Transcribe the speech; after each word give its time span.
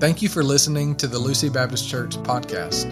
Thank 0.00 0.22
you 0.22 0.30
for 0.30 0.42
listening 0.42 0.96
to 0.96 1.06
the 1.06 1.18
Lucy 1.18 1.50
Baptist 1.50 1.86
Church 1.86 2.16
podcast. 2.22 2.88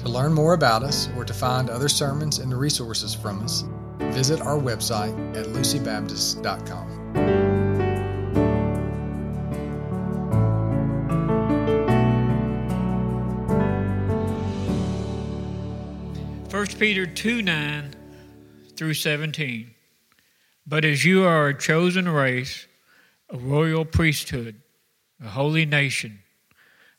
To 0.00 0.08
learn 0.10 0.34
more 0.34 0.52
about 0.52 0.82
us 0.82 1.08
or 1.16 1.24
to 1.24 1.32
find 1.32 1.70
other 1.70 1.88
sermons 1.88 2.40
and 2.40 2.52
resources 2.52 3.14
from 3.14 3.42
us, 3.42 3.64
visit 4.12 4.38
our 4.42 4.58
website 4.58 5.16
at 5.34 5.46
lucybaptist.com. 5.46 6.88
1 16.50 16.66
Peter 16.78 17.06
2 17.06 17.40
9 17.40 17.94
through 18.76 18.92
17. 18.92 19.70
But 20.66 20.84
as 20.84 21.02
you 21.02 21.24
are 21.24 21.48
a 21.48 21.58
chosen 21.58 22.06
race, 22.10 22.66
a 23.30 23.38
royal 23.38 23.86
priesthood, 23.86 24.60
a 25.18 25.28
holy 25.28 25.64
nation, 25.64 26.21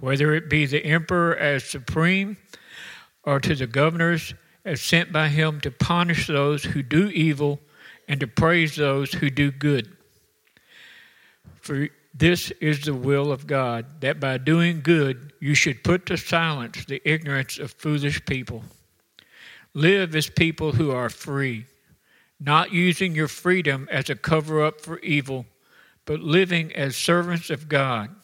whether 0.00 0.34
it 0.34 0.48
be 0.48 0.66
the 0.66 0.84
emperor 0.84 1.36
as 1.36 1.64
supreme 1.64 2.36
or 3.24 3.40
to 3.40 3.54
the 3.54 3.66
governors 3.66 4.34
as 4.64 4.80
sent 4.80 5.12
by 5.12 5.28
him 5.28 5.60
to 5.60 5.70
punish 5.70 6.26
those 6.26 6.64
who 6.64 6.82
do 6.82 7.08
evil 7.08 7.60
and 8.08 8.20
to 8.20 8.26
praise 8.26 8.76
those 8.76 9.12
who 9.12 9.30
do 9.30 9.50
good. 9.50 9.96
For 11.60 11.88
this 12.14 12.50
is 12.60 12.80
the 12.80 12.94
will 12.94 13.32
of 13.32 13.46
God, 13.46 14.00
that 14.00 14.20
by 14.20 14.38
doing 14.38 14.80
good 14.80 15.32
you 15.40 15.54
should 15.54 15.84
put 15.84 16.06
to 16.06 16.16
silence 16.16 16.84
the 16.84 17.02
ignorance 17.08 17.58
of 17.58 17.72
foolish 17.72 18.24
people. 18.24 18.64
Live 19.74 20.16
as 20.16 20.28
people 20.28 20.72
who 20.72 20.90
are 20.90 21.10
free 21.10 21.66
not 22.40 22.72
using 22.72 23.14
your 23.14 23.28
freedom 23.28 23.88
as 23.90 24.10
a 24.10 24.14
cover 24.14 24.64
up 24.64 24.80
for 24.80 24.98
evil, 25.00 25.46
but 26.04 26.20
living 26.20 26.72
as 26.74 26.96
servants 26.96 27.50
of 27.50 27.68
God. 27.68 28.14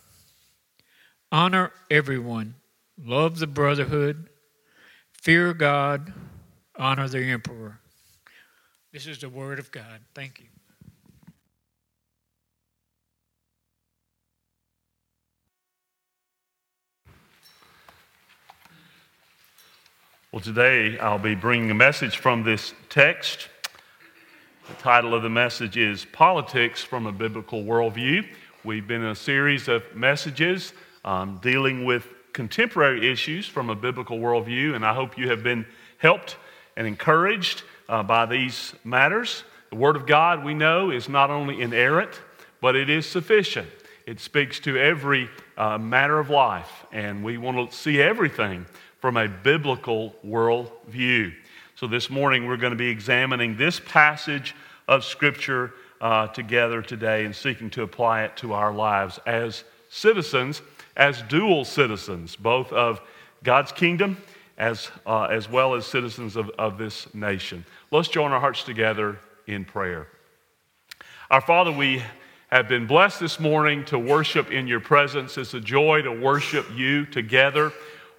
Honor 1.32 1.72
everyone, 1.90 2.56
love 3.02 3.38
the 3.38 3.46
brotherhood, 3.46 4.28
fear 5.14 5.54
God, 5.54 6.12
honor 6.76 7.08
the 7.08 7.24
emperor. 7.24 7.80
This 8.92 9.06
is 9.06 9.18
the 9.18 9.30
word 9.30 9.58
of 9.58 9.72
God. 9.72 10.00
Thank 10.14 10.40
you. 10.40 10.46
Well, 20.30 20.40
today 20.40 20.98
I'll 20.98 21.18
be 21.18 21.34
bringing 21.34 21.70
a 21.70 21.74
message 21.74 22.18
from 22.18 22.42
this 22.42 22.74
text 22.90 23.48
the 24.68 24.74
title 24.74 25.12
of 25.12 25.22
the 25.22 25.28
message 25.28 25.76
is 25.76 26.04
Politics 26.12 26.84
from 26.84 27.06
a 27.06 27.12
Biblical 27.12 27.64
Worldview. 27.64 28.26
We've 28.64 28.86
been 28.86 29.02
in 29.02 29.08
a 29.08 29.14
series 29.14 29.66
of 29.66 29.82
messages 29.94 30.72
um, 31.04 31.38
dealing 31.42 31.84
with 31.84 32.06
contemporary 32.32 33.10
issues 33.10 33.46
from 33.46 33.70
a 33.70 33.74
biblical 33.74 34.18
worldview, 34.18 34.74
and 34.74 34.84
I 34.84 34.94
hope 34.94 35.18
you 35.18 35.28
have 35.30 35.42
been 35.42 35.66
helped 35.98 36.36
and 36.76 36.86
encouraged 36.86 37.62
uh, 37.88 38.02
by 38.02 38.26
these 38.26 38.74
matters. 38.84 39.44
The 39.70 39.76
Word 39.76 39.96
of 39.96 40.06
God, 40.06 40.44
we 40.44 40.54
know, 40.54 40.90
is 40.90 41.08
not 41.08 41.30
only 41.30 41.60
inerrant, 41.60 42.20
but 42.60 42.76
it 42.76 42.88
is 42.88 43.06
sufficient. 43.06 43.68
It 44.06 44.20
speaks 44.20 44.60
to 44.60 44.76
every 44.76 45.30
uh, 45.56 45.78
matter 45.78 46.18
of 46.18 46.30
life, 46.30 46.86
and 46.92 47.22
we 47.22 47.38
want 47.38 47.70
to 47.70 47.76
see 47.76 48.00
everything 48.00 48.66
from 49.00 49.16
a 49.16 49.28
biblical 49.28 50.14
worldview. 50.24 51.32
So, 51.74 51.86
this 51.86 52.08
morning 52.10 52.46
we're 52.46 52.56
going 52.56 52.72
to 52.72 52.76
be 52.76 52.88
examining 52.88 53.56
this 53.56 53.80
passage 53.80 54.54
of 54.88 55.04
Scripture 55.04 55.72
uh, 56.00 56.28
together 56.28 56.82
today 56.82 57.24
and 57.24 57.34
seeking 57.34 57.70
to 57.70 57.82
apply 57.82 58.24
it 58.24 58.36
to 58.38 58.52
our 58.52 58.72
lives 58.72 59.18
as 59.26 59.64
citizens, 59.88 60.62
as 60.96 61.22
dual 61.22 61.64
citizens, 61.64 62.36
both 62.36 62.72
of 62.72 63.00
God's 63.42 63.72
kingdom 63.72 64.16
as, 64.58 64.90
uh, 65.06 65.24
as 65.24 65.48
well 65.48 65.74
as 65.74 65.86
citizens 65.86 66.36
of, 66.36 66.50
of 66.50 66.78
this 66.78 67.12
nation. 67.14 67.64
Let's 67.90 68.08
join 68.08 68.32
our 68.32 68.40
hearts 68.40 68.62
together 68.62 69.18
in 69.46 69.64
prayer. 69.64 70.08
Our 71.30 71.40
Father, 71.40 71.72
we 71.72 72.02
have 72.50 72.68
been 72.68 72.86
blessed 72.86 73.18
this 73.18 73.40
morning 73.40 73.84
to 73.86 73.98
worship 73.98 74.50
in 74.50 74.66
your 74.66 74.80
presence. 74.80 75.38
It's 75.38 75.54
a 75.54 75.60
joy 75.60 76.02
to 76.02 76.12
worship 76.12 76.66
you 76.74 77.06
together 77.06 77.72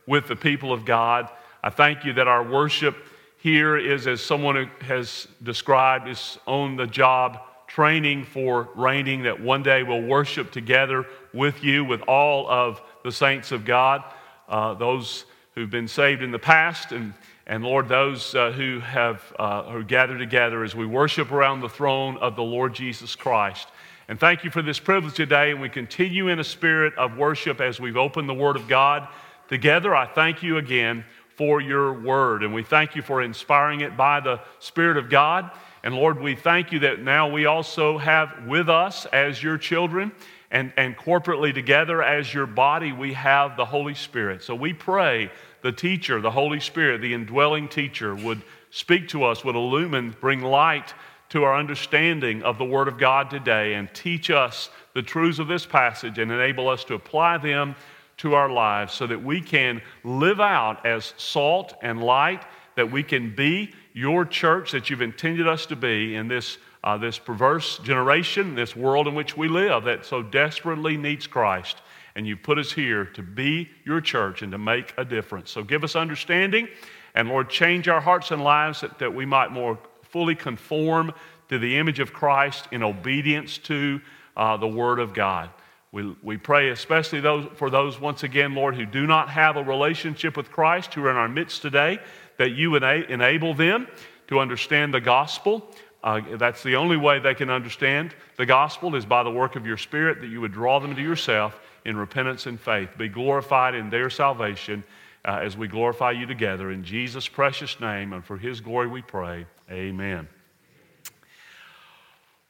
with 0.07 0.27
the 0.27 0.35
people 0.35 0.73
of 0.73 0.85
God. 0.85 1.29
I 1.63 1.69
thank 1.69 2.03
you 2.03 2.13
that 2.13 2.27
our 2.27 2.43
worship 2.43 2.97
here 3.37 3.77
is, 3.77 4.07
as 4.07 4.21
someone 4.21 4.69
has 4.81 5.27
described, 5.43 6.07
is 6.07 6.39
on 6.47 6.75
the 6.75 6.87
job 6.87 7.39
training 7.73 8.23
for 8.23 8.69
reigning, 8.75 9.23
that 9.23 9.41
one 9.41 9.63
day 9.63 9.81
we'll 9.81 10.03
worship 10.03 10.51
together 10.51 11.07
with 11.33 11.63
you, 11.63 11.83
with 11.83 12.01
all 12.03 12.47
of 12.47 12.79
the 13.03 13.11
saints 13.11 13.51
of 13.51 13.65
God, 13.65 14.03
uh, 14.47 14.75
those 14.75 15.25
who've 15.55 15.71
been 15.71 15.87
saved 15.87 16.21
in 16.21 16.29
the 16.29 16.37
past, 16.37 16.91
and, 16.91 17.15
and 17.47 17.63
Lord, 17.63 17.87
those 17.87 18.35
uh, 18.35 18.51
who 18.51 18.79
have 18.79 19.21
uh, 19.39 19.63
who 19.63 19.83
gathered 19.83 20.19
together 20.19 20.63
as 20.63 20.75
we 20.75 20.85
worship 20.85 21.31
around 21.31 21.61
the 21.61 21.69
throne 21.69 22.17
of 22.17 22.35
the 22.35 22.43
Lord 22.43 22.75
Jesus 22.75 23.15
Christ. 23.15 23.67
And 24.07 24.19
thank 24.19 24.43
you 24.43 24.51
for 24.51 24.61
this 24.61 24.79
privilege 24.79 25.15
today, 25.15 25.49
and 25.49 25.59
we 25.59 25.69
continue 25.69 26.27
in 26.27 26.37
a 26.37 26.43
spirit 26.43 26.93
of 26.95 27.17
worship 27.17 27.59
as 27.59 27.79
we've 27.79 27.97
opened 27.97 28.29
the 28.29 28.35
Word 28.35 28.55
of 28.55 28.67
God 28.67 29.07
together. 29.47 29.95
I 29.95 30.05
thank 30.05 30.43
you 30.43 30.57
again 30.57 31.05
for 31.35 31.59
your 31.59 31.93
word. 31.93 32.43
And 32.43 32.53
we 32.53 32.63
thank 32.63 32.95
you 32.95 33.01
for 33.01 33.21
inspiring 33.21 33.81
it 33.81 33.97
by 33.97 34.19
the 34.19 34.39
Spirit 34.59 34.97
of 34.97 35.09
God. 35.09 35.49
And 35.83 35.95
Lord, 35.95 36.19
we 36.19 36.35
thank 36.35 36.71
you 36.71 36.79
that 36.79 37.01
now 37.01 37.29
we 37.29 37.45
also 37.45 37.97
have 37.97 38.45
with 38.47 38.69
us 38.69 39.05
as 39.07 39.43
your 39.43 39.57
children 39.57 40.13
and, 40.49 40.71
and 40.77 40.95
corporately 40.95 41.53
together 41.53 42.01
as 42.01 42.33
your 42.33 42.45
body, 42.45 42.91
we 42.91 43.13
have 43.13 43.57
the 43.57 43.65
Holy 43.65 43.95
Spirit. 43.95 44.43
So 44.43 44.55
we 44.55 44.71
pray 44.71 45.29
the 45.61 45.71
teacher, 45.71 46.21
the 46.21 46.31
Holy 46.31 46.59
Spirit, 46.59 47.01
the 47.01 47.13
indwelling 47.13 47.67
teacher, 47.67 48.15
would 48.15 48.43
speak 48.69 49.09
to 49.09 49.23
us, 49.23 49.43
would 49.43 49.55
illumine, 49.55 50.15
bring 50.21 50.41
light 50.41 50.93
to 51.29 51.43
our 51.43 51.57
understanding 51.57 52.43
of 52.43 52.57
the 52.57 52.65
Word 52.65 52.87
of 52.87 52.97
God 52.99 53.29
today, 53.29 53.73
and 53.73 53.91
teach 53.93 54.29
us 54.29 54.69
the 54.93 55.01
truths 55.01 55.39
of 55.39 55.47
this 55.47 55.65
passage 55.65 56.19
and 56.19 56.31
enable 56.31 56.69
us 56.69 56.83
to 56.85 56.93
apply 56.93 57.39
them 57.39 57.75
to 58.17 58.35
our 58.35 58.49
lives 58.49 58.93
so 58.93 59.07
that 59.07 59.21
we 59.21 59.41
can 59.41 59.81
live 60.03 60.39
out 60.39 60.85
as 60.85 61.13
salt 61.17 61.73
and 61.81 62.01
light, 62.01 62.43
that 62.75 62.91
we 62.91 63.01
can 63.01 63.35
be 63.35 63.73
your 63.93 64.25
church 64.25 64.71
that 64.71 64.89
you've 64.89 65.01
intended 65.01 65.47
us 65.47 65.65
to 65.67 65.75
be 65.75 66.15
in 66.15 66.27
this, 66.27 66.57
uh, 66.83 66.97
this 66.97 67.19
perverse 67.19 67.77
generation, 67.79 68.55
this 68.55 68.75
world 68.75 69.07
in 69.07 69.15
which 69.15 69.37
we 69.37 69.47
live 69.47 69.83
that 69.85 70.05
so 70.05 70.21
desperately 70.23 70.97
needs 70.97 71.27
Christ. 71.27 71.77
And 72.15 72.27
you've 72.27 72.43
put 72.43 72.57
us 72.57 72.71
here 72.71 73.05
to 73.05 73.21
be 73.21 73.69
your 73.85 74.01
church 74.01 74.41
and 74.41 74.51
to 74.51 74.57
make 74.57 74.93
a 74.97 75.05
difference. 75.05 75.51
So 75.51 75.63
give 75.63 75.83
us 75.83 75.95
understanding, 75.95 76.67
and 77.15 77.29
Lord, 77.29 77.49
change 77.49 77.87
our 77.87 78.01
hearts 78.01 78.31
and 78.31 78.43
lives 78.43 78.81
that, 78.81 78.99
that 78.99 79.13
we 79.13 79.25
might 79.25 79.51
more 79.51 79.79
fully 80.03 80.35
conform 80.35 81.11
to 81.49 81.59
the 81.59 81.77
image 81.77 81.99
of 81.99 82.13
Christ 82.13 82.67
in 82.71 82.83
obedience 82.83 83.57
to 83.59 84.01
uh, 84.35 84.57
the 84.57 84.67
Word 84.67 84.99
of 84.99 85.13
God. 85.13 85.49
We, 85.91 86.15
we 86.23 86.37
pray 86.37 86.69
especially 86.69 87.19
those, 87.19 87.47
for 87.55 87.69
those, 87.69 87.99
once 87.99 88.23
again, 88.23 88.55
Lord, 88.55 88.75
who 88.75 88.85
do 88.85 89.05
not 89.05 89.29
have 89.29 89.57
a 89.57 89.63
relationship 89.63 90.35
with 90.35 90.51
Christ, 90.51 90.95
who 90.95 91.03
are 91.05 91.11
in 91.11 91.15
our 91.15 91.27
midst 91.27 91.61
today, 91.61 91.99
that 92.37 92.51
you 92.51 92.75
ena- 92.75 93.05
enable 93.09 93.53
them 93.53 93.87
to 94.27 94.39
understand 94.39 94.93
the 94.93 95.01
gospel. 95.01 95.69
Uh, 96.03 96.21
that's 96.37 96.63
the 96.63 96.75
only 96.75 96.97
way 96.97 97.19
they 97.19 97.33
can 97.33 97.49
understand 97.49 98.13
the 98.37 98.45
gospel 98.45 98.95
is 98.95 99.05
by 99.05 99.23
the 99.23 99.31
work 99.31 99.55
of 99.55 99.65
your 99.65 99.77
Spirit, 99.77 100.19
that 100.21 100.27
you 100.27 100.41
would 100.41 100.51
draw 100.51 100.79
them 100.79 100.95
to 100.95 101.01
yourself 101.01 101.59
in 101.85 101.95
repentance 101.95 102.45
and 102.45 102.59
faith. 102.59 102.89
Be 102.97 103.07
glorified 103.07 103.75
in 103.75 103.89
their 103.89 104.09
salvation. 104.09 104.83
uh, 105.25 105.39
as 105.41 105.55
we 105.55 105.67
glorify 105.67 106.11
you 106.11 106.25
together. 106.25 106.71
In 106.71 106.83
Jesus' 106.83 107.27
precious 107.27 107.79
name 107.79 108.13
and 108.13 108.23
for 108.23 108.37
his 108.37 108.59
glory 108.59 108.87
we 108.87 109.01
pray. 109.01 109.45
Amen. 109.71 110.27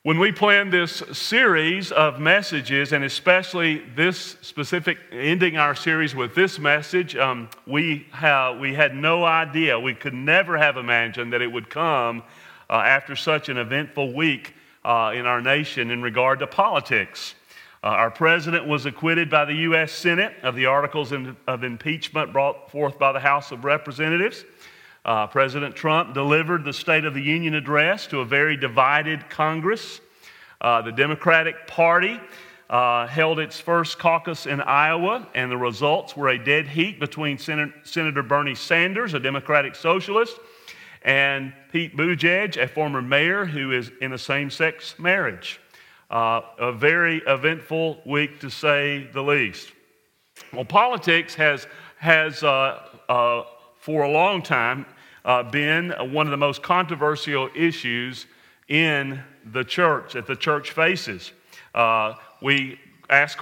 When 0.03 0.19
we 0.19 0.33
planned 0.33 0.73
this 0.73 1.01
series 1.13 1.93
of 1.93 2.19
messages, 2.19 2.91
and 2.91 3.05
especially 3.05 3.83
this 3.95 4.35
specific, 4.41 4.97
ending 5.13 5.55
our 5.55 5.73
series 5.75 6.13
with 6.13 6.35
this 6.35 6.59
message, 6.59 7.15
um, 7.15 7.49
we, 7.65 8.05
have, 8.11 8.59
we 8.59 8.73
had 8.73 8.97
no 8.97 9.23
idea, 9.23 9.79
we 9.79 9.93
could 9.93 10.13
never 10.13 10.57
have 10.57 10.75
imagined 10.75 11.31
that 11.31 11.41
it 11.41 11.49
would 11.49 11.69
come 11.69 12.21
uh, 12.69 12.73
after 12.73 13.15
such 13.15 13.47
an 13.47 13.55
eventful 13.55 14.13
week 14.13 14.53
uh, 14.83 15.13
in 15.15 15.25
our 15.25 15.39
nation 15.39 15.89
in 15.89 16.01
regard 16.01 16.39
to 16.39 16.47
politics. 16.47 17.35
Uh, 17.81 17.87
our 17.87 18.11
president 18.11 18.67
was 18.67 18.85
acquitted 18.85 19.29
by 19.29 19.45
the 19.45 19.55
U.S. 19.55 19.93
Senate 19.93 20.33
of 20.43 20.53
the 20.55 20.65
articles 20.65 21.13
in, 21.13 21.37
of 21.47 21.63
impeachment 21.63 22.33
brought 22.33 22.69
forth 22.69 22.99
by 22.99 23.13
the 23.13 23.21
House 23.21 23.53
of 23.53 23.63
Representatives. 23.63 24.43
Uh, 25.05 25.27
President 25.27 25.75
Trump 25.75 26.13
delivered 26.13 26.63
the 26.63 26.71
State 26.71 27.03
of 27.03 27.13
the 27.13 27.21
Union 27.21 27.55
address 27.55 28.07
to 28.07 28.21
a 28.21 28.25
very 28.25 28.55
divided 28.55 29.29
Congress. 29.29 29.99
Uh, 30.61 30.81
the 30.81 30.93
Democratic 30.93 31.67
Party 31.67 32.19
uh, 32.69 33.05
held 33.07 33.37
its 33.37 33.59
first 33.59 33.99
caucus 33.99 34.45
in 34.45 34.61
Iowa, 34.61 35.27
and 35.35 35.51
the 35.51 35.57
results 35.57 36.15
were 36.15 36.29
a 36.29 36.43
dead 36.43 36.67
heat 36.67 37.01
between 37.01 37.37
Sen- 37.37 37.73
Senator 37.83 38.23
Bernie 38.23 38.55
Sanders, 38.55 39.13
a 39.13 39.19
Democratic 39.19 39.75
socialist, 39.75 40.39
and 41.01 41.51
Pete 41.71 41.97
Buttigieg, 41.97 42.55
a 42.55 42.67
former 42.67 43.01
mayor 43.01 43.45
who 43.45 43.73
is 43.73 43.91
in 43.99 44.13
a 44.13 44.17
same 44.17 44.49
sex 44.49 44.97
marriage. 44.97 45.59
Uh, 46.09 46.41
a 46.59 46.71
very 46.71 47.21
eventful 47.27 47.99
week 48.05 48.39
to 48.39 48.49
say 48.49 49.09
the 49.13 49.21
least. 49.21 49.73
Well, 50.53 50.63
politics 50.63 51.35
has, 51.35 51.67
has 51.97 52.41
uh, 52.41 52.79
uh, 53.09 53.43
for 53.79 54.03
a 54.03 54.09
long 54.09 54.41
time 54.41 54.85
uh, 55.25 55.43
been 55.43 55.91
one 56.11 56.27
of 56.27 56.31
the 56.31 56.37
most 56.37 56.61
controversial 56.61 57.49
issues 57.55 58.25
in 58.67 59.21
the 59.51 59.63
church, 59.63 60.13
that 60.13 60.27
the 60.27 60.35
church 60.35 60.71
faces. 60.71 61.31
Uh, 61.73 62.13
we 62.41 62.79
ask 63.09 63.39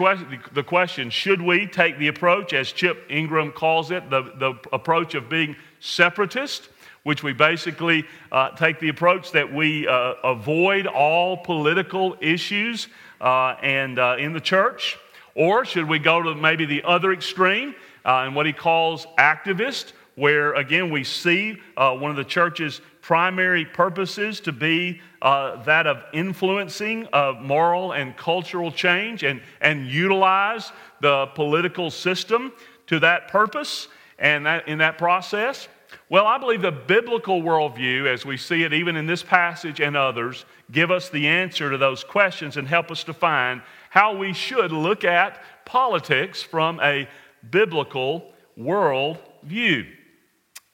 the 0.53 0.63
question 0.63 1.09
should 1.09 1.41
we 1.41 1.67
take 1.67 1.97
the 1.97 2.07
approach, 2.07 2.53
as 2.53 2.71
Chip 2.71 3.05
Ingram 3.09 3.51
calls 3.51 3.91
it, 3.91 4.09
the, 4.09 4.23
the 4.37 4.53
approach 4.73 5.15
of 5.15 5.29
being 5.29 5.55
separatist? 5.79 6.69
Which 7.03 7.23
we 7.23 7.33
basically 7.33 8.05
uh, 8.31 8.51
take 8.51 8.79
the 8.79 8.89
approach 8.89 9.31
that 9.31 9.51
we 9.51 9.87
uh, 9.87 10.13
avoid 10.23 10.85
all 10.85 11.35
political 11.35 12.15
issues 12.21 12.89
uh, 13.19 13.55
and 13.63 13.97
uh, 13.97 14.17
in 14.19 14.33
the 14.33 14.39
church, 14.39 14.99
or 15.33 15.65
should 15.65 15.89
we 15.89 15.97
go 15.97 16.21
to 16.21 16.35
maybe 16.35 16.65
the 16.65 16.83
other 16.83 17.11
extreme 17.11 17.73
and 18.05 18.35
what 18.35 18.45
he 18.45 18.53
calls 18.53 19.07
activist, 19.17 19.93
where 20.21 20.53
again 20.53 20.91
we 20.91 21.03
see 21.03 21.57
uh, 21.75 21.95
one 21.95 22.11
of 22.11 22.15
the 22.15 22.23
church's 22.23 22.79
primary 23.01 23.65
purposes 23.65 24.39
to 24.39 24.51
be 24.51 25.01
uh, 25.23 25.55
that 25.63 25.87
of 25.87 26.03
influencing 26.13 27.07
of 27.07 27.41
moral 27.41 27.93
and 27.93 28.15
cultural 28.15 28.71
change 28.71 29.23
and, 29.23 29.41
and 29.61 29.87
utilize 29.87 30.71
the 30.99 31.25
political 31.33 31.89
system 31.89 32.53
to 32.85 32.99
that 32.99 33.29
purpose 33.29 33.87
and 34.19 34.45
that, 34.45 34.67
in 34.67 34.77
that 34.77 34.99
process? 34.99 35.67
Well, 36.07 36.27
I 36.27 36.37
believe 36.37 36.61
the 36.61 36.71
biblical 36.71 37.41
worldview, 37.41 38.05
as 38.05 38.23
we 38.23 38.37
see 38.37 38.61
it 38.61 38.73
even 38.73 38.95
in 38.95 39.07
this 39.07 39.23
passage 39.23 39.81
and 39.81 39.97
others, 39.97 40.45
give 40.71 40.91
us 40.91 41.09
the 41.09 41.27
answer 41.27 41.71
to 41.71 41.79
those 41.79 42.03
questions 42.03 42.57
and 42.57 42.67
help 42.67 42.91
us 42.91 43.03
define 43.03 43.63
how 43.89 44.15
we 44.15 44.33
should 44.33 44.71
look 44.71 45.03
at 45.03 45.41
politics 45.65 46.43
from 46.43 46.79
a 46.79 47.09
biblical 47.49 48.31
world 48.55 49.17
view. 49.41 49.87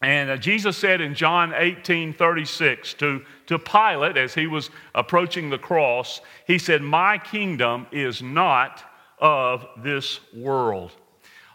And 0.02 0.30
uh, 0.30 0.38
Jesus 0.38 0.78
said 0.78 1.02
in 1.02 1.16
John 1.16 1.54
18 1.56 2.14
36 2.14 2.94
to, 2.96 3.26
to 3.48 3.60
Pilate, 3.60 4.18
as 4.18 4.34
he 4.34 4.46
was 4.46 4.70
approaching 4.94 5.50
the 5.50 5.58
cross, 5.58 6.22
he 6.46 6.60
said, 6.60 6.82
My 6.82 7.18
kingdom 7.18 7.88
is 7.92 8.22
not 8.22 8.84
of 9.20 9.66
this 9.84 10.20
world. 10.34 10.92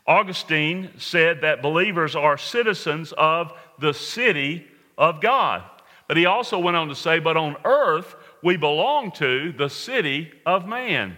Augustine 0.07 0.91
said 0.99 1.43
that 1.43 1.63
believers 1.63 2.17
are 2.17 2.37
citizens 2.37 3.13
of 3.17 3.53
the 3.79 3.95
city 3.95 4.67
of 4.99 5.21
God. 5.21 5.63
But 6.09 6.17
he 6.17 6.27
also 6.27 6.59
went 6.59 6.77
on 6.77 6.89
to 6.89 6.97
say, 6.97 7.21
But 7.21 7.37
on 7.37 7.57
earth, 7.65 8.17
we 8.43 8.57
belong 8.57 9.13
to 9.13 9.53
the 9.53 9.69
city 9.69 10.33
of 10.45 10.67
man. 10.67 11.17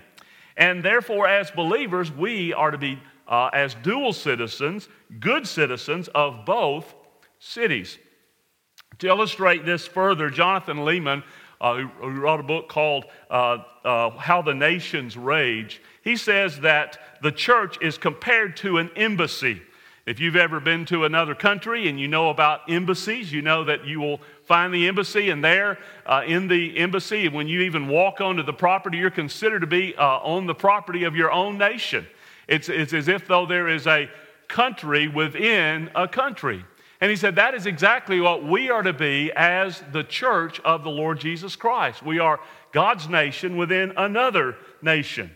And 0.59 0.85
therefore, 0.85 1.27
as 1.27 1.51
believers, 1.51 2.13
we 2.13 2.53
are 2.53 2.71
to 2.71 2.79
be, 2.79 3.01
uh, 3.27 3.49
as 3.55 3.75
dual 3.77 4.13
citizens, 4.13 4.89
good 5.19 5.49
citizens 5.49 6.09
of 6.09 6.45
both 6.45 6.95
cities. 7.45 7.99
To 8.99 9.07
illustrate 9.07 9.67
this 9.67 9.87
further, 9.87 10.31
Jonathan 10.31 10.79
Leeman, 10.79 11.23
uh, 11.61 11.77
who 11.77 12.21
wrote 12.21 12.41
a 12.41 12.45
book 12.45 12.69
called 12.69 13.05
uh, 13.31 13.59
uh, 13.85 14.11
How 14.11 14.43
the 14.43 14.55
Nations 14.55 15.17
Rage, 15.17 15.81
he 16.03 16.17
says 16.17 16.61
that 16.61 16.99
the 17.23 17.33
church 17.33 17.79
is 17.81 17.99
compared 17.99 18.57
to 18.59 18.79
an 18.79 18.91
embassy. 18.97 19.63
If 20.07 20.21
you've 20.21 20.37
ever 20.37 20.61
been 20.61 20.85
to 20.87 21.05
another 21.05 21.35
country 21.35 21.89
and 21.89 21.99
you 21.99 22.09
know 22.09 22.29
about 22.29 22.61
embassies, 22.69 23.33
you 23.33 23.41
know 23.41 23.65
that 23.65 23.87
you 23.87 24.01
will 24.01 24.21
find 24.45 24.73
the 24.73 24.87
embassy, 24.87 25.31
and 25.31 25.43
there 25.43 25.79
uh, 26.05 26.23
in 26.27 26.49
the 26.49 26.77
embassy, 26.79 27.29
when 27.29 27.49
you 27.49 27.63
even 27.63 27.89
walk 27.89 28.21
onto 28.21 28.43
the 28.43 28.53
property, 28.53 28.99
you're 28.99 29.11
considered 29.11 29.61
to 29.61 29.67
be 29.67 29.95
uh, 29.97 30.19
on 30.19 30.47
the 30.47 30.55
property 30.55 31.05
of 31.05 31.17
your 31.17 31.33
own 31.33 31.57
nation. 31.57 32.07
It's, 32.49 32.69
it's 32.69 32.93
as 32.93 33.09
if 33.09 33.27
though 33.27 33.47
there 33.47 33.69
is 33.69 33.87
a 33.87 34.11
country 34.49 35.09
within 35.09 35.91
a 35.95 36.07
country. 36.07 36.65
And 37.05 37.11
he 37.11 37.17
said, 37.17 37.37
That 37.37 37.55
is 37.55 37.67
exactly 37.67 38.19
what 38.19 38.43
we 38.43 38.71
are 38.71 38.83
to 38.83 38.95
be 38.95 39.31
as 39.37 39.83
the 39.93 40.05
church 40.05 40.59
of 40.61 40.85
the 40.85 40.91
Lord 40.91 41.21
Jesus 41.21 41.55
Christ. 41.55 42.03
We 42.03 42.19
are 42.19 42.41
God's 42.73 43.11
nation 43.11 43.59
within 43.59 43.93
another 43.99 44.57
nation. 44.81 45.31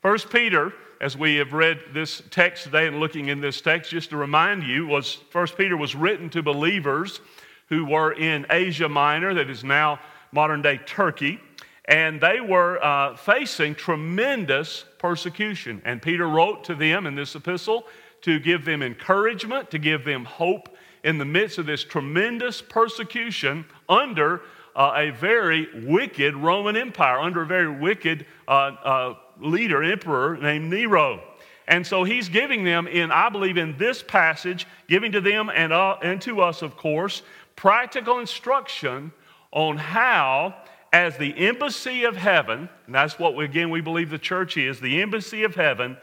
First 0.00 0.30
Peter, 0.30 0.72
as 1.00 1.16
we 1.16 1.34
have 1.34 1.52
read 1.52 1.80
this 1.92 2.22
text 2.30 2.62
today 2.62 2.86
and 2.86 3.00
looking 3.00 3.30
in 3.30 3.40
this 3.40 3.60
text, 3.60 3.90
just 3.90 4.10
to 4.10 4.16
remind 4.16 4.62
you, 4.62 4.86
was 4.86 5.14
First 5.30 5.58
Peter 5.58 5.76
was 5.76 5.96
written 5.96 6.30
to 6.30 6.40
believers 6.40 7.20
who 7.68 7.84
were 7.84 8.12
in 8.12 8.46
Asia 8.48 8.88
Minor, 8.88 9.34
that 9.34 9.50
is 9.50 9.64
now 9.64 9.98
modern 10.30 10.62
day 10.62 10.78
Turkey, 10.86 11.40
and 11.86 12.20
they 12.20 12.38
were 12.38 12.80
uh, 12.80 13.16
facing 13.16 13.74
tremendous 13.74 14.84
persecution. 14.98 15.82
And 15.84 16.00
Peter 16.00 16.28
wrote 16.28 16.62
to 16.62 16.76
them 16.76 17.06
in 17.06 17.16
this 17.16 17.34
epistle 17.34 17.86
to 18.20 18.38
give 18.38 18.64
them 18.64 18.84
encouragement, 18.84 19.72
to 19.72 19.80
give 19.80 20.04
them 20.04 20.24
hope 20.24 20.76
in 21.04 21.18
the 21.18 21.24
midst 21.24 21.58
of 21.58 21.66
this 21.66 21.84
tremendous 21.84 22.60
persecution 22.60 23.64
under 23.88 24.42
uh, 24.74 24.92
a 24.94 25.10
very 25.10 25.68
wicked 25.86 26.36
Roman 26.36 26.76
Empire, 26.76 27.18
under 27.18 27.42
a 27.42 27.46
very 27.46 27.68
wicked 27.68 28.26
uh, 28.46 28.50
uh, 28.50 29.14
leader, 29.40 29.82
emperor 29.82 30.36
named 30.36 30.70
Nero. 30.70 31.20
And 31.66 31.86
so 31.86 32.04
he's 32.04 32.28
giving 32.28 32.64
them, 32.64 32.86
in 32.86 33.10
I 33.10 33.28
believe, 33.28 33.58
in 33.58 33.76
this 33.76 34.02
passage, 34.02 34.66
giving 34.88 35.12
to 35.12 35.20
them 35.20 35.50
and, 35.50 35.72
uh, 35.72 35.96
and 36.02 36.20
to 36.22 36.40
us, 36.40 36.62
of 36.62 36.76
course, 36.76 37.22
practical 37.56 38.20
instruction 38.20 39.12
on 39.52 39.76
how, 39.76 40.54
as 40.92 41.16
the 41.18 41.36
embassy 41.36 42.04
of 42.04 42.16
heaven, 42.16 42.68
and 42.86 42.94
that's 42.94 43.18
what 43.18 43.34
we, 43.36 43.44
again 43.44 43.70
we 43.70 43.80
believe 43.80 44.10
the 44.10 44.18
church 44.18 44.56
is, 44.56 44.80
the 44.80 45.02
embassy 45.02 45.42
of 45.42 45.54
heaven, 45.54 45.96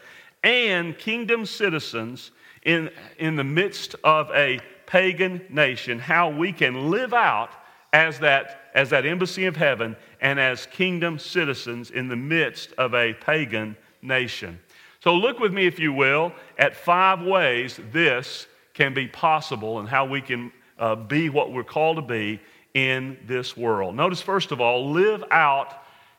and 0.44 0.98
kingdom 0.98 1.46
citizens 1.46 2.32
in, 2.64 2.92
in 3.18 3.36
the 3.36 3.44
midst 3.44 3.96
of 4.04 4.30
a 4.32 4.60
pagan 4.88 5.42
nation, 5.50 6.00
how 6.00 6.30
we 6.30 6.52
can 6.52 6.90
live 6.92 7.14
out 7.14 7.50
as 7.94 8.20
that, 8.20 8.70
as 8.74 8.90
that 8.90 9.06
embassy 9.06 9.46
of 9.46 9.56
heaven 9.56 9.96
and 10.20 10.40
as 10.40 10.66
kingdom 10.68 11.18
citizens 11.18 11.92
in 11.92 12.08
the 12.08 12.16
midst 12.16 12.74
of 12.78 12.94
a 12.94 13.14
pagan 13.14 13.78
nation. 14.02 14.60
So, 15.02 15.16
look 15.16 15.40
with 15.40 15.54
me, 15.54 15.68
if 15.68 15.80
you 15.80 15.94
will, 15.94 16.34
at 16.58 16.76
five 16.76 17.22
ways 17.22 17.80
this 17.92 18.48
can 18.74 18.94
be 18.94 19.08
possible 19.08 19.80
and 19.80 19.88
how 19.88 20.06
we 20.06 20.20
can 20.20 20.52
uh, 20.78 20.96
be 20.96 21.30
what 21.30 21.52
we're 21.52 21.64
called 21.64 21.98
to 21.98 22.02
be 22.02 22.40
in 22.74 23.18
this 23.26 23.56
world. 23.56 23.96
Notice, 23.96 24.22
first 24.22 24.52
of 24.52 24.60
all, 24.60 24.92
live 24.92 25.24
out 25.32 25.74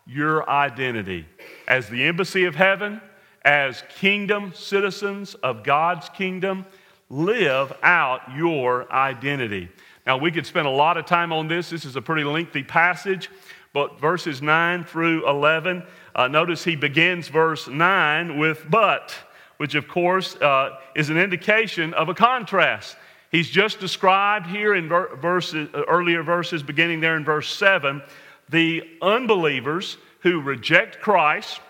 your 0.07 0.49
identity 0.49 1.27
as 1.69 1.89
the 1.89 2.05
embassy 2.05 2.45
of 2.45 2.55
heaven, 2.55 3.01
as 3.43 3.83
kingdom 3.99 4.53
citizens 4.55 5.35
of 5.37 5.63
God's 5.63 6.09
kingdom, 6.11 6.65
live 7.09 7.73
out 7.83 8.21
your 8.37 8.91
identity. 8.93 9.69
Now, 10.07 10.17
we 10.17 10.31
could 10.31 10.47
spend 10.47 10.67
a 10.67 10.71
lot 10.71 10.97
of 10.97 11.07
time 11.07 11.33
on 11.33 11.49
this. 11.49 11.71
This 11.71 11.85
is 11.85 11.97
a 11.97 12.03
pretty 12.03 12.25
lengthy 12.25 12.63
passage, 12.63 13.31
but 13.73 14.01
verses 14.01 14.41
9 14.43 14.85
through 14.85 15.29
11, 15.29 15.83
uh, 16.15 16.29
notice 16.29 16.65
he 16.65 16.77
begins 16.77 17.29
verse 17.29 17.69
9 17.69 18.39
with 18.39 18.65
but, 18.71 19.15
which 19.57 19.75
of 19.75 19.89
course 19.89 20.37
uh, 20.37 20.79
is 20.95 21.11
an 21.11 21.19
indication 21.19 21.93
of 21.95 22.09
a 22.09 22.15
contrast. 22.15 22.97
He's 23.31 23.51
just 23.51 23.81
described 23.81 24.47
here 24.47 24.75
in 24.75 24.89
ver- 24.89 25.17
verses, 25.17 25.69
uh, 25.75 25.83
earlier 25.89 26.23
verses, 26.23 26.63
beginning 26.63 27.01
there 27.01 27.17
in 27.17 27.25
verse 27.25 27.53
7, 27.55 28.03
the 28.49 28.83
unbelievers 29.03 29.99
who 30.21 30.41
reject 30.41 31.01
Christ 31.01 31.61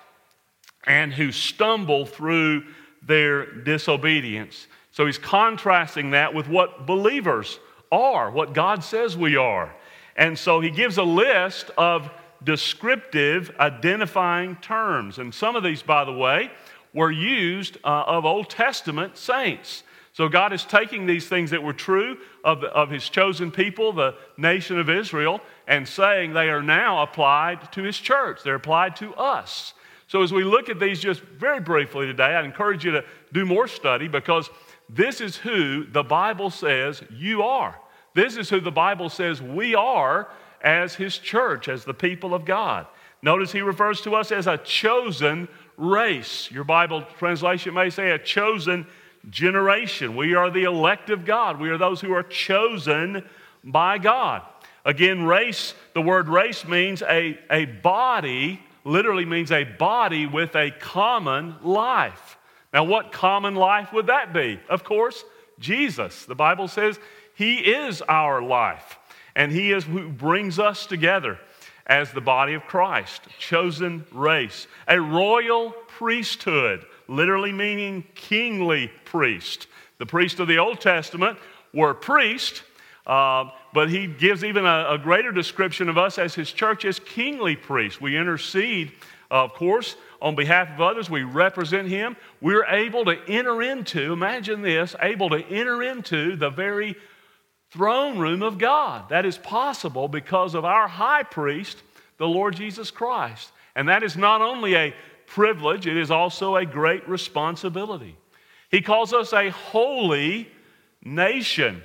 and 0.86 1.12
who 1.12 1.32
stumble 1.32 2.06
through 2.06 2.64
their 3.02 3.46
disobedience. 3.46 4.66
So 4.96 5.04
he's 5.04 5.18
contrasting 5.18 6.12
that 6.12 6.32
with 6.32 6.48
what 6.48 6.86
believers 6.86 7.60
are, 7.92 8.30
what 8.30 8.54
God 8.54 8.82
says 8.82 9.14
we 9.14 9.36
are. 9.36 9.76
And 10.16 10.38
so 10.38 10.60
he 10.60 10.70
gives 10.70 10.96
a 10.96 11.02
list 11.02 11.70
of 11.76 12.08
descriptive 12.42 13.54
identifying 13.60 14.56
terms. 14.56 15.18
And 15.18 15.34
some 15.34 15.54
of 15.54 15.62
these, 15.62 15.82
by 15.82 16.06
the 16.06 16.14
way, 16.14 16.50
were 16.94 17.10
used 17.10 17.76
uh, 17.84 18.04
of 18.06 18.24
Old 18.24 18.48
Testament 18.48 19.18
saints. 19.18 19.82
So 20.14 20.30
God 20.30 20.54
is 20.54 20.64
taking 20.64 21.04
these 21.04 21.28
things 21.28 21.50
that 21.50 21.62
were 21.62 21.74
true 21.74 22.16
of, 22.42 22.62
the, 22.62 22.68
of 22.68 22.88
his 22.88 23.06
chosen 23.06 23.50
people, 23.50 23.92
the 23.92 24.14
nation 24.38 24.78
of 24.78 24.88
Israel, 24.88 25.42
and 25.66 25.86
saying 25.86 26.32
they 26.32 26.48
are 26.48 26.62
now 26.62 27.02
applied 27.02 27.70
to 27.72 27.82
his 27.82 27.98
church. 27.98 28.42
They're 28.42 28.54
applied 28.54 28.96
to 28.96 29.14
us. 29.16 29.74
So 30.08 30.22
as 30.22 30.32
we 30.32 30.42
look 30.42 30.70
at 30.70 30.80
these 30.80 31.00
just 31.00 31.20
very 31.20 31.60
briefly 31.60 32.06
today, 32.06 32.34
I'd 32.34 32.46
encourage 32.46 32.82
you 32.82 32.92
to 32.92 33.04
do 33.32 33.44
more 33.44 33.68
study 33.68 34.08
because 34.08 34.48
this 34.88 35.20
is 35.20 35.36
who 35.36 35.84
the 35.84 36.04
Bible 36.04 36.50
says 36.50 37.02
you 37.10 37.42
are. 37.42 37.78
This 38.14 38.36
is 38.36 38.48
who 38.48 38.60
the 38.60 38.70
Bible 38.70 39.08
says 39.08 39.42
we 39.42 39.74
are 39.74 40.28
as 40.62 40.94
his 40.94 41.18
church, 41.18 41.68
as 41.68 41.84
the 41.84 41.94
people 41.94 42.34
of 42.34 42.44
God. 42.44 42.86
Notice 43.22 43.52
he 43.52 43.60
refers 43.60 44.00
to 44.02 44.14
us 44.14 44.30
as 44.30 44.46
a 44.46 44.58
chosen 44.58 45.48
race. 45.76 46.50
Your 46.50 46.64
Bible 46.64 47.02
translation 47.18 47.74
may 47.74 47.90
say 47.90 48.10
a 48.10 48.18
chosen 48.18 48.86
generation. 49.28 50.16
We 50.16 50.34
are 50.34 50.50
the 50.50 50.64
elect 50.64 51.10
of 51.10 51.24
God. 51.24 51.60
We 51.60 51.70
are 51.70 51.78
those 51.78 52.00
who 52.00 52.12
are 52.12 52.22
chosen 52.22 53.24
by 53.64 53.98
God. 53.98 54.42
Again, 54.84 55.24
race, 55.24 55.74
the 55.94 56.00
word 56.02 56.28
race 56.28 56.64
means 56.64 57.02
a, 57.02 57.38
a 57.50 57.64
body, 57.64 58.60
literally 58.84 59.24
means 59.24 59.50
a 59.50 59.64
body 59.64 60.26
with 60.26 60.54
a 60.54 60.70
common 60.70 61.56
life. 61.62 62.38
Now, 62.72 62.84
what 62.84 63.12
common 63.12 63.54
life 63.54 63.92
would 63.92 64.08
that 64.08 64.32
be? 64.32 64.60
Of 64.68 64.84
course, 64.84 65.24
Jesus. 65.58 66.24
The 66.24 66.34
Bible 66.34 66.68
says 66.68 66.98
he 67.34 67.56
is 67.56 68.02
our 68.02 68.42
life, 68.42 68.98
and 69.34 69.52
he 69.52 69.72
is 69.72 69.84
who 69.84 70.08
brings 70.08 70.58
us 70.58 70.86
together 70.86 71.38
as 71.86 72.12
the 72.12 72.20
body 72.20 72.54
of 72.54 72.64
Christ, 72.64 73.22
chosen 73.38 74.04
race, 74.12 74.66
a 74.88 75.00
royal 75.00 75.70
priesthood 75.86 76.84
literally 77.08 77.52
meaning 77.52 78.04
kingly 78.14 78.90
priest. 79.04 79.66
The 79.98 80.06
priests 80.06 80.40
of 80.40 80.48
the 80.48 80.58
Old 80.58 80.80
Testament 80.80 81.38
were 81.72 81.94
priests, 81.94 82.62
uh, 83.06 83.50
but 83.72 83.88
he 83.88 84.06
gives 84.06 84.44
even 84.44 84.66
a, 84.66 84.86
a, 84.90 84.98
greater 84.98 85.30
description 85.30 85.88
of 85.88 85.96
us 85.96 86.18
as 86.18 86.34
his 86.34 86.50
church 86.50 86.84
as 86.84 86.98
kingly 86.98 87.54
priests. 87.54 88.00
We 88.00 88.16
intercede, 88.16 88.92
of 89.30 89.54
course, 89.54 89.96
on 90.20 90.34
behalf 90.34 90.70
of 90.70 90.80
others. 90.80 91.10
We 91.10 91.22
represent 91.22 91.88
him. 91.88 92.16
We're 92.40 92.64
able 92.64 93.04
to 93.04 93.16
enter 93.28 93.62
into, 93.62 94.12
imagine 94.12 94.62
this, 94.62 94.94
able 95.00 95.30
to 95.30 95.44
enter 95.46 95.82
into 95.82 96.36
the 96.36 96.50
very 96.50 96.96
throne 97.70 98.18
room 98.18 98.42
of 98.42 98.58
God. 98.58 99.08
That 99.08 99.26
is 99.26 99.38
possible 99.38 100.08
because 100.08 100.54
of 100.54 100.64
our 100.64 100.88
high 100.88 101.22
priest, 101.22 101.82
the 102.18 102.28
Lord 102.28 102.56
Jesus 102.56 102.90
Christ. 102.90 103.50
And 103.74 103.88
that 103.88 104.02
is 104.02 104.16
not 104.16 104.40
only 104.40 104.74
a 104.74 104.94
privilege, 105.26 105.86
it 105.86 105.96
is 105.96 106.10
also 106.10 106.56
a 106.56 106.64
great 106.64 107.08
responsibility. 107.08 108.16
He 108.70 108.80
calls 108.80 109.12
us 109.12 109.32
a 109.32 109.50
holy 109.50 110.48
nation. 111.04 111.82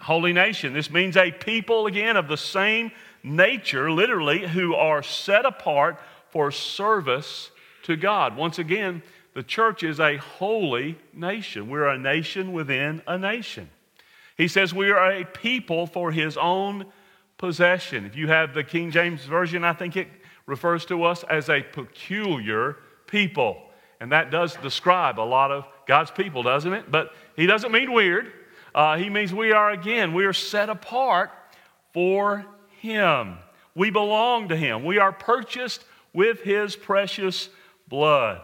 Holy 0.00 0.32
nation. 0.32 0.72
This 0.72 0.90
means 0.90 1.16
a 1.16 1.30
people, 1.30 1.86
again, 1.86 2.16
of 2.16 2.28
the 2.28 2.36
same 2.36 2.90
nature, 3.22 3.90
literally, 3.90 4.46
who 4.46 4.74
are 4.74 5.02
set 5.02 5.44
apart 5.44 5.98
for 6.34 6.50
service 6.50 7.52
to 7.84 7.94
God. 7.94 8.36
Once 8.36 8.58
again, 8.58 9.04
the 9.34 9.42
church 9.44 9.84
is 9.84 10.00
a 10.00 10.16
holy 10.16 10.98
nation. 11.12 11.70
We're 11.70 11.86
a 11.86 11.96
nation 11.96 12.52
within 12.52 13.02
a 13.06 13.16
nation. 13.16 13.70
He 14.36 14.48
says 14.48 14.74
we 14.74 14.90
are 14.90 15.12
a 15.12 15.24
people 15.24 15.86
for 15.86 16.10
his 16.10 16.36
own 16.36 16.86
possession. 17.38 18.04
If 18.04 18.16
you 18.16 18.26
have 18.26 18.52
the 18.52 18.64
King 18.64 18.90
James 18.90 19.24
Version, 19.24 19.62
I 19.62 19.74
think 19.74 19.96
it 19.96 20.08
refers 20.46 20.84
to 20.86 21.04
us 21.04 21.22
as 21.30 21.48
a 21.48 21.62
peculiar 21.62 22.78
people. 23.06 23.56
And 24.00 24.10
that 24.10 24.32
does 24.32 24.56
describe 24.56 25.20
a 25.20 25.22
lot 25.22 25.52
of 25.52 25.68
God's 25.86 26.10
people, 26.10 26.42
doesn't 26.42 26.72
it? 26.72 26.90
But 26.90 27.12
he 27.36 27.46
doesn't 27.46 27.70
mean 27.70 27.92
weird. 27.92 28.32
Uh, 28.74 28.96
he 28.96 29.08
means 29.08 29.32
we 29.32 29.52
are, 29.52 29.70
again, 29.70 30.12
we 30.14 30.24
are 30.24 30.32
set 30.32 30.68
apart 30.68 31.30
for 31.92 32.44
him. 32.80 33.36
We 33.76 33.90
belong 33.90 34.48
to 34.48 34.56
him. 34.56 34.84
We 34.84 34.98
are 34.98 35.12
purchased 35.12 35.84
with 36.14 36.40
his 36.40 36.76
precious 36.76 37.50
blood. 37.88 38.40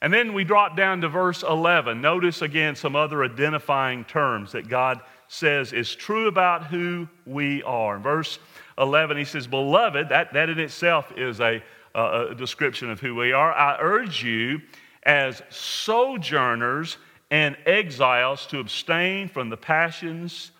And 0.00 0.12
then 0.12 0.32
we 0.32 0.44
drop 0.44 0.76
down 0.76 1.02
to 1.02 1.08
verse 1.08 1.42
11. 1.42 2.00
Notice 2.00 2.40
again 2.40 2.74
some 2.74 2.96
other 2.96 3.22
identifying 3.22 4.04
terms 4.04 4.52
that 4.52 4.68
God 4.68 5.00
says 5.28 5.74
is 5.74 5.94
true 5.94 6.26
about 6.26 6.66
who 6.66 7.06
we 7.26 7.62
are. 7.64 7.96
In 7.96 8.02
verse 8.02 8.38
11, 8.78 9.18
he 9.18 9.24
says, 9.24 9.46
Beloved, 9.46 10.08
that, 10.08 10.32
that 10.32 10.48
in 10.48 10.58
itself 10.58 11.12
is 11.16 11.40
a, 11.40 11.62
a 11.94 12.34
description 12.34 12.90
of 12.90 13.00
who 13.00 13.14
we 13.14 13.32
are. 13.32 13.52
I 13.52 13.76
urge 13.78 14.24
you 14.24 14.62
as 15.02 15.42
sojourners 15.50 16.96
and 17.30 17.56
exiles 17.66 18.46
to 18.46 18.58
abstain 18.58 19.28
from 19.28 19.50
the 19.50 19.56
passions 19.56 20.52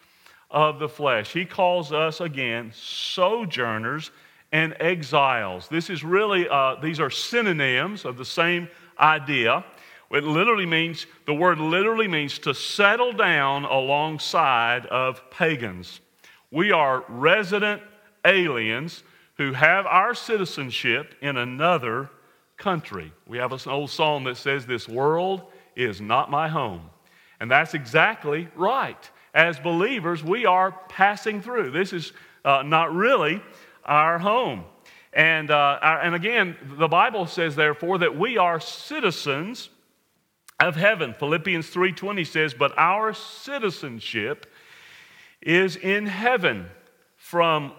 of 0.50 0.78
the 0.78 0.88
flesh. 0.88 1.32
He 1.32 1.44
calls 1.44 1.92
us 1.92 2.20
again 2.20 2.72
sojourners 2.74 4.10
and 4.52 4.74
exiles. 4.80 5.68
This 5.68 5.90
is 5.90 6.02
really, 6.02 6.48
uh, 6.48 6.76
these 6.82 7.00
are 7.00 7.10
synonyms 7.10 8.04
of 8.04 8.16
the 8.16 8.24
same 8.24 8.68
idea. 8.98 9.64
It 10.10 10.24
literally 10.24 10.66
means, 10.66 11.06
the 11.26 11.34
word 11.34 11.58
literally 11.58 12.08
means 12.08 12.38
to 12.40 12.54
settle 12.54 13.12
down 13.12 13.64
alongside 13.64 14.86
of 14.86 15.30
pagans. 15.30 16.00
We 16.50 16.72
are 16.72 17.04
resident 17.08 17.80
aliens 18.24 19.04
who 19.36 19.52
have 19.52 19.86
our 19.86 20.14
citizenship 20.14 21.14
in 21.22 21.36
another 21.36 22.10
country. 22.56 23.12
We 23.26 23.38
have 23.38 23.52
an 23.52 23.60
old 23.66 23.90
song 23.90 24.24
that 24.24 24.36
says, 24.36 24.66
This 24.66 24.88
world 24.88 25.44
is 25.76 26.00
not 26.00 26.30
my 26.30 26.48
home. 26.48 26.90
And 27.38 27.50
that's 27.50 27.74
exactly 27.74 28.48
right. 28.56 29.10
As 29.32 29.58
believers, 29.60 30.24
we 30.24 30.44
are 30.44 30.72
passing 30.88 31.40
through. 31.40 31.70
This 31.70 31.92
is 31.92 32.12
uh, 32.44 32.62
not 32.62 32.92
really 32.92 33.40
our 33.84 34.18
home. 34.18 34.64
And, 35.12 35.50
uh, 35.50 35.78
and 35.82 36.14
again, 36.14 36.56
the 36.62 36.88
Bible 36.88 37.26
says, 37.26 37.56
therefore, 37.56 37.98
that 37.98 38.16
we 38.16 38.38
are 38.38 38.60
citizens 38.60 39.70
of 40.60 40.76
heaven. 40.76 41.14
Philippians 41.14 41.70
3:20 41.70 42.24
says, 42.24 42.54
"But 42.54 42.76
our 42.78 43.14
citizenship 43.14 44.52
is 45.40 45.74
in 45.74 46.06
heaven, 46.06 46.70
from 47.16 47.72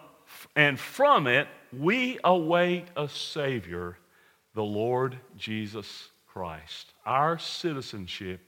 and 0.56 0.80
from 0.80 1.28
it 1.28 1.48
we 1.72 2.20
await 2.24 2.88
a 2.98 3.08
Savior, 3.08 3.98
the 4.54 4.64
Lord 4.64 5.18
Jesus 5.38 6.10
Christ. 6.28 6.94
Our 7.06 7.38
citizenship 7.38 8.42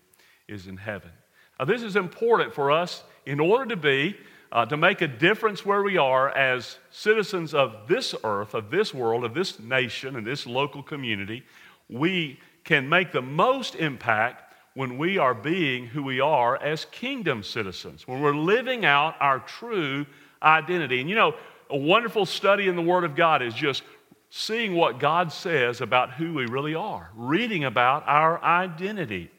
is 0.48 0.68
in 0.68 0.78
heaven. 0.78 1.12
Now, 1.60 1.66
this 1.66 1.84
is 1.84 1.96
important 1.96 2.54
for 2.54 2.72
us 2.72 3.04
in 3.26 3.40
order 3.40 3.66
to 3.68 3.76
be, 3.76 4.18
uh, 4.54 4.64
to 4.68 4.78
make 4.78 5.02
a 5.02 5.08
difference 5.08 5.66
where 5.66 5.82
we 5.82 5.98
are 5.98 6.30
as 6.30 6.78
citizens 6.92 7.56
of 7.56 7.88
this 7.88 8.14
earth, 8.24 8.54
of 8.54 8.70
this 8.70 8.94
world, 8.94 9.26
of 9.26 9.34
this 9.34 9.60
nation, 9.60 10.16
and 10.16 10.26
this 10.26 10.46
local 10.46 10.84
community. 10.84 11.44
We 11.90 12.40
can 12.64 12.88
make 12.88 13.12
the 13.12 13.22
most 13.24 13.74
impact 13.74 14.54
when 14.76 15.00
we 15.00 15.18
are 15.18 15.34
being 15.34 15.88
who 15.88 16.04
we 16.04 16.20
are 16.20 16.56
as 16.62 16.86
kingdom 16.86 17.42
citizens, 17.42 18.08
when 18.08 18.22
we're 18.22 18.36
living 18.36 18.86
out 18.86 19.16
our 19.20 19.40
true 19.40 20.06
identity. 20.44 21.02
And 21.02 21.10
you 21.10 21.16
know, 21.16 21.34
a 21.72 21.78
wonderful 21.78 22.28
study 22.28 22.68
in 22.68 22.76
the 22.76 22.82
Word 22.84 23.06
of 23.06 23.16
God 23.16 23.42
is 23.42 23.56
just 23.56 23.82
seeing 24.30 24.76
what 24.76 25.00
God 25.00 25.32
says 25.32 25.82
about 25.82 26.12
who 26.12 26.32
we 26.36 26.46
really 26.46 26.76
are, 26.76 27.10
reading 27.16 27.64
about 27.64 28.04
our 28.06 28.44
identity. 28.44 29.32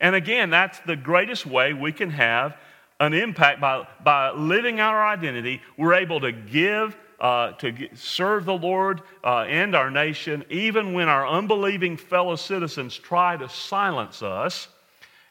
And 0.00 0.14
again, 0.14 0.48
that's 0.48 0.80
the 0.80 0.96
greatest 0.96 1.44
way 1.44 1.74
we 1.74 1.92
can 1.92 2.10
have 2.10 2.56
an 3.02 3.14
impact 3.14 3.60
by, 3.60 3.84
by 4.04 4.30
living 4.30 4.78
our 4.78 5.04
identity. 5.04 5.60
We're 5.76 5.94
able 5.94 6.20
to 6.20 6.30
give, 6.30 6.96
uh, 7.18 7.50
to 7.54 7.88
serve 7.94 8.44
the 8.44 8.56
Lord 8.56 9.02
uh, 9.24 9.40
and 9.40 9.74
our 9.74 9.90
nation, 9.90 10.44
even 10.50 10.94
when 10.94 11.08
our 11.08 11.26
unbelieving 11.26 11.96
fellow 11.96 12.36
citizens 12.36 12.96
try 12.96 13.36
to 13.36 13.48
silence 13.48 14.22
us 14.22 14.68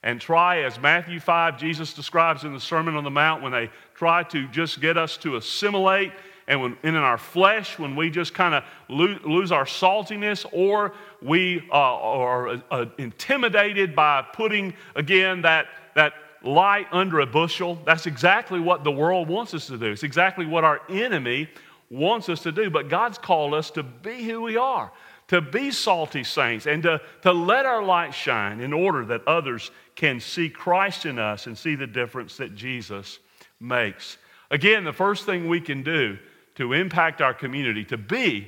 and 0.03 0.19
try, 0.19 0.63
as 0.63 0.81
Matthew 0.81 1.21
5, 1.21 1.57
Jesus 1.57 1.93
describes 1.93 2.43
in 2.43 2.53
the 2.53 2.59
Sermon 2.59 2.95
on 2.95 3.05
the 3.05 3.09
Mount, 3.11 3.41
when 3.41 3.53
they 3.53 3.69
try 3.95 4.23
to 4.23 4.49
just 4.49 4.81
get 4.81 4.97
us 4.97 5.15
to 5.17 5.37
assimilate 5.37 6.11
and, 6.49 6.61
when, 6.61 6.77
and 6.83 6.97
in 6.97 7.01
our 7.01 7.19
flesh, 7.19 7.79
when 7.79 7.95
we 7.95 8.09
just 8.09 8.33
kind 8.33 8.53
of 8.53 8.65
lose, 8.89 9.21
lose, 9.23 9.53
our 9.53 9.63
saltiness, 9.63 10.45
or 10.51 10.93
we 11.21 11.65
uh, 11.71 11.75
are 11.75 12.61
uh, 12.69 12.85
intimidated 12.97 13.95
by 13.95 14.25
putting, 14.33 14.73
again, 14.95 15.43
that, 15.43 15.67
that 15.95 16.13
light 16.43 16.87
under 16.91 17.19
a 17.19 17.25
bushel, 17.25 17.79
that's 17.85 18.05
exactly 18.05 18.59
what 18.59 18.83
the 18.83 18.91
world 18.91 19.27
wants 19.27 19.53
us 19.53 19.67
to 19.67 19.77
do. 19.77 19.91
It's 19.91 20.03
exactly 20.03 20.45
what 20.45 20.63
our 20.63 20.81
enemy 20.89 21.49
wants 21.89 22.29
us 22.29 22.41
to 22.43 22.51
do. 22.51 22.69
But 22.69 22.89
God's 22.89 23.17
called 23.17 23.53
us 23.53 23.69
to 23.71 23.83
be 23.83 24.23
who 24.23 24.41
we 24.41 24.57
are, 24.57 24.91
to 25.27 25.41
be 25.41 25.71
salty 25.71 26.23
saints 26.23 26.65
and 26.65 26.81
to, 26.83 27.01
to 27.21 27.31
let 27.31 27.65
our 27.65 27.83
light 27.83 28.13
shine 28.13 28.59
in 28.59 28.73
order 28.73 29.05
that 29.05 29.27
others 29.27 29.71
can 29.95 30.19
see 30.19 30.49
Christ 30.49 31.05
in 31.05 31.19
us 31.19 31.47
and 31.47 31.57
see 31.57 31.75
the 31.75 31.87
difference 31.87 32.37
that 32.37 32.55
Jesus 32.55 33.19
makes. 33.59 34.17
Again, 34.49 34.83
the 34.83 34.93
first 34.93 35.25
thing 35.25 35.47
we 35.47 35.61
can 35.61 35.83
do 35.83 36.17
to 36.55 36.73
impact 36.73 37.21
our 37.21 37.33
community, 37.33 37.85
to 37.85 37.97
be, 37.97 38.47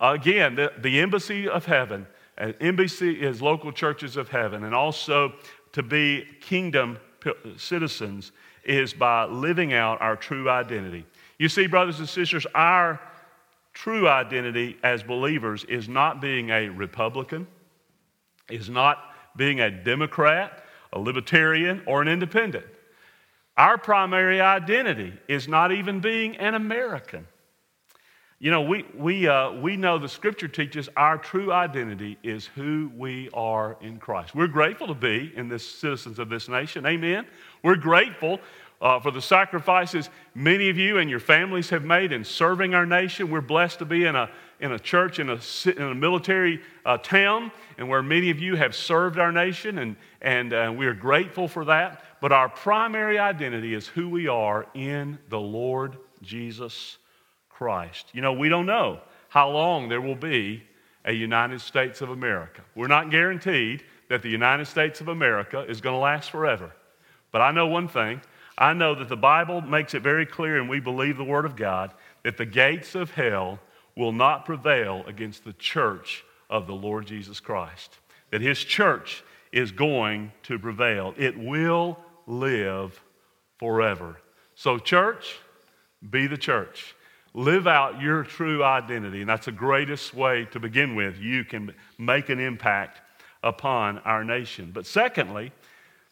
again, 0.00 0.54
the, 0.54 0.72
the 0.78 1.00
embassy 1.00 1.48
of 1.48 1.64
heaven, 1.64 2.06
an 2.36 2.54
embassy 2.60 3.20
is 3.20 3.40
local 3.40 3.72
churches 3.72 4.16
of 4.16 4.28
heaven, 4.28 4.64
and 4.64 4.74
also 4.74 5.32
to 5.72 5.82
be 5.82 6.26
kingdom 6.40 6.98
citizens 7.56 8.32
is 8.64 8.92
by 8.92 9.24
living 9.24 9.72
out 9.72 10.00
our 10.00 10.16
true 10.16 10.50
identity. 10.50 11.04
You 11.38 11.48
see, 11.48 11.66
brothers 11.66 11.98
and 11.98 12.08
sisters, 12.08 12.46
our 12.54 13.00
true 13.72 14.08
identity 14.08 14.76
as 14.82 15.02
believers 15.02 15.64
is 15.64 15.88
not 15.88 16.20
being 16.20 16.50
a 16.50 16.68
Republican, 16.68 17.46
is 18.50 18.68
not 18.68 18.98
being 19.36 19.60
a 19.60 19.70
Democrat, 19.70 20.64
a 20.92 20.98
Libertarian, 20.98 21.82
or 21.86 22.02
an 22.02 22.08
Independent. 22.08 22.66
Our 23.56 23.78
primary 23.78 24.40
identity 24.40 25.12
is 25.28 25.48
not 25.48 25.72
even 25.72 26.00
being 26.00 26.36
an 26.36 26.54
American. 26.54 27.26
You 28.40 28.52
know, 28.52 28.62
we, 28.62 28.84
we, 28.94 29.26
uh, 29.26 29.50
we 29.50 29.76
know 29.76 29.98
the 29.98 30.08
scripture 30.08 30.46
teaches 30.46 30.88
our 30.96 31.18
true 31.18 31.52
identity 31.52 32.18
is 32.22 32.46
who 32.46 32.88
we 32.96 33.30
are 33.34 33.76
in 33.80 33.98
Christ. 33.98 34.32
We're 34.32 34.46
grateful 34.46 34.86
to 34.86 34.94
be 34.94 35.32
in 35.34 35.48
this 35.48 35.68
citizens 35.68 36.20
of 36.20 36.28
this 36.28 36.48
nation. 36.48 36.86
Amen. 36.86 37.26
We're 37.64 37.74
grateful 37.74 38.38
uh, 38.80 39.00
for 39.00 39.10
the 39.10 39.20
sacrifices 39.20 40.08
many 40.36 40.68
of 40.68 40.78
you 40.78 40.98
and 40.98 41.10
your 41.10 41.18
families 41.18 41.70
have 41.70 41.82
made 41.82 42.12
in 42.12 42.22
serving 42.22 42.74
our 42.74 42.86
nation. 42.86 43.28
We're 43.28 43.40
blessed 43.40 43.80
to 43.80 43.84
be 43.84 44.04
in 44.04 44.14
a, 44.14 44.30
in 44.60 44.70
a 44.70 44.78
church, 44.78 45.18
in 45.18 45.30
a, 45.30 45.40
in 45.64 45.82
a 45.82 45.94
military 45.96 46.60
uh, 46.86 46.98
town, 46.98 47.50
and 47.76 47.88
where 47.88 48.04
many 48.04 48.30
of 48.30 48.38
you 48.38 48.54
have 48.54 48.76
served 48.76 49.18
our 49.18 49.32
nation, 49.32 49.78
and, 49.78 49.96
and 50.20 50.52
uh, 50.52 50.72
we 50.76 50.86
are 50.86 50.94
grateful 50.94 51.48
for 51.48 51.64
that. 51.64 52.04
But 52.20 52.30
our 52.30 52.48
primary 52.48 53.18
identity 53.18 53.74
is 53.74 53.88
who 53.88 54.08
we 54.08 54.28
are 54.28 54.68
in 54.74 55.18
the 55.28 55.40
Lord 55.40 55.96
Jesus 56.22 56.98
Christ. 57.58 58.10
You 58.12 58.22
know, 58.22 58.32
we 58.32 58.48
don't 58.48 58.66
know 58.66 59.00
how 59.30 59.50
long 59.50 59.88
there 59.88 60.00
will 60.00 60.14
be 60.14 60.62
a 61.04 61.12
United 61.12 61.60
States 61.60 62.00
of 62.00 62.10
America. 62.10 62.62
We're 62.76 62.86
not 62.86 63.10
guaranteed 63.10 63.82
that 64.08 64.22
the 64.22 64.28
United 64.28 64.66
States 64.66 65.00
of 65.00 65.08
America 65.08 65.64
is 65.68 65.80
going 65.80 65.94
to 65.94 65.98
last 65.98 66.30
forever. 66.30 66.70
But 67.32 67.40
I 67.40 67.50
know 67.50 67.66
one 67.66 67.88
thing 67.88 68.20
I 68.56 68.74
know 68.74 68.94
that 68.94 69.08
the 69.08 69.16
Bible 69.16 69.60
makes 69.60 69.94
it 69.94 70.02
very 70.02 70.24
clear, 70.24 70.60
and 70.60 70.68
we 70.68 70.78
believe 70.78 71.16
the 71.16 71.24
Word 71.24 71.44
of 71.44 71.56
God, 71.56 71.92
that 72.22 72.36
the 72.36 72.46
gates 72.46 72.94
of 72.94 73.10
hell 73.10 73.58
will 73.96 74.12
not 74.12 74.44
prevail 74.44 75.02
against 75.08 75.44
the 75.44 75.52
church 75.54 76.24
of 76.48 76.68
the 76.68 76.74
Lord 76.74 77.06
Jesus 77.06 77.40
Christ. 77.40 77.98
That 78.30 78.40
His 78.40 78.62
church 78.62 79.24
is 79.50 79.72
going 79.72 80.30
to 80.44 80.60
prevail, 80.60 81.12
it 81.16 81.36
will 81.36 81.98
live 82.28 83.00
forever. 83.58 84.20
So, 84.54 84.78
church, 84.78 85.38
be 86.08 86.28
the 86.28 86.36
church. 86.36 86.94
Live 87.38 87.68
out 87.68 88.00
your 88.00 88.24
true 88.24 88.64
identity, 88.64 89.20
and 89.20 89.30
that's 89.30 89.46
the 89.46 89.52
greatest 89.52 90.12
way 90.12 90.44
to 90.46 90.58
begin 90.58 90.96
with. 90.96 91.20
You 91.20 91.44
can 91.44 91.72
make 91.96 92.30
an 92.30 92.40
impact 92.40 93.00
upon 93.44 93.98
our 93.98 94.24
nation. 94.24 94.72
But 94.74 94.86
secondly, 94.86 95.52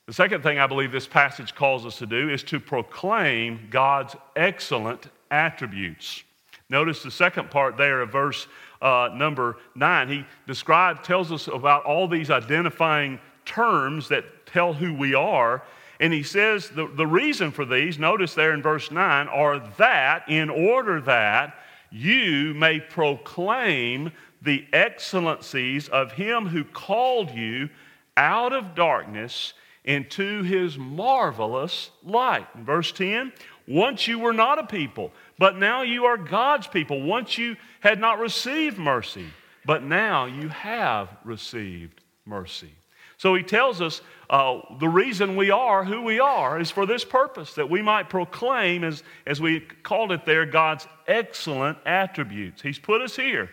the 0.07 0.13
second 0.13 0.45
thing 0.45 0.61
I 0.61 0.69
believe 0.69 0.93
this 0.93 1.09
passage 1.09 1.53
calls 1.53 1.85
us 1.85 1.99
to 1.99 2.07
do 2.07 2.31
is 2.31 2.45
to 2.45 2.61
proclaim 2.61 3.67
God's 3.71 4.15
excellent 4.37 5.09
attributes. 5.33 6.23
Notice 6.71 7.03
the 7.03 7.11
second 7.11 7.51
part 7.51 7.77
there 7.77 8.03
of 8.03 8.13
verse 8.13 8.47
uh, 8.81 9.09
number 9.13 9.57
nine. 9.75 10.09
He 10.09 10.25
describes, 10.47 11.05
tells 11.05 11.33
us 11.33 11.49
about 11.49 11.83
all 11.83 12.07
these 12.07 12.31
identifying 12.31 13.19
terms 13.45 14.07
that 14.11 14.47
tell 14.47 14.73
who 14.73 14.95
we 14.95 15.17
are. 15.17 15.65
And 16.01 16.13
he 16.13 16.23
says 16.23 16.69
the, 16.71 16.87
the 16.87 17.07
reason 17.07 17.51
for 17.51 17.65
these, 17.65 17.99
notice 17.99 18.35
there 18.35 18.53
in 18.53 18.63
verse 18.63 18.91
9, 18.91 19.29
are 19.29 19.59
that 19.79 20.29
in 20.29 20.51
order 20.51 21.01
that 21.03 21.59
you 21.91 22.53
may 22.55 22.81
proclaim 22.81 24.13
the 24.43 24.67
excellencies 24.73 25.89
of 25.89 26.13
him 26.13 26.47
who 26.47 26.65
called 26.65 27.31
you 27.31 27.69
out 28.17 28.53
of 28.53 28.75
darkness 28.75 29.55
into 29.85 30.43
his 30.43 30.77
marvelous 30.77 31.91
light. 32.03 32.47
In 32.55 32.65
verse 32.65 32.93
10, 32.93 33.33
once 33.69 34.07
you 34.07 34.19
were 34.19 34.33
not 34.33 34.59
a 34.59 34.65
people, 34.65 35.13
but 35.39 35.57
now 35.57 35.83
you 35.83 36.05
are 36.07 36.17
God's 36.17 36.67
people. 36.67 37.03
Once 37.03 37.39
you 37.39 37.57
had 37.81 38.01
not 38.01 38.19
received 38.19 38.79
mercy, 38.79 39.27
but 39.65 39.83
now 39.83 40.27
you 40.27 40.49
have 40.49 41.09
received 41.25 42.01
mercy. 42.25 42.73
So 43.19 43.35
he 43.35 43.43
tells 43.43 43.81
us 43.81 44.03
uh, 44.29 44.61
the 44.79 44.89
reason 44.89 45.37
we 45.37 45.51
are 45.51 45.85
who 45.85 46.03
we 46.03 46.21
are 46.21 46.61
is 46.61 46.71
for 46.71 46.85
this 46.85 47.05
purpose, 47.05 47.55
that 47.55 47.71
we 47.71 47.81
might 47.81 48.11
proclaim, 48.11 48.85
as, 48.85 49.03
as 49.27 49.41
we 49.41 49.61
called 49.61 50.13
it 50.13 50.27
there, 50.27 50.45
God's 50.45 50.87
excellent 51.07 51.79
attributes. 51.87 52.61
He's 52.61 52.79
put 52.79 53.01
us 53.01 53.17
here 53.17 53.51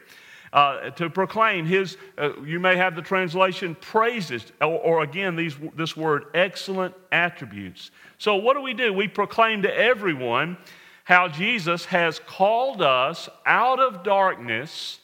uh, 0.54 0.92
to 0.92 1.10
proclaim 1.10 1.66
his, 1.66 1.98
uh, 2.18 2.40
you 2.44 2.60
may 2.60 2.76
have 2.76 2.96
the 2.96 3.02
translation 3.02 3.76
praises, 3.76 4.46
or, 4.62 4.80
or 4.80 5.04
again, 5.04 5.36
these, 5.36 5.56
this 5.76 5.98
word 5.98 6.26
excellent 6.34 6.94
attributes. 7.12 7.92
So, 8.18 8.36
what 8.36 8.56
do 8.56 8.62
we 8.62 8.74
do? 8.74 8.94
We 8.94 9.08
proclaim 9.08 9.64
to 9.64 9.76
everyone 9.76 10.58
how 11.06 11.28
Jesus 11.28 11.86
has 11.86 12.20
called 12.20 12.82
us 12.82 13.28
out 13.46 13.80
of 13.80 14.04
darkness 14.04 15.00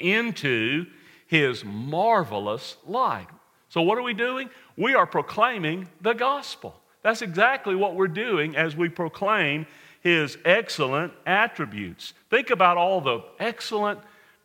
into 0.00 0.86
his 1.26 1.64
marvelous 1.64 2.76
light. 2.86 3.28
So, 3.74 3.82
what 3.82 3.98
are 3.98 4.02
we 4.02 4.14
doing? 4.14 4.50
We 4.76 4.94
are 4.94 5.04
proclaiming 5.04 5.88
the 6.00 6.12
gospel. 6.12 6.80
That's 7.02 7.22
exactly 7.22 7.74
what 7.74 7.96
we're 7.96 8.06
doing 8.06 8.54
as 8.54 8.76
we 8.76 8.88
proclaim 8.88 9.66
his 10.00 10.38
excellent 10.44 11.12
attributes. 11.26 12.14
Think 12.30 12.50
about 12.50 12.76
all 12.76 13.00
the 13.00 13.24
excellent 13.40 13.98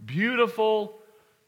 beautiful, 0.03 0.97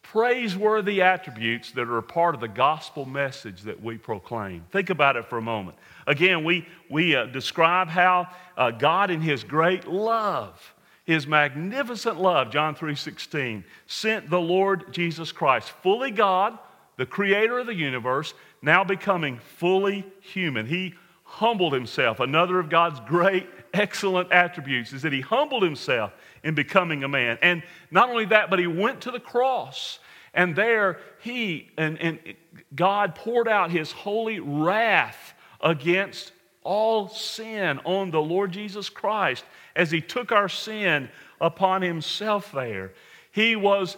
praiseworthy 0.03 1.01
attributes 1.01 1.71
that 1.71 1.87
are 1.87 1.97
a 1.97 2.03
part 2.03 2.35
of 2.35 2.41
the 2.41 2.47
gospel 2.47 3.07
message 3.07 3.63
that 3.63 3.81
we 3.81 3.97
proclaim. 3.97 4.63
Think 4.69 4.91
about 4.91 5.15
it 5.15 5.25
for 5.25 5.39
a 5.39 5.41
moment. 5.41 5.75
Again, 6.05 6.43
we, 6.43 6.67
we 6.87 7.15
uh, 7.15 7.25
describe 7.25 7.87
how 7.87 8.27
uh, 8.57 8.69
God, 8.69 9.09
in 9.09 9.21
His 9.21 9.43
great 9.43 9.87
love, 9.87 10.75
His 11.03 11.25
magnificent 11.25 12.21
love, 12.21 12.51
John 12.51 12.75
3:16, 12.75 13.63
sent 13.87 14.29
the 14.29 14.39
Lord 14.39 14.93
Jesus 14.93 15.31
Christ, 15.31 15.71
fully 15.81 16.11
God, 16.11 16.59
the 17.01 17.05
creator 17.07 17.57
of 17.57 17.65
the 17.65 17.73
universe, 17.73 18.35
now 18.61 18.83
becoming 18.83 19.39
fully 19.57 20.05
human. 20.19 20.67
He 20.67 20.93
humbled 21.23 21.73
himself. 21.73 22.19
Another 22.19 22.59
of 22.59 22.69
God's 22.69 22.99
great, 23.07 23.49
excellent 23.73 24.31
attributes 24.31 24.93
is 24.93 25.01
that 25.01 25.11
he 25.11 25.21
humbled 25.21 25.63
himself 25.63 26.13
in 26.43 26.53
becoming 26.53 27.03
a 27.03 27.07
man. 27.07 27.39
And 27.41 27.63
not 27.89 28.09
only 28.09 28.25
that, 28.25 28.51
but 28.51 28.59
he 28.59 28.67
went 28.67 29.01
to 29.01 29.09
the 29.09 29.19
cross. 29.19 29.97
And 30.35 30.55
there 30.55 30.99
he 31.21 31.71
and, 31.75 31.99
and 31.99 32.19
God 32.75 33.15
poured 33.15 33.47
out 33.47 33.71
his 33.71 33.91
holy 33.91 34.39
wrath 34.39 35.33
against 35.59 36.33
all 36.61 37.07
sin 37.07 37.79
on 37.83 38.11
the 38.11 38.21
Lord 38.21 38.51
Jesus 38.51 38.89
Christ 38.89 39.43
as 39.75 39.89
he 39.89 40.01
took 40.01 40.31
our 40.31 40.47
sin 40.47 41.09
upon 41.39 41.81
himself 41.81 42.51
there. 42.51 42.93
He 43.31 43.55
was 43.55 43.97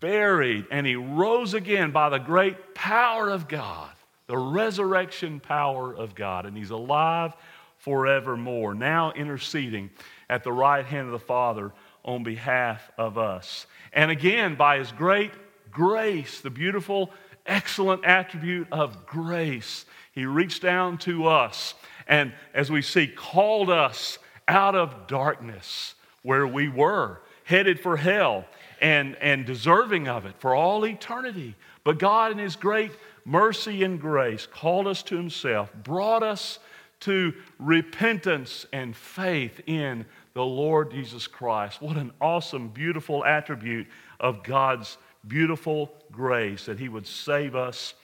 buried 0.00 0.66
and 0.70 0.86
he 0.86 0.96
rose 0.96 1.54
again 1.54 1.90
by 1.90 2.08
the 2.08 2.18
great 2.18 2.74
power 2.74 3.28
of 3.28 3.48
God, 3.48 3.90
the 4.26 4.38
resurrection 4.38 5.40
power 5.40 5.94
of 5.94 6.14
God. 6.14 6.46
And 6.46 6.56
he's 6.56 6.70
alive 6.70 7.34
forevermore, 7.78 8.74
now 8.74 9.12
interceding 9.12 9.90
at 10.28 10.44
the 10.44 10.52
right 10.52 10.84
hand 10.84 11.06
of 11.06 11.12
the 11.12 11.18
Father 11.18 11.72
on 12.04 12.22
behalf 12.22 12.90
of 12.98 13.18
us. 13.18 13.66
And 13.92 14.10
again, 14.10 14.56
by 14.56 14.78
His 14.78 14.92
great 14.92 15.30
grace, 15.70 16.40
the 16.40 16.50
beautiful, 16.50 17.10
excellent 17.46 18.04
attribute 18.04 18.68
of 18.72 19.06
grace, 19.06 19.84
He 20.12 20.26
reached 20.26 20.62
down 20.62 20.98
to 20.98 21.26
us 21.26 21.74
and, 22.06 22.32
as 22.54 22.70
we 22.70 22.82
see, 22.82 23.06
called 23.06 23.70
us 23.70 24.18
out 24.46 24.74
of 24.74 25.06
darkness 25.06 25.94
where 26.22 26.46
we 26.46 26.68
were, 26.68 27.20
headed 27.44 27.78
for 27.80 27.96
hell 27.96 28.44
and, 28.80 29.16
and 29.16 29.44
deserving 29.44 30.08
of 30.08 30.26
it 30.26 30.34
for 30.38 30.54
all 30.54 30.86
eternity. 30.86 31.54
But 31.84 31.98
God, 31.98 32.32
in 32.32 32.38
His 32.38 32.56
great 32.56 32.92
mercy 33.24 33.82
and 33.84 34.00
grace, 34.00 34.46
called 34.46 34.86
us 34.86 35.02
to 35.04 35.16
Himself, 35.16 35.72
brought 35.74 36.22
us 36.22 36.58
to 37.00 37.32
repentance 37.58 38.66
and 38.72 38.94
faith 38.94 39.60
in 39.66 40.04
the 40.34 40.44
Lord 40.44 40.90
Jesus 40.90 41.26
Christ. 41.26 41.80
What 41.80 41.96
an 41.96 42.12
awesome, 42.20 42.68
beautiful 42.68 43.24
attribute 43.24 43.86
of 44.18 44.42
God's 44.42 44.98
beautiful 45.26 45.92
grace 46.10 46.66
that 46.66 46.78
He 46.78 46.88
would 46.88 47.06
save 47.06 47.54
us 47.54 47.94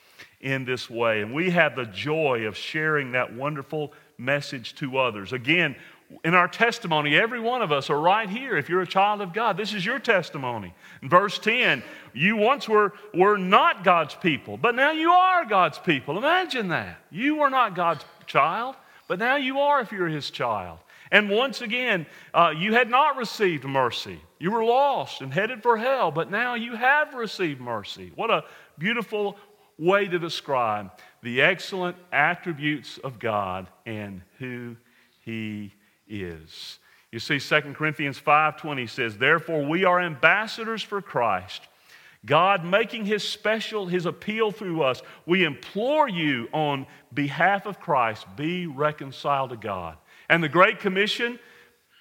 in 0.41 0.65
this 0.65 0.91
way. 0.91 1.23
And 1.23 1.35
we 1.35 1.51
have 1.51 1.75
the 1.75 1.87
joy 1.87 2.47
of 2.47 2.57
sharing 2.57 3.13
that 3.13 3.35
wonderful 3.35 3.93
message 4.19 4.75
to 4.77 4.99
others. 4.99 5.33
Again, 5.33 5.75
in 6.23 6.35
our 6.35 6.49
testimony, 6.49 7.17
every 7.17 7.41
one 7.41 7.63
of 7.63 7.73
us 7.73 7.91
are 7.91 7.99
right 7.99 8.29
here. 8.29 8.57
If 8.57 8.69
you're 8.69 8.83
a 8.83 8.87
child 8.87 9.21
of 9.21 9.33
God, 9.33 9.57
this 9.57 9.73
is 9.73 9.85
your 9.85 9.99
testimony. 9.99 10.75
In 11.03 11.09
verse 11.09 11.39
10, 11.39 11.83
you 12.13 12.37
once 12.37 12.69
were, 12.69 12.93
were 13.13 13.37
not 13.37 13.85
God's 13.85 14.15
people, 14.15 14.57
but 14.57 14.75
now 14.75 14.93
you 14.93 15.11
are 15.11 15.45
God's 15.45 15.79
people. 15.79 16.17
Imagine 16.19 16.69
that. 16.69 16.99
You 17.11 17.37
were 17.37 17.51
not 17.51 17.75
God's 17.75 18.05
child, 18.27 18.77
but 19.09 19.19
now 19.19 19.37
you 19.37 19.61
are 19.61 19.81
if 19.81 19.93
you're 19.93 20.09
his 20.09 20.31
child. 20.31 20.79
And 21.11 21.31
once 21.31 21.61
again, 21.61 22.07
uh, 22.33 22.53
you 22.57 22.73
had 22.75 22.91
not 22.91 23.17
received 23.17 23.65
mercy. 23.65 24.21
You 24.39 24.51
were 24.51 24.65
lost 24.65 25.21
and 25.21 25.33
headed 25.33 25.63
for 25.63 25.77
hell, 25.77 26.11
but 26.11 26.31
now 26.31 26.55
you 26.55 26.75
have 26.75 27.15
received 27.15 27.61
mercy. 27.61 28.13
What 28.15 28.31
a 28.31 28.45
beautiful 28.79 29.37
way 29.79 30.07
to 30.07 30.19
describe 30.19 30.91
the 31.23 31.43
excellent 31.43 31.97
attributes 32.13 32.99
of 32.99 33.19
God 33.19 33.67
and 33.87 34.23
who 34.39 34.77
he 35.25 35.67
is. 35.67 35.84
You 36.07 37.19
see 37.19 37.39
2 37.39 37.75
Corinthians 37.75 38.19
5:20 38.19 38.87
says, 38.87 39.19
"Therefore 39.19 39.65
we 39.65 39.85
are 39.85 40.01
ambassadors 40.01 40.83
for 40.83 41.01
Christ, 41.01 41.67
God 42.27 42.65
making 42.65 43.05
his 43.05 43.27
special 43.27 43.87
his 43.87 44.07
appeal 44.07 44.51
through 44.51 44.83
us. 44.83 45.03
We 45.27 45.45
implore 45.45 46.09
you 46.09 46.49
on 46.53 46.87
behalf 47.13 47.67
of 47.67 47.81
Christ, 47.81 48.27
be 48.37 48.67
reconciled 48.67 49.51
to 49.51 49.57
God." 49.57 49.99
And 50.29 50.43
the 50.43 50.49
great 50.49 50.81
commission, 50.81 51.39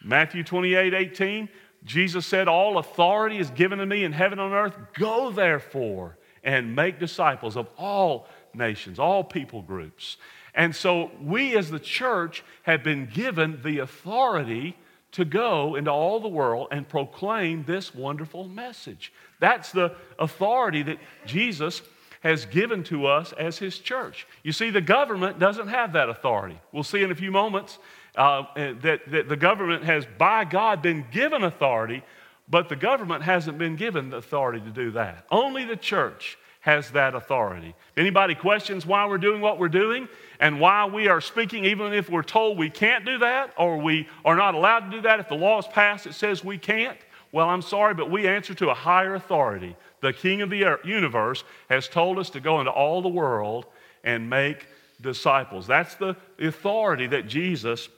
Matthew 0.01 0.43
28, 0.43 0.93
18, 0.93 1.49
Jesus 1.83 2.25
said, 2.25 2.47
All 2.47 2.77
authority 2.77 3.37
is 3.37 3.49
given 3.51 3.79
to 3.79 3.85
me 3.85 4.03
in 4.03 4.13
heaven 4.13 4.39
and 4.39 4.53
on 4.53 4.65
earth. 4.65 4.77
Go 4.93 5.31
therefore 5.31 6.17
and 6.43 6.75
make 6.75 6.99
disciples 6.99 7.55
of 7.55 7.69
all 7.77 8.27
nations, 8.53 8.99
all 8.99 9.23
people 9.23 9.61
groups. 9.61 10.17
And 10.55 10.75
so 10.75 11.11
we 11.21 11.57
as 11.57 11.71
the 11.71 11.79
church 11.79 12.43
have 12.63 12.83
been 12.83 13.07
given 13.11 13.61
the 13.63 13.79
authority 13.79 14.75
to 15.13 15.25
go 15.25 15.75
into 15.75 15.91
all 15.91 16.19
the 16.19 16.27
world 16.27 16.67
and 16.71 16.87
proclaim 16.87 17.63
this 17.65 17.93
wonderful 17.93 18.47
message. 18.47 19.13
That's 19.39 19.71
the 19.71 19.95
authority 20.17 20.83
that 20.83 20.97
Jesus 21.25 21.81
has 22.21 22.45
given 22.45 22.83
to 22.85 23.05
us 23.05 23.33
as 23.33 23.57
his 23.57 23.77
church. 23.77 24.25
You 24.43 24.53
see, 24.53 24.69
the 24.69 24.81
government 24.81 25.39
doesn't 25.39 25.67
have 25.67 25.93
that 25.93 26.09
authority. 26.09 26.57
We'll 26.71 26.83
see 26.83 27.03
in 27.03 27.11
a 27.11 27.15
few 27.15 27.31
moments 27.31 27.77
uh, 28.15 28.43
that, 28.55 29.01
that 29.07 29.29
the 29.29 29.35
government 29.35 29.83
has, 29.83 30.05
by 30.17 30.45
God, 30.45 30.81
been 30.81 31.05
given 31.11 31.43
authority, 31.43 32.01
but 32.47 32.69
the 32.69 32.75
government 32.75 33.23
hasn't 33.23 33.57
been 33.57 33.75
given 33.75 34.09
the 34.09 34.17
authority 34.17 34.61
to 34.61 34.71
do 34.71 34.91
that. 34.91 35.25
Only 35.31 35.65
the 35.65 35.75
church 35.75 36.37
has 36.63 36.91
that 36.91 37.13
authority. 37.13 37.75
Anybody 37.97 38.35
questions 38.35 38.85
why 38.85 39.05
we're 39.05 39.17
doing 39.17 39.41
what 39.41 39.59
we're 39.59 39.67
doing 39.67 40.07
and 40.39 40.61
why 40.61 40.85
we 40.85 41.09
are 41.09 41.19
speaking, 41.19 41.65
even 41.65 41.91
if 41.91 42.09
we're 42.09 42.23
told 42.23 42.57
we 42.57 42.69
can't 42.69 43.03
do 43.05 43.17
that 43.17 43.53
or 43.57 43.77
we 43.77 44.07
are 44.23 44.37
not 44.37 44.55
allowed 44.55 44.89
to 44.89 44.91
do 44.91 45.01
that, 45.01 45.19
if 45.19 45.27
the 45.27 45.35
law 45.35 45.59
is 45.59 45.67
passed 45.67 46.05
that 46.05 46.13
says 46.13 46.41
we 46.41 46.57
can't, 46.57 46.97
well, 47.33 47.49
I'm 47.49 47.61
sorry, 47.61 47.93
but 47.93 48.09
we 48.09 48.29
answer 48.29 48.53
to 48.53 48.69
a 48.69 48.73
higher 48.73 49.13
authority. 49.13 49.75
The 49.99 50.13
King 50.13 50.41
of 50.41 50.49
the 50.49 50.79
universe 50.85 51.43
has 51.69 51.89
told 51.89 52.17
us 52.17 52.29
to 52.29 52.39
go 52.39 52.61
into 52.61 52.71
all 52.71 53.01
the 53.01 53.09
world 53.09 53.65
and 54.05 54.29
make 54.29 54.65
disciples. 55.01 55.67
That's 55.67 55.95
the 55.95 56.15
authority 56.39 57.07
that 57.07 57.27
Jesus 57.27 57.89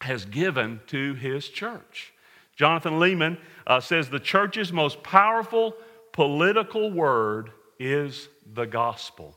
has 0.00 0.24
given 0.24 0.80
to 0.86 1.12
his 1.12 1.50
church. 1.50 2.14
Jonathan 2.56 2.94
Leeman 2.94 3.36
uh, 3.66 3.80
says 3.80 4.08
the 4.08 4.18
church's 4.18 4.72
most 4.72 5.02
powerful 5.02 5.74
political 6.12 6.90
word 6.90 7.50
is 7.80 8.28
the 8.54 8.66
gospel. 8.66 9.34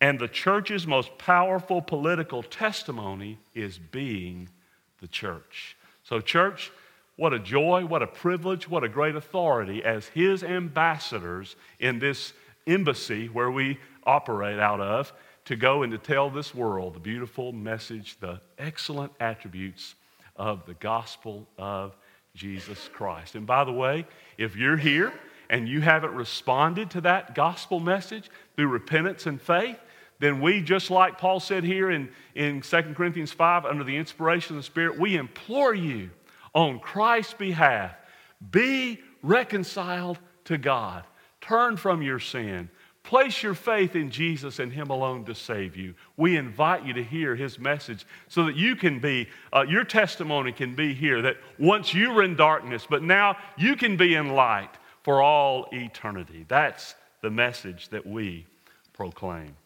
And 0.00 0.18
the 0.18 0.28
church's 0.28 0.86
most 0.86 1.16
powerful 1.16 1.80
political 1.80 2.42
testimony 2.42 3.38
is 3.54 3.78
being 3.78 4.50
the 5.00 5.06
church. 5.06 5.76
So, 6.02 6.20
church, 6.20 6.70
what 7.16 7.32
a 7.32 7.38
joy, 7.38 7.86
what 7.86 8.02
a 8.02 8.06
privilege, 8.06 8.68
what 8.68 8.84
a 8.84 8.88
great 8.88 9.14
authority 9.14 9.82
as 9.84 10.08
his 10.08 10.42
ambassadors 10.42 11.54
in 11.78 12.00
this 12.00 12.32
embassy 12.66 13.28
where 13.28 13.50
we 13.50 13.78
operate 14.04 14.58
out 14.58 14.80
of 14.80 15.12
to 15.44 15.56
go 15.56 15.82
and 15.82 15.92
to 15.92 15.98
tell 15.98 16.28
this 16.28 16.54
world 16.54 16.94
the 16.94 17.00
beautiful 17.00 17.52
message, 17.52 18.18
the 18.18 18.40
excellent 18.58 19.12
attributes 19.20 19.94
of 20.36 20.66
the 20.66 20.74
gospel 20.74 21.46
of 21.56 21.96
Jesus 22.34 22.88
Christ. 22.92 23.36
And 23.36 23.46
by 23.46 23.62
the 23.64 23.72
way, 23.72 24.06
if 24.38 24.56
you're 24.56 24.76
here 24.76 25.12
and 25.50 25.68
you 25.68 25.80
haven't 25.80 26.14
responded 26.14 26.90
to 26.90 27.00
that 27.02 27.34
gospel 27.34 27.80
message 27.80 28.30
through 28.56 28.68
repentance 28.68 29.26
and 29.26 29.40
faith, 29.40 29.78
then 30.20 30.40
we, 30.40 30.62
just 30.62 30.90
like 30.90 31.18
Paul 31.18 31.40
said 31.40 31.64
here 31.64 31.90
in, 31.90 32.08
in 32.34 32.60
2 32.60 32.82
Corinthians 32.94 33.32
5, 33.32 33.64
under 33.64 33.84
the 33.84 33.96
inspiration 33.96 34.56
of 34.56 34.62
the 34.62 34.66
Spirit, 34.66 34.98
we 34.98 35.16
implore 35.16 35.74
you 35.74 36.10
on 36.54 36.78
Christ's 36.78 37.34
behalf 37.34 37.94
be 38.50 39.00
reconciled 39.22 40.18
to 40.44 40.58
God. 40.58 41.04
Turn 41.40 41.76
from 41.76 42.02
your 42.02 42.18
sin. 42.18 42.68
Place 43.02 43.42
your 43.42 43.54
faith 43.54 43.96
in 43.96 44.10
Jesus 44.10 44.58
and 44.58 44.72
Him 44.72 44.88
alone 44.88 45.24
to 45.26 45.34
save 45.34 45.76
you. 45.76 45.94
We 46.16 46.36
invite 46.36 46.86
you 46.86 46.94
to 46.94 47.04
hear 47.04 47.36
His 47.36 47.58
message 47.58 48.06
so 48.28 48.46
that 48.46 48.56
you 48.56 48.76
can 48.76 48.98
be, 48.98 49.28
uh, 49.52 49.64
your 49.68 49.84
testimony 49.84 50.52
can 50.52 50.74
be 50.74 50.94
here 50.94 51.20
that 51.22 51.36
once 51.58 51.92
you 51.92 52.12
were 52.12 52.22
in 52.22 52.34
darkness, 52.34 52.86
but 52.88 53.02
now 53.02 53.36
you 53.58 53.76
can 53.76 53.96
be 53.96 54.14
in 54.14 54.30
light 54.30 54.70
for 55.04 55.22
all 55.22 55.68
eternity. 55.70 56.44
That's 56.48 56.96
the 57.22 57.30
message 57.30 57.90
that 57.90 58.04
we 58.04 58.46
proclaim. 58.92 59.56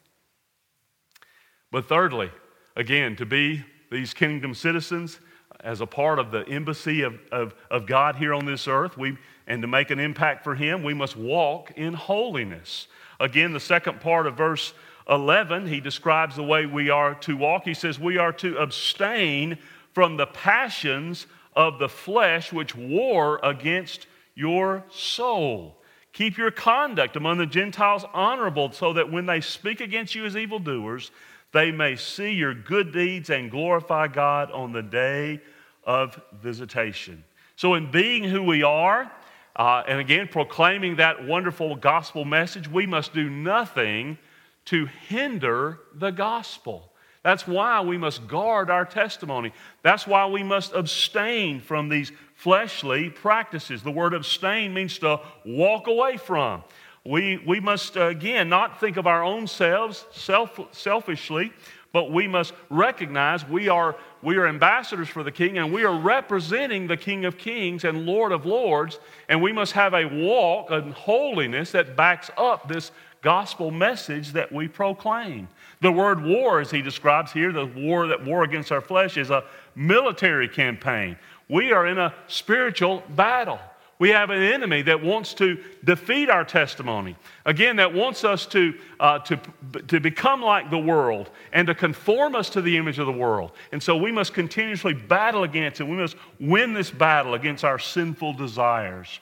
But 1.71 1.89
thirdly, 1.89 2.31
again, 2.77 3.17
to 3.17 3.25
be 3.25 3.65
these 3.91 4.13
kingdom 4.13 4.53
citizens 4.53 5.21
as 5.61 5.81
a 5.81 5.87
part 5.87 6.19
of 6.19 6.31
the 6.31 6.47
embassy 6.49 7.03
of, 7.03 7.19
of, 7.33 7.55
of 7.71 7.87
God 7.87 8.17
here 8.17 8.35
on 8.35 8.45
this 8.45 8.69
earth, 8.69 8.97
we, 8.97 9.17
and 9.47 9.63
to 9.63 9.69
make 9.69 9.91
an 9.91 9.99
impact 9.99 10.45
for 10.45 10.55
Him, 10.55 10.83
we 10.83 10.95
must 10.95 11.17
walk 11.17 11.73
in 11.77 11.95
holiness. 11.95 12.89
Again, 13.21 13.53
the 13.53 13.61
second 13.61 14.01
part 14.01 14.27
of 14.27 14.37
verse 14.37 14.75
11, 15.09 15.67
he 15.67 15.81
describes 15.81 16.37
the 16.37 16.43
way 16.43 16.67
we 16.67 16.91
are 16.91 17.15
to 17.15 17.37
walk. 17.37 17.65
He 17.65 17.75
says, 17.75 17.99
We 17.99 18.19
are 18.19 18.33
to 18.35 18.59
abstain 18.59 19.59
from 19.93 20.17
the 20.17 20.27
passions 20.27 21.27
of 21.57 21.79
the 21.79 21.89
flesh 21.89 22.53
which 22.53 22.75
war 22.77 23.41
against 23.43 24.07
your 24.39 24.85
soul. 24.89 25.77
Keep 26.13 26.39
your 26.39 26.53
conduct 26.53 27.17
among 27.17 27.39
the 27.39 27.47
Gentiles 27.47 28.05
honorable, 28.15 28.71
so 28.71 28.93
that 28.93 29.11
when 29.11 29.27
they 29.27 29.41
speak 29.41 29.81
against 29.81 30.15
you 30.15 30.25
as 30.25 30.37
evildoers, 30.37 31.11
they 31.53 31.73
may 31.73 31.97
see 31.97 32.33
your 32.33 32.55
good 32.55 32.93
deeds 32.93 33.31
and 33.31 33.51
glorify 33.51 34.07
God 34.07 34.53
on 34.53 34.73
the 34.73 34.83
day 34.83 35.41
of 35.85 36.21
visitation. 36.41 37.25
So, 37.57 37.75
in 37.75 37.91
being 37.91 38.23
who 38.23 38.43
we 38.43 38.63
are, 38.63 39.11
uh, 39.57 39.83
and 39.89 39.99
again, 39.99 40.29
proclaiming 40.29 40.97
that 40.97 41.27
wonderful 41.27 41.75
gospel 41.75 42.25
message, 42.25 42.69
we 42.69 42.87
must 42.87 43.13
do 43.13 43.29
nothing 43.29 44.19
to 44.67 44.87
hinder 45.09 45.81
the 45.95 46.11
gospel. 46.11 46.88
That's 47.23 47.47
why 47.47 47.81
we 47.81 47.99
must 47.99 48.27
guard 48.29 48.71
our 48.71 48.85
testimony. 48.85 49.53
That's 49.83 50.07
why 50.07 50.27
we 50.27 50.43
must 50.43 50.73
abstain 50.73 51.61
from 51.61 51.89
these 51.89 52.13
fleshly 52.35 53.11
practices. 53.11 53.83
The 53.83 53.91
word 53.91 54.15
abstain 54.15 54.73
means 54.73 54.99
to 54.99 55.21
walk 55.45 55.89
away 55.89 56.17
from. 56.17 56.63
We, 57.05 57.39
we 57.47 57.59
must, 57.61 57.97
again, 57.97 58.49
not 58.49 58.81
think 58.81 58.97
of 58.97 59.07
our 59.07 59.25
own 59.25 59.47
selves 59.47 60.05
self, 60.13 60.61
selfishly, 60.73 61.53
but 61.93 62.13
we 62.13 62.29
must 62.29 62.53
recognize 62.69 63.49
we 63.49 63.69
are, 63.69 63.97
we 64.23 64.37
are 64.37 64.47
ambassadors 64.47 65.09
for 65.09 65.23
the 65.23 65.33
King 65.33 65.59
and 65.59 65.73
we 65.73 65.85
are 65.85 65.99
representing 65.99 66.87
the 66.87 66.97
King 66.97 67.25
of 67.25 67.39
Kings 67.39 67.85
and 67.85 68.05
Lord 68.05 68.31
of 68.31 68.45
Lords, 68.45 69.01
and 69.29 69.41
we 69.41 69.53
must 69.53 69.73
have 69.73 69.95
a 69.95 70.05
walk 70.05 70.71
in 70.71 70.93
holiness 70.93 71.73
that 71.73 71.97
backs 71.97 72.31
up 72.37 72.69
this 72.69 72.93
gospel 73.23 73.71
message 73.71 74.33
that 74.33 74.53
we 74.53 74.69
proclaim. 74.69 75.49
The 75.81 75.93
word 75.93 76.23
war, 76.23 76.61
as 76.61 76.71
he 76.71 76.83
describes 76.83 77.33
here, 77.33 77.53
the 77.53 77.67
war 77.67 78.07
that 78.09 78.25
war 78.25 78.45
against 78.45 78.73
our 78.73 78.81
flesh, 78.81 79.17
is 79.17 79.31
a 79.31 79.45
military 79.75 80.49
campaign. 80.49 81.17
We 81.49 81.73
are 81.73 81.87
in 81.87 81.99
a 81.99 82.15
spiritual 82.27 83.03
battle. 83.11 83.59
We 83.99 84.11
have 84.11 84.31
an 84.31 84.43
enemy 84.43 84.83
that 84.83 85.03
wants 85.03 85.35
to 85.35 85.59
defeat 85.83 86.31
our 86.31 86.45
testimony. 86.45 87.17
Again, 87.45 87.77
that 87.77 87.93
wants 87.93 88.23
us 88.23 88.47
to, 88.47 88.75
uh, 89.01 89.19
to, 89.21 89.41
to 89.89 89.99
become 89.99 90.41
like 90.41 90.71
the 90.71 90.79
world 90.79 91.31
and 91.53 91.67
to 91.67 91.75
conform 91.75 92.37
us 92.37 92.49
to 92.51 92.63
the 92.63 92.77
image 92.77 93.01
of 93.01 93.07
the 93.07 93.13
world. 93.13 93.53
And 93.73 93.83
so 93.83 93.97
we 93.97 94.13
must 94.13 94.35
continuously 94.35 94.95
battle 94.95 95.43
against 95.43 95.81
it. 95.81 95.85
We 95.85 95.97
must 95.97 96.17
win 96.39 96.75
this 96.75 96.91
battle 96.91 97.35
against 97.35 97.65
our 97.65 97.81
sinful 97.81 98.35
desires. 98.35 99.19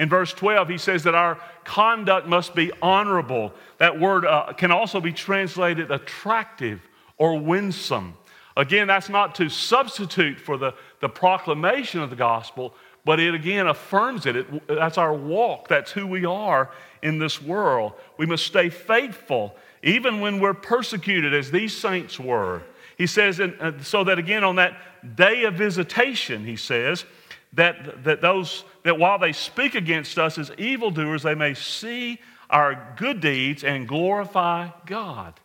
In 0.00 0.08
verse 0.08 0.32
12, 0.32 0.70
he 0.70 0.78
says 0.78 1.02
that 1.02 1.14
our 1.14 1.38
conduct 1.62 2.26
must 2.26 2.54
be 2.54 2.72
honorable. 2.80 3.52
That 3.76 4.00
word 4.00 4.24
uh, 4.24 4.54
can 4.54 4.72
also 4.72 4.98
be 4.98 5.12
translated 5.12 5.90
attractive 5.90 6.80
or 7.18 7.38
winsome. 7.38 8.14
Again, 8.56 8.86
that's 8.86 9.10
not 9.10 9.34
to 9.34 9.50
substitute 9.50 10.40
for 10.40 10.56
the, 10.56 10.72
the 11.00 11.10
proclamation 11.10 12.00
of 12.00 12.08
the 12.08 12.16
gospel, 12.16 12.74
but 13.04 13.20
it 13.20 13.34
again 13.34 13.66
affirms 13.66 14.24
it. 14.24 14.36
it. 14.36 14.66
That's 14.68 14.96
our 14.96 15.12
walk, 15.12 15.68
that's 15.68 15.92
who 15.92 16.06
we 16.06 16.24
are 16.24 16.70
in 17.02 17.18
this 17.18 17.42
world. 17.42 17.92
We 18.16 18.24
must 18.24 18.46
stay 18.46 18.70
faithful 18.70 19.54
even 19.82 20.22
when 20.22 20.40
we're 20.40 20.54
persecuted, 20.54 21.34
as 21.34 21.50
these 21.50 21.76
saints 21.76 22.18
were. 22.18 22.62
He 22.96 23.06
says, 23.06 23.38
and, 23.38 23.54
uh, 23.60 23.82
so 23.82 24.04
that 24.04 24.18
again 24.18 24.44
on 24.44 24.56
that 24.56 24.78
day 25.14 25.44
of 25.44 25.54
visitation, 25.54 26.46
he 26.46 26.56
says, 26.56 27.04
that, 27.52 28.04
that 28.04 28.22
those 28.22 28.64
that 28.82 28.98
while 28.98 29.18
they 29.18 29.32
speak 29.32 29.74
against 29.74 30.18
us 30.18 30.38
as 30.38 30.50
evildoers, 30.58 31.22
they 31.22 31.34
may 31.34 31.54
see 31.54 32.18
our 32.48 32.94
good 32.96 33.20
deeds 33.20 33.64
and 33.64 33.86
glorify 33.86 34.68
God. 34.86 35.38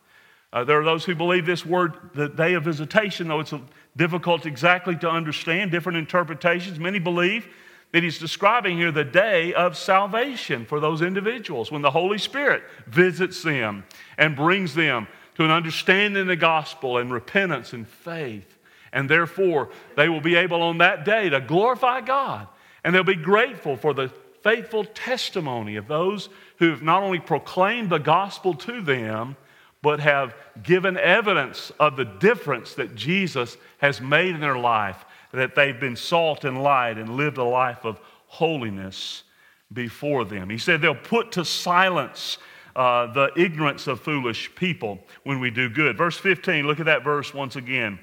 Uh, 0.52 0.64
there 0.64 0.80
are 0.80 0.84
those 0.84 1.04
who 1.04 1.14
believe 1.14 1.44
this 1.44 1.66
word, 1.66 1.94
the 2.14 2.28
day 2.28 2.54
of 2.54 2.64
visitation, 2.64 3.28
though 3.28 3.40
it's 3.40 3.52
difficult 3.96 4.46
exactly 4.46 4.96
to 4.96 5.08
understand, 5.08 5.70
different 5.70 5.98
interpretations. 5.98 6.78
Many 6.78 6.98
believe 6.98 7.48
that 7.92 8.02
he's 8.02 8.18
describing 8.18 8.76
here 8.76 8.90
the 8.90 9.04
day 9.04 9.54
of 9.54 9.76
salvation 9.76 10.66
for 10.66 10.80
those 10.80 11.02
individuals 11.02 11.70
when 11.70 11.82
the 11.82 11.90
Holy 11.90 12.18
Spirit 12.18 12.62
visits 12.86 13.42
them 13.42 13.84
and 14.18 14.36
brings 14.36 14.74
them 14.74 15.06
to 15.36 15.44
an 15.44 15.50
understanding 15.50 16.22
of 16.22 16.26
the 16.26 16.36
gospel 16.36 16.98
and 16.98 17.12
repentance 17.12 17.72
and 17.72 17.86
faith. 17.86 18.58
And 18.92 19.08
therefore, 19.08 19.70
they 19.96 20.08
will 20.08 20.20
be 20.20 20.36
able 20.36 20.62
on 20.62 20.78
that 20.78 21.04
day 21.04 21.28
to 21.28 21.40
glorify 21.40 22.00
God. 22.00 22.48
And 22.86 22.94
they'll 22.94 23.02
be 23.02 23.16
grateful 23.16 23.76
for 23.76 23.92
the 23.92 24.12
faithful 24.44 24.84
testimony 24.84 25.74
of 25.74 25.88
those 25.88 26.28
who 26.58 26.70
have 26.70 26.82
not 26.82 27.02
only 27.02 27.18
proclaimed 27.18 27.90
the 27.90 27.98
gospel 27.98 28.54
to 28.54 28.80
them, 28.80 29.36
but 29.82 29.98
have 29.98 30.36
given 30.62 30.96
evidence 30.96 31.72
of 31.80 31.96
the 31.96 32.04
difference 32.04 32.74
that 32.74 32.94
Jesus 32.94 33.56
has 33.78 34.00
made 34.00 34.36
in 34.36 34.40
their 34.40 34.56
life, 34.56 35.04
that 35.32 35.56
they've 35.56 35.80
been 35.80 35.96
salt 35.96 36.44
and 36.44 36.62
light 36.62 36.96
and 36.96 37.16
lived 37.16 37.38
a 37.38 37.44
life 37.44 37.84
of 37.84 37.98
holiness 38.28 39.24
before 39.72 40.24
them. 40.24 40.48
He 40.48 40.58
said 40.58 40.80
they'll 40.80 40.94
put 40.94 41.32
to 41.32 41.44
silence 41.44 42.38
uh, 42.76 43.12
the 43.12 43.32
ignorance 43.36 43.88
of 43.88 44.00
foolish 44.00 44.54
people 44.54 45.00
when 45.24 45.40
we 45.40 45.50
do 45.50 45.68
good. 45.68 45.98
Verse 45.98 46.18
15, 46.18 46.68
look 46.68 46.78
at 46.78 46.86
that 46.86 47.02
verse 47.02 47.34
once 47.34 47.56
again. 47.56 47.98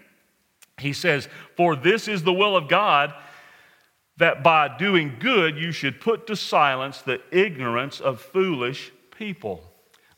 He 0.78 0.92
says, 0.92 1.30
For 1.56 1.78
this 1.78 2.10
is 2.10 2.24
the 2.24 2.34
will 2.34 2.58
of 2.58 2.68
God 2.68 3.14
that 4.18 4.44
by 4.44 4.78
doing 4.78 5.16
good 5.20 5.58
you 5.58 5.72
should 5.72 6.00
put 6.00 6.28
to 6.28 6.36
silence 6.36 7.02
the 7.02 7.22
ignorance 7.32 8.00
of 8.00 8.22
foolish 8.22 8.92
people. 9.18 9.64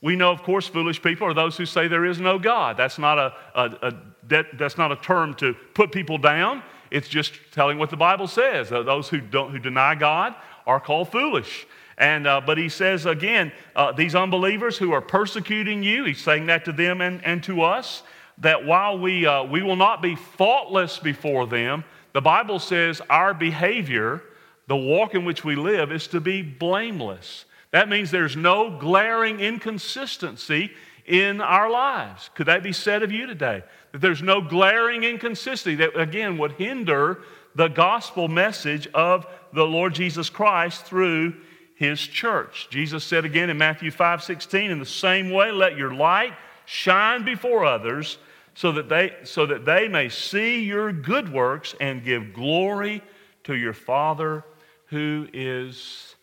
We 0.02 0.14
know, 0.16 0.30
of 0.30 0.42
course, 0.42 0.66
foolish 0.66 1.02
people 1.02 1.26
are 1.26 1.34
those 1.34 1.56
who 1.56 1.66
say 1.66 1.88
there 1.88 2.04
is 2.04 2.20
no 2.20 2.38
God. 2.38 2.76
That's 2.76 2.98
not 2.98 3.18
a, 3.18 3.34
a, 3.54 3.64
a 3.82 3.94
that, 4.28 4.58
that's 4.58 4.76
not 4.76 4.92
a 4.92 4.96
term 4.96 5.34
to 5.34 5.54
put 5.74 5.90
people 5.92 6.18
down. 6.18 6.62
It's 6.90 7.08
just 7.08 7.32
telling 7.52 7.78
what 7.78 7.90
the 7.90 7.96
Bible 7.96 8.26
says. 8.26 8.70
Uh, 8.70 8.82
those 8.82 9.08
who, 9.08 9.20
don't, 9.20 9.50
who 9.50 9.58
deny 9.58 9.94
God 9.94 10.34
are 10.66 10.80
called 10.80 11.10
foolish. 11.10 11.66
And, 11.98 12.26
uh, 12.26 12.42
but 12.44 12.58
he 12.58 12.68
says 12.68 13.06
again, 13.06 13.52
uh, 13.74 13.92
these 13.92 14.14
unbelievers 14.14 14.76
who 14.76 14.92
are 14.92 15.00
persecuting 15.00 15.82
you, 15.82 16.04
he's 16.04 16.22
saying 16.22 16.46
that 16.46 16.64
to 16.66 16.72
them 16.72 17.00
and, 17.00 17.24
and 17.24 17.42
to 17.44 17.62
us, 17.62 18.02
that 18.38 18.66
while 18.66 18.98
we, 18.98 19.26
uh, 19.26 19.44
we 19.44 19.62
will 19.62 19.76
not 19.76 20.02
be 20.02 20.14
faultless 20.14 20.98
before 20.98 21.46
them, 21.46 21.84
the 22.16 22.22
Bible 22.22 22.58
says 22.58 23.02
our 23.10 23.34
behavior, 23.34 24.22
the 24.68 24.76
walk 24.76 25.14
in 25.14 25.26
which 25.26 25.44
we 25.44 25.54
live, 25.54 25.92
is 25.92 26.06
to 26.06 26.18
be 26.18 26.40
blameless. 26.40 27.44
That 27.72 27.90
means 27.90 28.10
there's 28.10 28.38
no 28.38 28.70
glaring 28.78 29.38
inconsistency 29.38 30.72
in 31.04 31.42
our 31.42 31.68
lives. 31.68 32.30
Could 32.34 32.46
that 32.46 32.62
be 32.62 32.72
said 32.72 33.02
of 33.02 33.12
you 33.12 33.26
today? 33.26 33.62
That 33.92 34.00
there's 34.00 34.22
no 34.22 34.40
glaring 34.40 35.04
inconsistency 35.04 35.74
that, 35.74 35.94
again, 35.94 36.38
would 36.38 36.52
hinder 36.52 37.20
the 37.54 37.68
gospel 37.68 38.28
message 38.28 38.88
of 38.94 39.26
the 39.52 39.66
Lord 39.66 39.94
Jesus 39.94 40.30
Christ 40.30 40.86
through 40.86 41.34
his 41.74 42.00
church. 42.00 42.68
Jesus 42.70 43.04
said 43.04 43.26
again 43.26 43.50
in 43.50 43.58
Matthew 43.58 43.90
5 43.90 44.22
16, 44.22 44.70
in 44.70 44.78
the 44.78 44.86
same 44.86 45.30
way, 45.30 45.52
let 45.52 45.76
your 45.76 45.92
light 45.92 46.32
shine 46.64 47.26
before 47.26 47.66
others 47.66 48.16
so 48.56 48.72
that 48.72 48.88
they, 48.88 49.12
so 49.22 49.44
that 49.46 49.66
they 49.66 49.86
may 49.86 50.08
see 50.08 50.64
your 50.64 50.90
good 50.90 51.30
works 51.30 51.74
and 51.78 52.02
give 52.02 52.32
glory 52.32 53.02
to 53.44 53.54
your 53.54 53.74
Father 53.74 54.44
who 54.86 55.28
is 55.32 56.16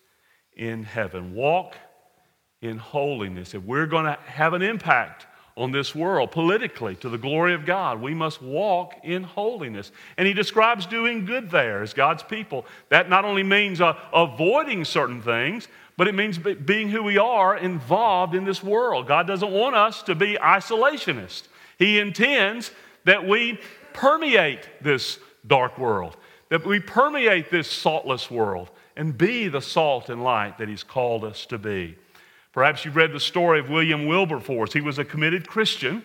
in 0.56 0.82
heaven. 0.82 1.32
Walk 1.34 1.76
in 2.60 2.76
holiness. 2.76 3.54
If 3.54 3.62
we're 3.62 3.86
going 3.86 4.06
to 4.06 4.18
have 4.26 4.52
an 4.52 4.62
impact 4.62 5.26
on 5.56 5.70
this 5.70 5.94
world 5.94 6.32
politically 6.32 6.96
to 6.96 7.08
the 7.08 7.18
glory 7.18 7.54
of 7.54 7.64
God, 7.64 8.02
we 8.02 8.14
must 8.14 8.42
walk 8.42 8.94
in 9.04 9.22
holiness. 9.22 9.92
And 10.16 10.26
he 10.26 10.34
describes 10.34 10.86
doing 10.86 11.24
good 11.24 11.52
there 11.52 11.84
as 11.84 11.94
God's 11.94 12.24
people. 12.24 12.66
That 12.88 13.08
not 13.08 13.24
only 13.24 13.44
means 13.44 13.80
uh, 13.80 13.96
avoiding 14.12 14.84
certain 14.84 15.22
things, 15.22 15.68
but 15.96 16.08
it 16.08 16.16
means 16.16 16.38
being 16.38 16.88
who 16.88 17.04
we 17.04 17.16
are 17.16 17.56
involved 17.56 18.34
in 18.34 18.44
this 18.44 18.60
world. 18.60 19.06
God 19.06 19.28
doesn't 19.28 19.52
want 19.52 19.76
us 19.76 20.02
to 20.02 20.16
be 20.16 20.34
isolationists. 20.34 21.44
He 21.78 21.98
intends 21.98 22.70
that 23.04 23.26
we 23.26 23.58
permeate 23.92 24.68
this 24.80 25.18
dark 25.46 25.78
world, 25.78 26.16
that 26.48 26.66
we 26.66 26.80
permeate 26.80 27.50
this 27.50 27.70
saltless 27.70 28.30
world 28.30 28.70
and 28.96 29.16
be 29.16 29.48
the 29.48 29.60
salt 29.60 30.08
and 30.08 30.22
light 30.22 30.58
that 30.58 30.68
He's 30.68 30.82
called 30.82 31.24
us 31.24 31.46
to 31.46 31.58
be. 31.58 31.96
Perhaps 32.52 32.84
you've 32.84 32.96
read 32.96 33.12
the 33.12 33.20
story 33.20 33.58
of 33.58 33.68
William 33.68 34.06
Wilberforce. 34.06 34.72
He 34.72 34.80
was 34.80 34.98
a 34.98 35.04
committed 35.04 35.48
Christian 35.48 36.04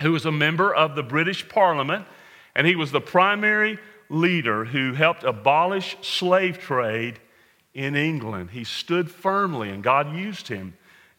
who 0.00 0.12
was 0.12 0.24
a 0.24 0.32
member 0.32 0.74
of 0.74 0.96
the 0.96 1.02
British 1.02 1.46
Parliament, 1.48 2.06
and 2.54 2.66
he 2.66 2.76
was 2.76 2.92
the 2.92 3.00
primary 3.00 3.78
leader 4.08 4.64
who 4.64 4.94
helped 4.94 5.22
abolish 5.22 5.96
slave 6.00 6.58
trade 6.58 7.20
in 7.74 7.94
England. 7.94 8.50
He 8.50 8.64
stood 8.64 9.10
firmly, 9.10 9.68
and 9.68 9.82
God 9.82 10.16
used 10.16 10.48
him. 10.48 10.74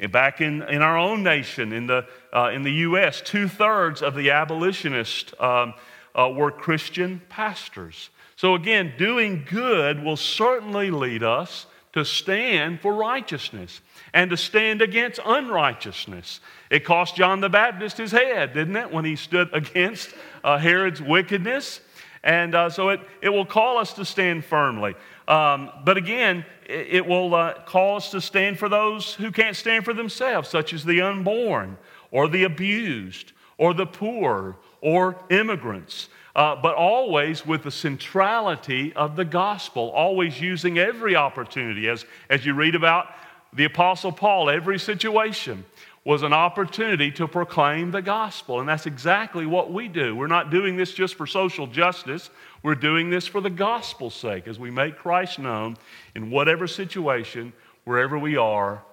Back 0.10 0.42
in, 0.42 0.64
in 0.64 0.82
our 0.82 0.98
own 0.98 1.22
nation, 1.22 1.74
in 1.74 1.86
the, 1.86 2.08
uh, 2.34 2.50
in 2.54 2.64
the 2.64 2.72
U.S., 2.72 3.22
two 3.22 3.48
thirds 3.48 4.02
of 4.02 4.16
the 4.16 4.32
abolitionists 4.32 5.34
um, 5.40 5.74
uh, 6.16 6.30
were 6.30 6.52
Christian 6.52 7.22
pastors. 7.30 8.10
So, 8.36 8.56
again, 8.56 8.94
doing 8.98 9.46
good 9.50 10.04
will 10.04 10.18
certainly 10.18 10.90
lead 10.90 11.22
us 11.22 11.68
to 11.94 12.06
stand 12.06 12.80
for 12.82 12.94
righteousness 12.94 13.82
and 14.14 14.30
to 14.32 14.38
stand 14.38 14.82
against 14.82 15.20
unrighteousness. 15.24 16.40
It 16.70 16.86
cost 16.86 17.16
John 17.16 17.42
the 17.42 17.50
Baptist 17.50 17.98
his 17.98 18.12
head, 18.12 18.54
didn't 18.54 18.76
it, 18.76 18.92
when 18.92 19.06
he 19.06 19.16
stood 19.16 19.50
against 19.54 20.10
uh, 20.44 20.58
Herod's 20.58 21.02
wickedness? 21.02 21.82
And 22.24 22.54
uh, 22.54 22.70
so 22.70 22.90
it, 22.90 23.02
it 23.22 23.30
will 23.30 23.46
call 23.46 23.78
us 23.78 23.94
to 23.94 24.06
stand 24.06 24.46
firmly. 24.46 24.96
Um, 25.27 25.69
but 25.86 25.97
again, 25.97 26.45
it, 26.65 26.88
it 26.89 27.05
will 27.05 27.34
uh, 27.34 27.53
call 27.65 27.97
us 27.97 28.12
to 28.12 28.21
stand 28.21 28.60
for 28.60 28.69
those 28.69 29.13
who 29.13 29.31
can't 29.31 29.55
stand 29.55 29.86
for 29.86 29.93
themselves, 29.93 30.49
such 30.49 30.73
as 30.73 30.84
the 30.84 31.01
unborn, 31.01 31.77
or 32.12 32.27
the 32.27 32.43
abused, 32.43 33.31
or 33.57 33.73
the 33.73 33.86
poor, 33.86 34.57
or 34.81 35.17
immigrants. 35.29 36.10
Uh, 36.36 36.55
but 36.55 36.75
always 36.75 37.45
with 37.45 37.63
the 37.63 37.71
centrality 37.71 38.93
of 38.93 39.15
the 39.15 39.25
gospel, 39.25 39.89
always 39.89 40.39
using 40.39 40.77
every 40.77 41.15
opportunity. 41.15 41.89
As, 41.89 42.05
as 42.29 42.45
you 42.45 42.53
read 42.53 42.73
about 42.73 43.07
the 43.53 43.65
Apostle 43.65 44.13
Paul, 44.13 44.49
every 44.49 44.79
situation 44.79 45.65
was 46.03 46.23
an 46.23 46.34
opportunity 46.34 47.12
to 47.12 47.27
proclaim 47.27 47.91
the 47.91 48.01
gospel. 48.01 48.60
And 48.60 48.67
that's 48.67 48.88
exactly 48.88 49.45
what 49.45 49.71
we 49.71 49.88
do. 49.88 50.15
We're 50.15 50.27
not 50.27 50.49
doing 50.49 50.75
this 50.75 50.93
just 50.93 51.15
for 51.15 51.27
social 51.27 51.67
justice, 51.67 52.29
we're 52.63 52.76
doing 52.76 53.10
this 53.10 53.28
for 53.28 53.41
the 53.41 53.50
gospel's 53.50 54.15
sake 54.15 54.47
as 54.47 54.60
we 54.60 54.69
make 54.69 54.97
Christ 54.97 55.39
known 55.39 55.78
in 56.15 56.30
whatever 56.30 56.67
situation, 56.67 57.54
wherever 57.86 58.17
we 58.17 58.38
are, 58.38 58.84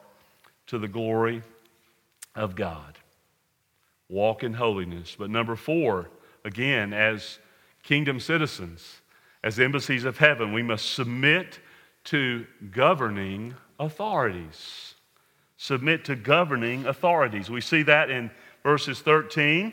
to 0.68 0.78
the 0.78 0.88
glory 0.88 1.42
of 2.35 2.54
God. 2.54 2.98
Walk 4.09 4.42
in 4.42 4.54
holiness. 4.54 5.16
But 5.18 5.31
number 5.31 5.57
four, 5.57 6.09
again, 6.44 6.92
as 6.92 7.38
kingdom 7.83 8.20
citizens, 8.20 9.00
as 9.44 9.59
embassies 9.59 10.04
of 10.04 10.18
heaven, 10.18 10.52
we 10.52 10.62
must 10.62 10.94
submit 10.94 11.59
to 12.04 12.46
governing 12.70 13.54
authorities. 13.78 14.94
Submit 15.57 16.04
to 16.07 16.16
governing 16.16 16.87
authorities. 16.87 17.50
We 17.50 17.61
see 17.61 17.83
that 17.83 18.11
in 18.11 18.31
verses 18.62 19.00
13 19.00 19.72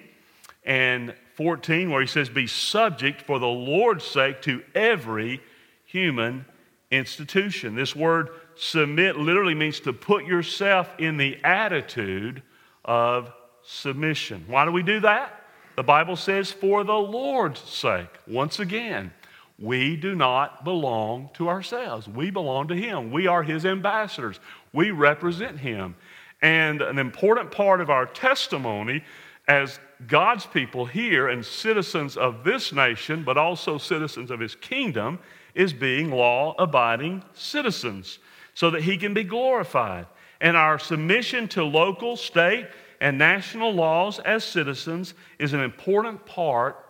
and 0.65 1.13
14, 1.35 1.89
where 1.89 2.01
he 2.01 2.07
says, 2.07 2.29
Be 2.29 2.47
subject 2.47 3.21
for 3.21 3.39
the 3.39 3.47
Lord's 3.47 4.05
sake 4.05 4.41
to 4.43 4.63
every 4.73 5.41
human 5.85 6.45
institution. 6.91 7.75
This 7.75 7.95
word 7.95 8.29
submit 8.55 9.17
literally 9.17 9.55
means 9.55 9.79
to 9.81 9.93
put 9.93 10.25
yourself 10.25 10.89
in 10.97 11.17
the 11.17 11.37
attitude 11.43 12.41
of 12.83 13.31
submission. 13.63 14.45
Why 14.47 14.65
do 14.65 14.71
we 14.71 14.83
do 14.83 14.99
that? 15.01 15.41
The 15.75 15.83
Bible 15.83 16.15
says, 16.15 16.51
For 16.51 16.83
the 16.83 16.93
Lord's 16.93 17.59
sake. 17.59 18.09
Once 18.27 18.59
again, 18.59 19.11
we 19.59 19.95
do 19.95 20.15
not 20.15 20.63
belong 20.63 21.29
to 21.35 21.49
ourselves. 21.49 22.07
We 22.07 22.29
belong 22.29 22.67
to 22.69 22.75
Him. 22.75 23.11
We 23.11 23.27
are 23.27 23.43
His 23.43 23.65
ambassadors. 23.65 24.39
We 24.73 24.91
represent 24.91 25.59
Him. 25.59 25.95
And 26.41 26.81
an 26.81 26.99
important 26.99 27.51
part 27.51 27.81
of 27.81 27.89
our 27.89 28.05
testimony 28.05 29.03
as 29.47 29.79
God's 30.07 30.45
people 30.45 30.85
here 30.85 31.27
and 31.27 31.45
citizens 31.45 32.17
of 32.17 32.43
this 32.43 32.73
nation, 32.73 33.23
but 33.23 33.37
also 33.37 33.77
citizens 33.77 34.31
of 34.31 34.39
His 34.39 34.55
kingdom, 34.55 35.19
is 35.53 35.73
being 35.73 36.11
law 36.11 36.55
abiding 36.59 37.23
citizens 37.33 38.19
so 38.53 38.69
that 38.71 38.81
He 38.83 38.97
can 38.97 39.13
be 39.13 39.23
glorified. 39.23 40.07
And 40.41 40.57
our 40.57 40.77
submission 40.77 41.47
to 41.49 41.63
local, 41.63 42.17
state, 42.17 42.67
and 42.99 43.17
national 43.17 43.71
laws 43.73 44.19
as 44.19 44.43
citizens 44.43 45.13
is 45.39 45.53
an 45.53 45.61
important 45.61 46.25
part 46.25 46.85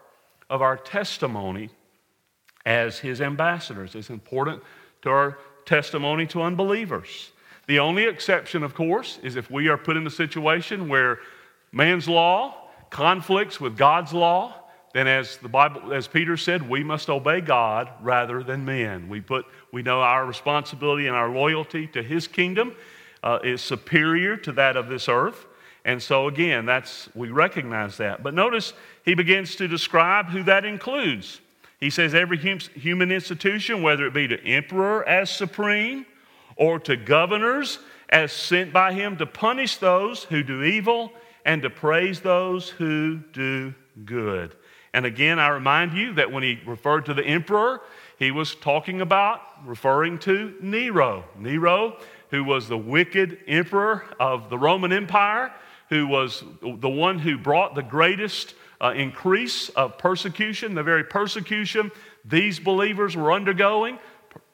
of 0.50 0.62
our 0.62 0.78
testimony 0.78 1.70
as 2.66 3.00
his 3.00 3.22
ambassadors. 3.22 3.96
It's 3.96 4.10
important 4.10 4.62
to 5.04 5.10
our 5.10 5.38
testimony 5.66 6.26
to 6.28 6.42
unbelievers. 6.42 7.32
The 7.68 7.80
only 7.80 8.06
exception, 8.06 8.64
of 8.64 8.76
course, 8.76 9.20
is 9.24 9.36
if 9.36 9.50
we 9.50 9.68
are 9.68 9.78
put 9.78 9.98
in 9.98 10.06
a 10.06 10.12
situation 10.12 10.88
where 10.88 11.20
man's 11.76 12.08
law 12.08 12.56
conflicts 12.90 13.60
with 13.60 13.78
God's 13.78 14.14
law, 14.14 14.56
then 14.94 15.08
as 15.08 15.38
the 15.38 15.50
Bible, 15.50 15.94
as 15.94 16.08
Peter 16.08 16.38
said, 16.38 16.68
we 16.68 16.84
must 16.84 17.10
obey 17.10 17.42
God 17.42 17.90
rather 18.02 18.42
than 18.42 18.64
men. 18.64 19.10
We 19.10 19.20
put, 19.20 19.46
we 19.74 19.84
know 19.84 20.02
our 20.02 20.26
responsibility 20.26 21.06
and 21.08 21.16
our 21.16 21.30
loyalty 21.30 21.88
to 21.88 22.02
His 22.02 22.28
kingdom 22.28 22.74
uh, 23.22 23.40
is 23.44 23.62
superior 23.62 24.38
to 24.38 24.54
that 24.54 24.78
of 24.78 24.88
this 24.88 25.10
earth, 25.10 25.46
and 25.84 26.02
so 26.02 26.28
again, 26.28 26.66
that's 26.66 27.10
we 27.14 27.30
recognize 27.30 27.98
that. 27.98 28.24
But 28.24 28.34
notice 28.34 28.74
he 29.04 29.14
begins 29.14 29.56
to 29.58 29.68
describe 29.68 30.30
who 30.30 30.42
that 30.44 30.66
includes. 30.66 31.42
He 31.80 31.92
says 31.92 32.16
every 32.16 32.38
human 32.38 33.12
institution, 33.12 33.84
whether 33.84 34.08
it 34.08 34.14
be 34.14 34.28
to 34.28 34.44
emperor 34.44 35.08
as 35.08 35.30
supreme 35.30 36.08
or 36.56 36.80
to 36.80 36.96
governors 36.98 37.80
as 38.10 38.32
sent 38.32 38.74
by 38.74 38.94
him 38.94 39.18
to 39.18 39.26
punish 39.28 39.78
those 39.78 40.24
who 40.24 40.42
do 40.42 40.64
evil 40.64 41.12
and 41.46 41.62
to 41.62 41.70
praise 41.70 42.20
those 42.20 42.70
who 42.70 43.20
do 43.32 43.74
good. 44.04 44.56
And 44.94 45.06
again, 45.06 45.40
I 45.40 45.50
remind 45.50 45.94
you 45.94 46.14
that 46.14 46.32
when 46.32 46.42
he 46.42 46.60
referred 46.66 47.06
to 47.06 47.14
the 47.14 47.24
emperor, 47.24 47.82
he 48.18 48.32
was 48.32 48.56
talking 48.56 49.02
about 49.02 49.42
referring 49.66 50.20
to 50.20 50.56
Nero. 50.62 51.26
Nero, 51.38 51.98
who 52.32 52.44
was 52.44 52.68
the 52.68 52.78
wicked 52.78 53.40
emperor 53.48 54.06
of 54.20 54.50
the 54.50 54.58
Roman 54.58 54.92
Empire, 54.92 55.54
who 55.90 56.08
was 56.08 56.44
the 56.62 56.90
one 56.90 57.20
who 57.20 57.38
brought 57.38 57.76
the 57.76 57.84
greatest 57.84 58.56
uh, 58.82 58.94
increase 58.96 59.70
of 59.70 59.98
persecution, 59.98 60.74
the 60.74 60.84
very 60.84 61.04
persecution 61.04 61.92
these 62.24 62.60
believers 62.60 63.16
were 63.16 63.32
undergoing. 63.32 64.00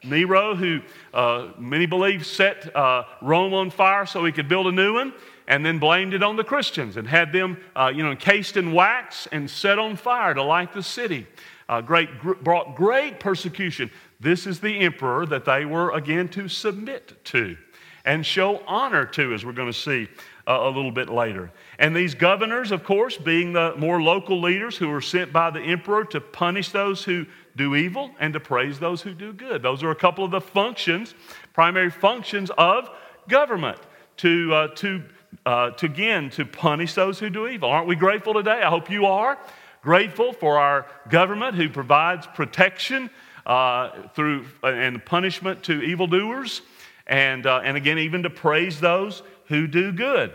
Nero, 0.04 0.54
who 0.54 0.80
uh, 1.14 1.48
many 1.58 1.86
believe 1.86 2.26
set 2.26 2.74
uh, 2.76 3.04
Rome 3.20 3.54
on 3.54 3.70
fire 3.70 4.06
so 4.06 4.24
he 4.24 4.32
could 4.32 4.48
build 4.48 4.66
a 4.66 4.72
new 4.72 4.94
one 4.94 5.12
and 5.48 5.64
then 5.64 5.78
blamed 5.78 6.14
it 6.14 6.22
on 6.22 6.36
the 6.36 6.44
Christians 6.44 6.96
and 6.96 7.06
had 7.06 7.32
them, 7.32 7.58
uh, 7.74 7.92
you 7.94 8.02
know, 8.02 8.10
encased 8.10 8.56
in 8.56 8.72
wax 8.72 9.26
and 9.32 9.50
set 9.50 9.78
on 9.78 9.96
fire 9.96 10.34
to 10.34 10.42
light 10.42 10.72
the 10.72 10.82
city. 10.82 11.26
Uh, 11.68 11.80
great, 11.80 12.18
gr- 12.18 12.34
brought 12.34 12.76
great 12.76 13.20
persecution. 13.20 13.90
This 14.20 14.46
is 14.46 14.60
the 14.60 14.80
emperor 14.80 15.26
that 15.26 15.44
they 15.44 15.64
were 15.64 15.92
again 15.92 16.28
to 16.30 16.48
submit 16.48 17.24
to 17.26 17.56
and 18.04 18.26
show 18.26 18.62
honor 18.66 19.04
to, 19.04 19.32
as 19.32 19.44
we're 19.44 19.52
going 19.52 19.72
to 19.72 19.78
see 19.78 20.08
uh, 20.46 20.58
a 20.62 20.66
little 20.66 20.90
bit 20.90 21.08
later. 21.08 21.50
And 21.78 21.94
these 21.94 22.14
governors, 22.14 22.72
of 22.72 22.84
course, 22.84 23.16
being 23.16 23.52
the 23.52 23.74
more 23.76 24.02
local 24.02 24.40
leaders 24.40 24.76
who 24.76 24.88
were 24.88 25.00
sent 25.00 25.32
by 25.32 25.50
the 25.50 25.60
emperor 25.60 26.04
to 26.06 26.20
punish 26.20 26.70
those 26.70 27.04
who 27.04 27.26
do 27.56 27.74
evil 27.74 28.10
and 28.18 28.32
to 28.32 28.40
praise 28.40 28.78
those 28.78 29.02
who 29.02 29.14
do 29.14 29.32
good. 29.32 29.62
Those 29.62 29.82
are 29.82 29.90
a 29.90 29.96
couple 29.96 30.24
of 30.24 30.30
the 30.30 30.40
functions, 30.40 31.14
primary 31.52 31.90
functions 31.90 32.50
of 32.58 32.90
government 33.28 33.78
to, 34.18 34.54
uh, 34.54 34.68
to 34.76 35.02
uh, 35.44 35.70
to 35.70 35.86
again 35.86 36.30
to 36.30 36.44
punish 36.44 36.94
those 36.94 37.18
who 37.18 37.30
do 37.30 37.48
evil. 37.48 37.68
Aren't 37.68 37.88
we 37.88 37.96
grateful 37.96 38.34
today? 38.34 38.62
I 38.62 38.70
hope 38.70 38.90
you 38.90 39.06
are 39.06 39.38
grateful 39.82 40.32
for 40.32 40.58
our 40.58 40.86
government 41.08 41.56
who 41.56 41.68
provides 41.68 42.26
protection 42.28 43.10
uh, 43.44 44.08
through 44.14 44.46
and 44.62 45.04
punishment 45.04 45.64
to 45.64 45.82
evildoers, 45.82 46.62
and 47.06 47.46
uh, 47.46 47.60
and 47.64 47.76
again 47.76 47.98
even 47.98 48.22
to 48.22 48.30
praise 48.30 48.80
those 48.80 49.22
who 49.46 49.66
do 49.66 49.92
good. 49.92 50.32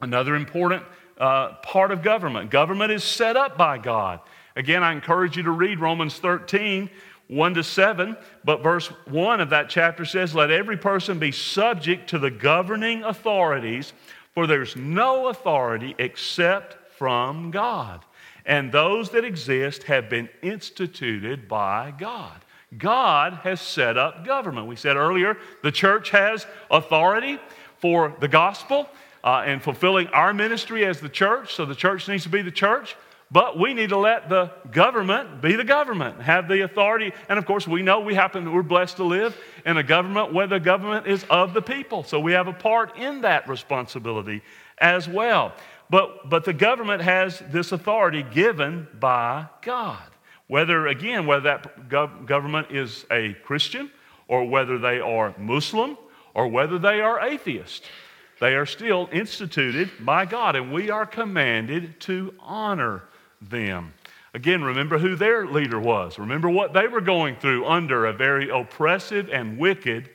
Another 0.00 0.34
important 0.34 0.82
uh, 1.18 1.54
part 1.62 1.92
of 1.92 2.02
government. 2.02 2.50
Government 2.50 2.90
is 2.90 3.04
set 3.04 3.36
up 3.36 3.56
by 3.56 3.78
God. 3.78 4.20
Again, 4.56 4.82
I 4.82 4.92
encourage 4.92 5.36
you 5.36 5.44
to 5.44 5.50
read 5.50 5.80
Romans 5.80 6.18
13. 6.18 6.90
1 7.28 7.54
to 7.54 7.64
7, 7.64 8.14
but 8.44 8.62
verse 8.62 8.88
1 9.06 9.40
of 9.40 9.50
that 9.50 9.70
chapter 9.70 10.04
says, 10.04 10.34
Let 10.34 10.50
every 10.50 10.76
person 10.76 11.18
be 11.18 11.32
subject 11.32 12.10
to 12.10 12.18
the 12.18 12.30
governing 12.30 13.04
authorities, 13.04 13.94
for 14.34 14.46
there's 14.46 14.76
no 14.76 15.28
authority 15.28 15.94
except 15.98 16.76
from 16.96 17.50
God. 17.50 18.04
And 18.44 18.72
those 18.72 19.10
that 19.10 19.24
exist 19.24 19.84
have 19.84 20.08
been 20.08 20.28
instituted 20.42 21.48
by 21.48 21.92
God. 21.96 22.40
God 22.76 23.34
has 23.44 23.60
set 23.60 23.98
up 23.98 24.24
government. 24.24 24.66
We 24.66 24.76
said 24.76 24.96
earlier 24.96 25.36
the 25.62 25.72
church 25.72 26.10
has 26.10 26.46
authority 26.70 27.38
for 27.78 28.16
the 28.20 28.28
gospel 28.28 28.88
uh, 29.22 29.42
and 29.46 29.62
fulfilling 29.62 30.08
our 30.08 30.32
ministry 30.32 30.84
as 30.86 31.00
the 31.00 31.08
church. 31.08 31.54
So 31.54 31.64
the 31.64 31.74
church 31.74 32.08
needs 32.08 32.22
to 32.24 32.28
be 32.28 32.42
the 32.42 32.50
church. 32.50 32.96
But 33.32 33.58
we 33.58 33.72
need 33.72 33.88
to 33.88 33.96
let 33.96 34.28
the 34.28 34.52
government 34.70 35.40
be 35.40 35.56
the 35.56 35.64
government, 35.64 36.20
have 36.20 36.48
the 36.48 36.64
authority. 36.64 37.12
And 37.30 37.38
of 37.38 37.46
course, 37.46 37.66
we 37.66 37.80
know 37.80 38.00
we 38.00 38.14
happen, 38.14 38.52
we're 38.52 38.62
blessed 38.62 38.98
to 38.98 39.04
live 39.04 39.34
in 39.64 39.78
a 39.78 39.82
government 39.82 40.34
where 40.34 40.46
the 40.46 40.60
government 40.60 41.06
is 41.06 41.24
of 41.30 41.54
the 41.54 41.62
people. 41.62 42.04
So 42.04 42.20
we 42.20 42.32
have 42.32 42.46
a 42.46 42.52
part 42.52 42.98
in 42.98 43.22
that 43.22 43.48
responsibility 43.48 44.42
as 44.76 45.08
well. 45.08 45.54
But, 45.88 46.28
but 46.28 46.44
the 46.44 46.52
government 46.52 47.00
has 47.00 47.42
this 47.50 47.72
authority 47.72 48.22
given 48.22 48.86
by 49.00 49.46
God. 49.62 50.02
Whether, 50.46 50.86
again, 50.88 51.24
whether 51.24 51.44
that 51.44 51.88
gov- 51.88 52.26
government 52.26 52.70
is 52.70 53.06
a 53.10 53.32
Christian 53.44 53.90
or 54.28 54.44
whether 54.44 54.76
they 54.76 55.00
are 55.00 55.34
Muslim 55.38 55.96
or 56.34 56.48
whether 56.48 56.78
they 56.78 57.00
are 57.00 57.18
atheist, 57.20 57.84
they 58.40 58.54
are 58.56 58.66
still 58.66 59.08
instituted 59.10 59.90
by 60.00 60.26
God, 60.26 60.54
and 60.54 60.70
we 60.70 60.90
are 60.90 61.06
commanded 61.06 61.98
to 62.00 62.34
honor 62.40 63.04
them. 63.50 63.94
Again, 64.34 64.64
remember 64.64 64.98
who 64.98 65.14
their 65.14 65.46
leader 65.46 65.78
was. 65.78 66.18
Remember 66.18 66.48
what 66.48 66.72
they 66.72 66.86
were 66.86 67.02
going 67.02 67.36
through 67.36 67.66
under 67.66 68.06
a 68.06 68.12
very 68.12 68.48
oppressive 68.48 69.28
and 69.30 69.58
wicked 69.58 70.08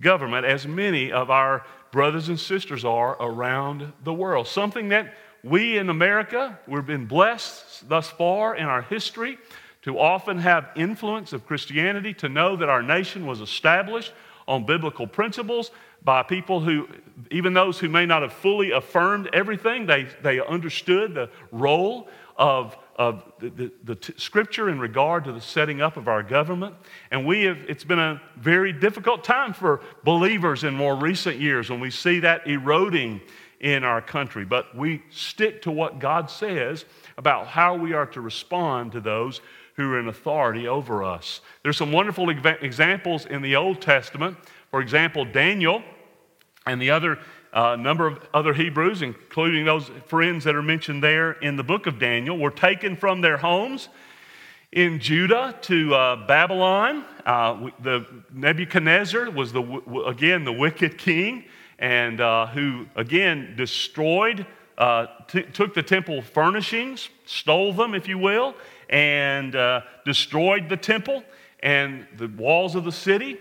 government, 0.00 0.44
as 0.44 0.66
many 0.66 1.12
of 1.12 1.30
our 1.30 1.64
brothers 1.92 2.28
and 2.28 2.38
sisters 2.38 2.84
are 2.84 3.16
around 3.20 3.92
the 4.02 4.12
world. 4.12 4.48
Something 4.48 4.88
that 4.88 5.14
we 5.44 5.78
in 5.78 5.88
America, 5.90 6.58
we've 6.66 6.86
been 6.86 7.06
blessed 7.06 7.88
thus 7.88 8.10
far 8.10 8.56
in 8.56 8.66
our 8.66 8.82
history 8.82 9.38
to 9.82 9.98
often 10.00 10.38
have 10.38 10.68
influence 10.74 11.32
of 11.32 11.46
Christianity, 11.46 12.12
to 12.14 12.28
know 12.28 12.56
that 12.56 12.68
our 12.68 12.82
nation 12.82 13.26
was 13.26 13.40
established 13.40 14.12
on 14.48 14.66
biblical 14.66 15.06
principles 15.06 15.70
by 16.02 16.22
people 16.24 16.60
who, 16.60 16.88
even 17.30 17.54
those 17.54 17.78
who 17.78 17.88
may 17.88 18.06
not 18.06 18.22
have 18.22 18.32
fully 18.32 18.72
affirmed 18.72 19.28
everything, 19.32 19.86
they, 19.86 20.08
they 20.22 20.40
understood 20.40 21.14
the 21.14 21.30
role 21.52 22.08
of, 22.38 22.76
of 22.96 23.24
the, 23.38 23.50
the, 23.50 23.72
the 23.84 23.94
t- 23.94 24.14
scripture 24.16 24.68
in 24.68 24.78
regard 24.78 25.24
to 25.24 25.32
the 25.32 25.40
setting 25.40 25.80
up 25.80 25.96
of 25.96 26.08
our 26.08 26.22
government. 26.22 26.74
And 27.10 27.26
we 27.26 27.44
have, 27.44 27.58
it's 27.68 27.84
been 27.84 27.98
a 27.98 28.20
very 28.36 28.72
difficult 28.72 29.24
time 29.24 29.52
for 29.52 29.80
believers 30.04 30.64
in 30.64 30.74
more 30.74 30.96
recent 30.96 31.38
years 31.38 31.70
when 31.70 31.80
we 31.80 31.90
see 31.90 32.20
that 32.20 32.46
eroding 32.46 33.20
in 33.60 33.84
our 33.84 34.02
country. 34.02 34.44
But 34.44 34.76
we 34.76 35.02
stick 35.10 35.62
to 35.62 35.70
what 35.70 35.98
God 35.98 36.30
says 36.30 36.84
about 37.16 37.46
how 37.46 37.74
we 37.74 37.92
are 37.94 38.06
to 38.06 38.20
respond 38.20 38.92
to 38.92 39.00
those 39.00 39.40
who 39.74 39.92
are 39.92 40.00
in 40.00 40.08
authority 40.08 40.68
over 40.68 41.04
us. 41.04 41.40
There's 41.62 41.76
some 41.76 41.92
wonderful 41.92 42.30
examples 42.30 43.26
in 43.26 43.42
the 43.42 43.56
Old 43.56 43.80
Testament. 43.80 44.36
For 44.70 44.80
example, 44.80 45.24
Daniel 45.24 45.82
and 46.66 46.80
the 46.80 46.90
other 46.90 47.18
a 47.52 47.76
number 47.76 48.06
of 48.06 48.20
other 48.34 48.52
Hebrews, 48.52 49.02
including 49.02 49.64
those 49.64 49.90
friends 50.06 50.44
that 50.44 50.54
are 50.54 50.62
mentioned 50.62 51.02
there 51.02 51.32
in 51.32 51.56
the 51.56 51.62
book 51.62 51.86
of 51.86 51.98
Daniel, 51.98 52.38
were 52.38 52.50
taken 52.50 52.96
from 52.96 53.20
their 53.20 53.36
homes 53.38 53.88
in 54.72 54.98
Judah 54.98 55.56
to 55.62 55.94
uh, 55.94 56.26
Babylon. 56.26 57.04
Uh, 57.24 57.70
the 57.80 58.06
Nebuchadnezzar 58.32 59.30
was 59.30 59.52
the 59.52 59.62
again 60.06 60.44
the 60.44 60.52
wicked 60.52 60.98
king, 60.98 61.44
and 61.78 62.20
uh, 62.20 62.46
who 62.48 62.86
again 62.94 63.54
destroyed, 63.56 64.46
uh, 64.78 65.06
t- 65.28 65.42
took 65.42 65.74
the 65.74 65.82
temple 65.82 66.22
furnishings, 66.22 67.08
stole 67.24 67.72
them, 67.72 67.94
if 67.94 68.06
you 68.06 68.18
will, 68.18 68.54
and 68.90 69.56
uh, 69.56 69.80
destroyed 70.04 70.68
the 70.68 70.76
temple 70.76 71.22
and 71.60 72.06
the 72.18 72.28
walls 72.28 72.74
of 72.74 72.84
the 72.84 72.92
city. 72.92 73.38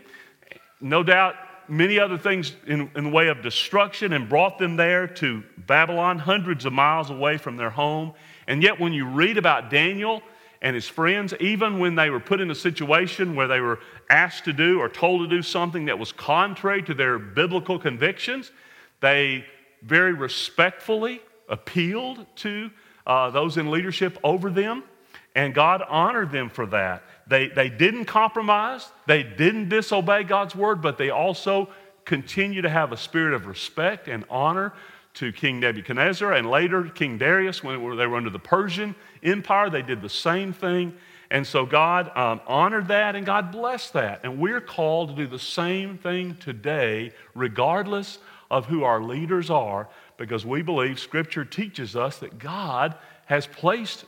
No 0.80 1.04
doubt 1.04 1.36
many 1.68 2.00
other 2.00 2.18
things 2.18 2.54
in, 2.68 2.90
in 2.96 3.06
the 3.06 3.10
way 3.10 3.28
of 3.28 3.42
destruction 3.42 4.14
and 4.14 4.30
brought 4.30 4.58
them 4.58 4.76
there 4.76 5.08
to 5.08 5.44
Babylon, 5.58 6.20
hundreds 6.20 6.66
of 6.66 6.74
miles 6.74 7.10
away 7.10 7.38
from 7.38 7.58
their 7.58 7.70
home. 7.70 8.14
And 8.48 8.62
yet, 8.62 8.80
when 8.80 8.94
you 8.94 9.06
read 9.08 9.38
about 9.38 9.70
Daniel 9.70 10.22
and 10.62 10.76
his 10.76 10.88
friends, 10.88 11.34
even 11.40 11.80
when 11.80 11.96
they 11.96 12.10
were 12.10 12.20
put 12.20 12.42
in 12.42 12.52
a 12.52 12.56
situation 12.56 13.36
where 13.36 13.48
they 13.48 13.60
were 13.60 13.80
asked 14.10 14.46
to 14.46 14.54
do 14.54 14.80
or 14.80 14.90
told 14.90 15.22
to 15.22 15.28
do 15.28 15.42
something 15.42 15.86
that 15.86 15.98
was 15.98 16.12
contrary 16.12 16.82
to 16.84 16.94
their 16.94 17.20
biblical 17.20 17.80
convictions, 17.80 18.52
they 19.02 19.46
very 19.82 20.14
respectfully 20.14 21.22
appealed 21.50 22.26
to 22.38 22.72
uh, 23.06 23.30
those 23.30 23.58
in 23.58 23.70
leadership 23.70 24.18
over 24.24 24.50
them, 24.50 24.84
and 25.36 25.54
God 25.54 25.84
honored 25.88 26.32
them 26.32 26.50
for 26.50 26.66
that. 26.68 27.04
They, 27.28 27.48
they 27.48 27.70
didn't 27.70 28.06
compromise, 28.06 28.92
they 29.08 29.24
didn't 29.24 29.70
disobey 29.70 30.24
God's 30.24 30.56
word, 30.56 30.82
but 30.82 30.98
they 30.98 31.10
also 31.10 31.70
continue 32.06 32.62
to 32.62 32.70
have 32.70 32.92
a 32.92 32.98
spirit 32.98 33.34
of 33.34 33.48
respect 33.48 34.08
and 34.08 34.24
honor 34.30 34.74
to 35.16 35.32
King 35.32 35.60
Nebuchadnezzar 35.60 36.34
and 36.34 36.50
later 36.50 36.84
King 36.84 37.18
Darius 37.18 37.64
when 37.64 37.80
they 37.98 38.06
were 38.06 38.18
under 38.18 38.30
the 38.30 38.40
Persian 38.40 38.94
Empire. 39.24 39.70
They 39.70 39.82
did 39.82 40.02
the 40.02 40.10
same 40.10 40.54
thing. 40.54 40.94
And 41.32 41.48
so 41.48 41.66
God 41.66 42.16
um, 42.16 42.42
honored 42.46 42.90
that 42.90 43.16
and 43.16 43.26
God 43.26 43.52
blessed 43.52 43.94
that. 43.94 44.22
And 44.24 44.40
we're 44.40 44.62
called 44.62 45.10
to 45.10 45.16
do 45.16 45.28
the 45.28 45.40
same 45.40 45.98
thing 45.98 46.36
today, 46.36 47.12
regardless 47.34 48.20
of 48.52 48.68
who 48.68 48.84
our 48.84 49.02
leaders 49.02 49.50
are, 49.50 49.90
because 50.18 50.46
we 50.46 50.62
believe 50.62 51.00
Scripture 51.00 51.44
teaches 51.44 51.96
us 51.96 52.20
that 52.20 52.38
God 52.38 52.96
has 53.26 53.48
placed 53.48 54.06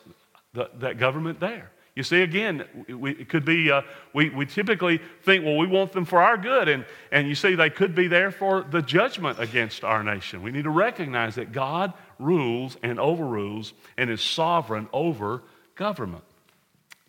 the, 0.54 0.70
that 0.76 1.00
government 1.00 1.40
there. 1.40 1.72
You 1.98 2.04
see, 2.04 2.22
again, 2.22 2.64
we, 2.88 3.14
it 3.14 3.28
could 3.28 3.44
be, 3.44 3.72
uh, 3.72 3.82
we, 4.14 4.30
we 4.30 4.46
typically 4.46 5.02
think, 5.24 5.44
well, 5.44 5.58
we 5.58 5.66
want 5.66 5.94
them 5.94 6.06
for 6.06 6.22
our 6.22 6.38
good. 6.38 6.68
And, 6.68 6.86
and 7.12 7.28
you 7.28 7.34
see, 7.34 7.56
they 7.56 7.72
could 7.72 7.96
be 7.96 8.08
there 8.08 8.30
for 8.30 8.62
the 8.62 8.84
judgment 8.84 9.40
against 9.40 9.84
our 9.84 10.04
nation. 10.04 10.44
We 10.44 10.52
need 10.52 10.66
to 10.66 10.70
recognize 10.70 11.34
that 11.36 11.52
God 11.52 11.94
rules 12.20 12.78
and 12.84 13.00
overrules 13.00 13.74
and 13.98 14.12
is 14.12 14.22
sovereign 14.22 14.88
over 14.94 15.42
government. 15.74 16.24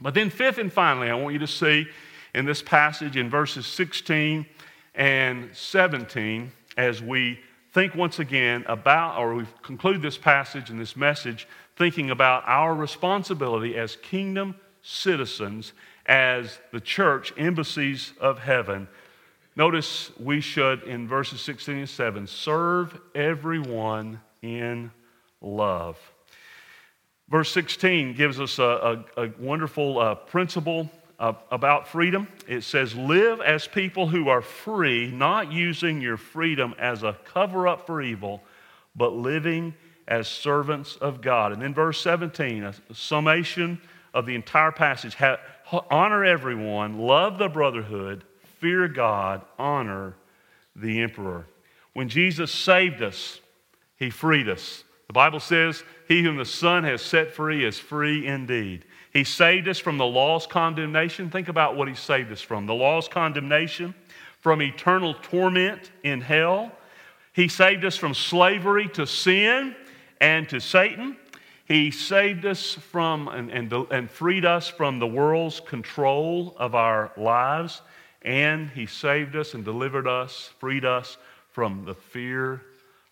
But 0.01 0.15
then, 0.15 0.31
fifth 0.31 0.57
and 0.57 0.73
finally, 0.73 1.11
I 1.11 1.15
want 1.17 1.35
you 1.35 1.41
to 1.41 1.47
see 1.47 1.87
in 2.35 2.47
this 2.47 2.63
passage 2.63 3.19
in 3.19 3.29
verses 3.29 3.67
16 3.67 4.47
and 4.95 5.51
17, 5.55 6.51
as 6.79 7.03
we 7.03 7.41
think 7.73 7.95
once 7.95 8.21
again 8.21 8.65
about, 8.67 9.19
or 9.19 9.35
we 9.35 9.45
conclude 9.61 10.01
this 10.01 10.17
passage 10.17 10.71
and 10.71 10.81
this 10.81 10.97
message, 10.97 11.47
thinking 11.77 12.09
about 12.11 12.43
our 12.47 12.75
responsibility 12.75 13.77
as 13.77 13.95
kingdom 13.97 14.55
citizens, 14.83 15.73
as 16.07 16.59
the 16.73 16.81
church, 16.81 17.33
embassies 17.37 18.13
of 18.21 18.39
heaven. 18.39 18.89
Notice 19.57 20.11
we 20.19 20.41
should, 20.41 20.85
in 20.85 21.09
verses 21.09 21.41
16 21.41 21.77
and 21.77 21.89
7, 21.89 22.27
serve 22.27 22.99
everyone 23.15 24.21
in 24.41 24.91
love. 25.41 25.99
Verse 27.29 27.53
16 27.53 28.15
gives 28.15 28.41
us 28.41 28.59
a, 28.59 29.05
a, 29.17 29.25
a 29.25 29.33
wonderful 29.39 29.99
uh, 29.99 30.15
principle 30.15 30.91
uh, 31.19 31.35
about 31.51 31.89
freedom. 31.89 32.29
It 32.47 32.63
says, 32.63 32.95
Live 32.95 33.41
as 33.41 33.67
people 33.67 34.09
who 34.09 34.29
are 34.29 34.41
free, 34.41 35.11
not 35.11 35.53
using 35.53 36.01
your 36.01 36.17
freedom 36.17 36.75
as 36.79 37.03
a 37.03 37.19
cover 37.25 37.69
up 37.69 37.87
for 37.87 38.01
evil, 38.01 38.43
but 38.95 39.13
living 39.13 39.75
as 40.07 40.27
servants 40.27 40.97
of 40.97 41.21
God. 41.21 41.53
And 41.53 41.61
then 41.61 41.75
verse 41.75 42.01
17, 42.01 42.65
a 42.65 42.75
summation 42.95 43.81
of 44.15 44.27
the 44.27 44.35
entire 44.35 44.73
passage 44.73 45.17
honor 45.91 46.25
everyone, 46.25 46.99
love 46.99 47.39
the 47.39 47.49
brotherhood, 47.49 48.25
fear 48.59 48.89
God, 48.89 49.43
honor 49.59 50.15
the 50.75 51.01
emperor. 51.01 51.47
When 51.93 52.09
Jesus 52.09 52.53
saved 52.53 53.03
us, 53.03 53.41
he 53.97 54.11
freed 54.11 54.49
us. 54.49 54.85
The 55.09 55.13
Bible 55.13 55.41
says, 55.41 55.83
He 56.07 56.23
whom 56.23 56.37
the 56.37 56.45
Son 56.45 56.85
has 56.85 57.03
set 57.03 57.33
free 57.33 57.65
is 57.65 57.79
free 57.79 58.27
indeed. 58.27 58.85
He 59.13 59.25
saved 59.25 59.67
us 59.67 59.79
from 59.79 59.99
the 59.99 60.07
law's 60.07 60.47
condemnation. 60.47 61.31
Think 61.31 61.49
about 61.49 61.77
what 61.77 61.89
He 61.89 61.95
saved 61.95 62.31
us 62.31 62.43
from 62.43 62.67
the 62.67 62.75
law's 62.75 63.09
condemnation, 63.09 63.95
from 64.41 64.63
eternal 64.63 65.15
torment 65.15 65.91
in 66.05 66.21
hell. 66.21 66.71
He 67.33 67.49
saved 67.49 67.85
us 67.85 67.97
from 67.97 68.15
slavery 68.15 68.89
to 68.91 69.07
sin 69.07 69.75
and 70.21 70.49
to 70.51 70.61
Satan. 70.61 71.17
He 71.69 71.91
saved 71.91 72.47
us 72.47 72.73
from 72.73 73.29
and, 73.29 73.51
and, 73.51 73.73
and 73.91 74.11
freed 74.11 74.47
us 74.47 74.69
from 74.69 74.99
the 74.99 75.07
world's 75.07 75.61
control 75.61 76.57
of 76.59 76.75
our 76.75 77.13
lives. 77.19 77.83
And 78.23 78.71
He 78.71 78.87
saved 78.87 79.37
us 79.37 79.53
and 79.53 79.65
delivered 79.65 80.09
us, 80.09 80.51
freed 80.59 80.87
us 80.87 81.19
from 81.53 81.85
the 81.85 81.95
fear 81.95 82.63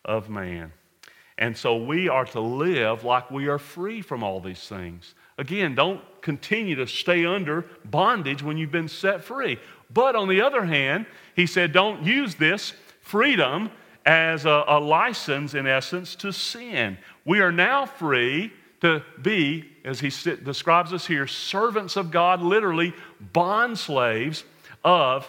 of 0.04 0.30
man. 0.30 0.72
And 1.38 1.54
so 1.56 1.76
we 1.76 2.08
are 2.08 2.24
to 2.26 2.40
live 2.40 3.04
like 3.04 3.30
we 3.30 3.48
are 3.48 3.58
free 3.58 4.00
from 4.00 4.22
all 4.22 4.40
these 4.40 4.66
things. 4.66 5.14
Again, 5.36 5.74
don't 5.74 6.00
continue 6.22 6.76
to 6.76 6.86
stay 6.86 7.26
under 7.26 7.66
bondage 7.84 8.42
when 8.42 8.56
you've 8.56 8.72
been 8.72 8.88
set 8.88 9.22
free. 9.22 9.58
But 9.92 10.16
on 10.16 10.28
the 10.28 10.40
other 10.40 10.64
hand, 10.64 11.04
he 11.34 11.46
said, 11.46 11.72
don't 11.72 12.02
use 12.04 12.36
this 12.36 12.72
freedom 13.02 13.70
as 14.06 14.46
a, 14.46 14.64
a 14.66 14.80
license, 14.80 15.54
in 15.54 15.66
essence, 15.66 16.14
to 16.16 16.32
sin. 16.32 16.96
We 17.26 17.40
are 17.40 17.52
now 17.52 17.86
free 17.86 18.52
to 18.82 19.02
be, 19.20 19.64
as 19.84 19.98
he 19.98 20.10
describes 20.44 20.92
us 20.92 21.06
here, 21.06 21.26
servants 21.26 21.96
of 21.96 22.10
God, 22.12 22.40
literally 22.40 22.94
bond 23.32 23.78
slaves 23.78 24.44
of 24.84 25.28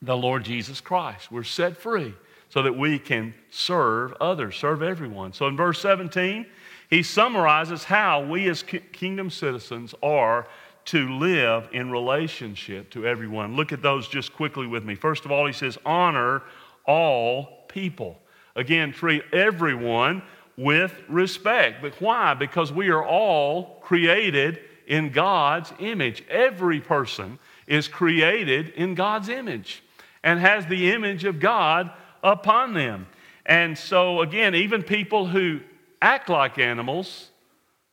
the 0.00 0.16
Lord 0.16 0.44
Jesus 0.44 0.80
Christ. 0.80 1.32
We're 1.32 1.42
set 1.42 1.76
free 1.76 2.14
so 2.48 2.62
that 2.62 2.76
we 2.76 2.98
can 2.98 3.34
serve 3.50 4.12
others, 4.20 4.56
serve 4.56 4.82
everyone. 4.82 5.32
So 5.32 5.48
in 5.48 5.56
verse 5.56 5.80
17, 5.80 6.46
he 6.88 7.02
summarizes 7.02 7.82
how 7.84 8.24
we 8.24 8.48
as 8.48 8.62
kingdom 8.62 9.30
citizens 9.30 9.94
are 10.02 10.46
to 10.86 11.08
live 11.18 11.68
in 11.72 11.90
relationship 11.90 12.88
to 12.90 13.06
everyone. 13.06 13.56
Look 13.56 13.72
at 13.72 13.82
those 13.82 14.08
just 14.08 14.32
quickly 14.32 14.66
with 14.66 14.84
me. 14.84 14.94
First 14.94 15.24
of 15.24 15.32
all, 15.32 15.46
he 15.46 15.52
says, 15.52 15.76
honor 15.84 16.42
all 16.86 17.64
people. 17.68 18.20
Again, 18.56 18.92
treat 18.92 19.22
everyone 19.32 20.22
with 20.60 20.94
respect. 21.08 21.80
But 21.80 21.94
why? 22.00 22.34
Because 22.34 22.72
we 22.72 22.90
are 22.90 23.04
all 23.04 23.78
created 23.80 24.60
in 24.86 25.10
God's 25.10 25.72
image. 25.78 26.22
Every 26.28 26.80
person 26.80 27.38
is 27.66 27.88
created 27.88 28.70
in 28.70 28.94
God's 28.94 29.28
image 29.28 29.82
and 30.22 30.38
has 30.38 30.66
the 30.66 30.92
image 30.92 31.24
of 31.24 31.40
God 31.40 31.90
upon 32.22 32.74
them. 32.74 33.06
And 33.46 33.76
so, 33.76 34.20
again, 34.20 34.54
even 34.54 34.82
people 34.82 35.26
who 35.26 35.60
act 36.02 36.28
like 36.28 36.58
animals, 36.58 37.30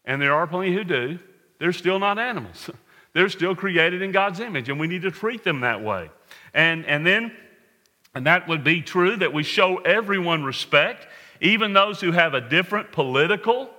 and 0.04 0.22
there 0.22 0.34
are 0.34 0.46
plenty 0.46 0.74
who 0.74 0.84
do, 0.84 1.20
they're 1.60 1.74
still 1.74 2.00
not 2.00 2.20
animals. 2.20 2.70
They're 3.14 3.30
still 3.30 3.56
created 3.56 4.04
in 4.04 4.12
God's 4.12 4.40
image, 4.40 4.70
and 4.70 4.80
we 4.80 4.86
need 4.86 5.02
to 5.02 5.10
treat 5.10 5.44
them 5.44 5.62
that 5.62 5.82
way. 5.82 6.12
And, 6.54 6.86
and 6.86 7.04
then, 7.04 7.32
and 8.14 8.28
that 8.28 8.48
would 8.48 8.64
be 8.64 8.84
true 8.84 9.16
that 9.16 9.34
we 9.34 9.42
show 9.42 9.78
everyone 9.78 10.44
respect, 10.44 11.08
even 11.42 11.74
those 11.74 12.02
who 12.02 12.12
have 12.12 12.34
a 12.34 12.42
different 12.42 12.92
political 12.92 13.70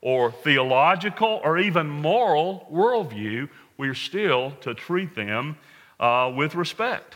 or 0.00 0.32
theological 0.32 1.40
or 1.44 1.58
even 1.58 1.88
moral 1.88 2.66
worldview, 2.72 3.48
we're 3.78 3.94
still 3.94 4.52
to 4.60 4.74
treat 4.74 5.14
them 5.14 5.56
uh, 6.00 6.32
with 6.34 6.54
respect. 6.54 7.14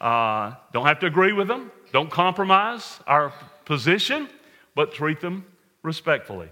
Uh, 0.00 0.54
don't 0.72 0.86
have 0.86 1.00
to 1.00 1.06
agree 1.06 1.32
with 1.32 1.48
them, 1.48 1.72
don't 1.92 2.10
compromise 2.10 3.00
our 3.06 3.32
position, 3.64 4.28
but 4.74 4.92
treat 4.92 5.20
them 5.20 5.44
respectfully. 5.82 6.48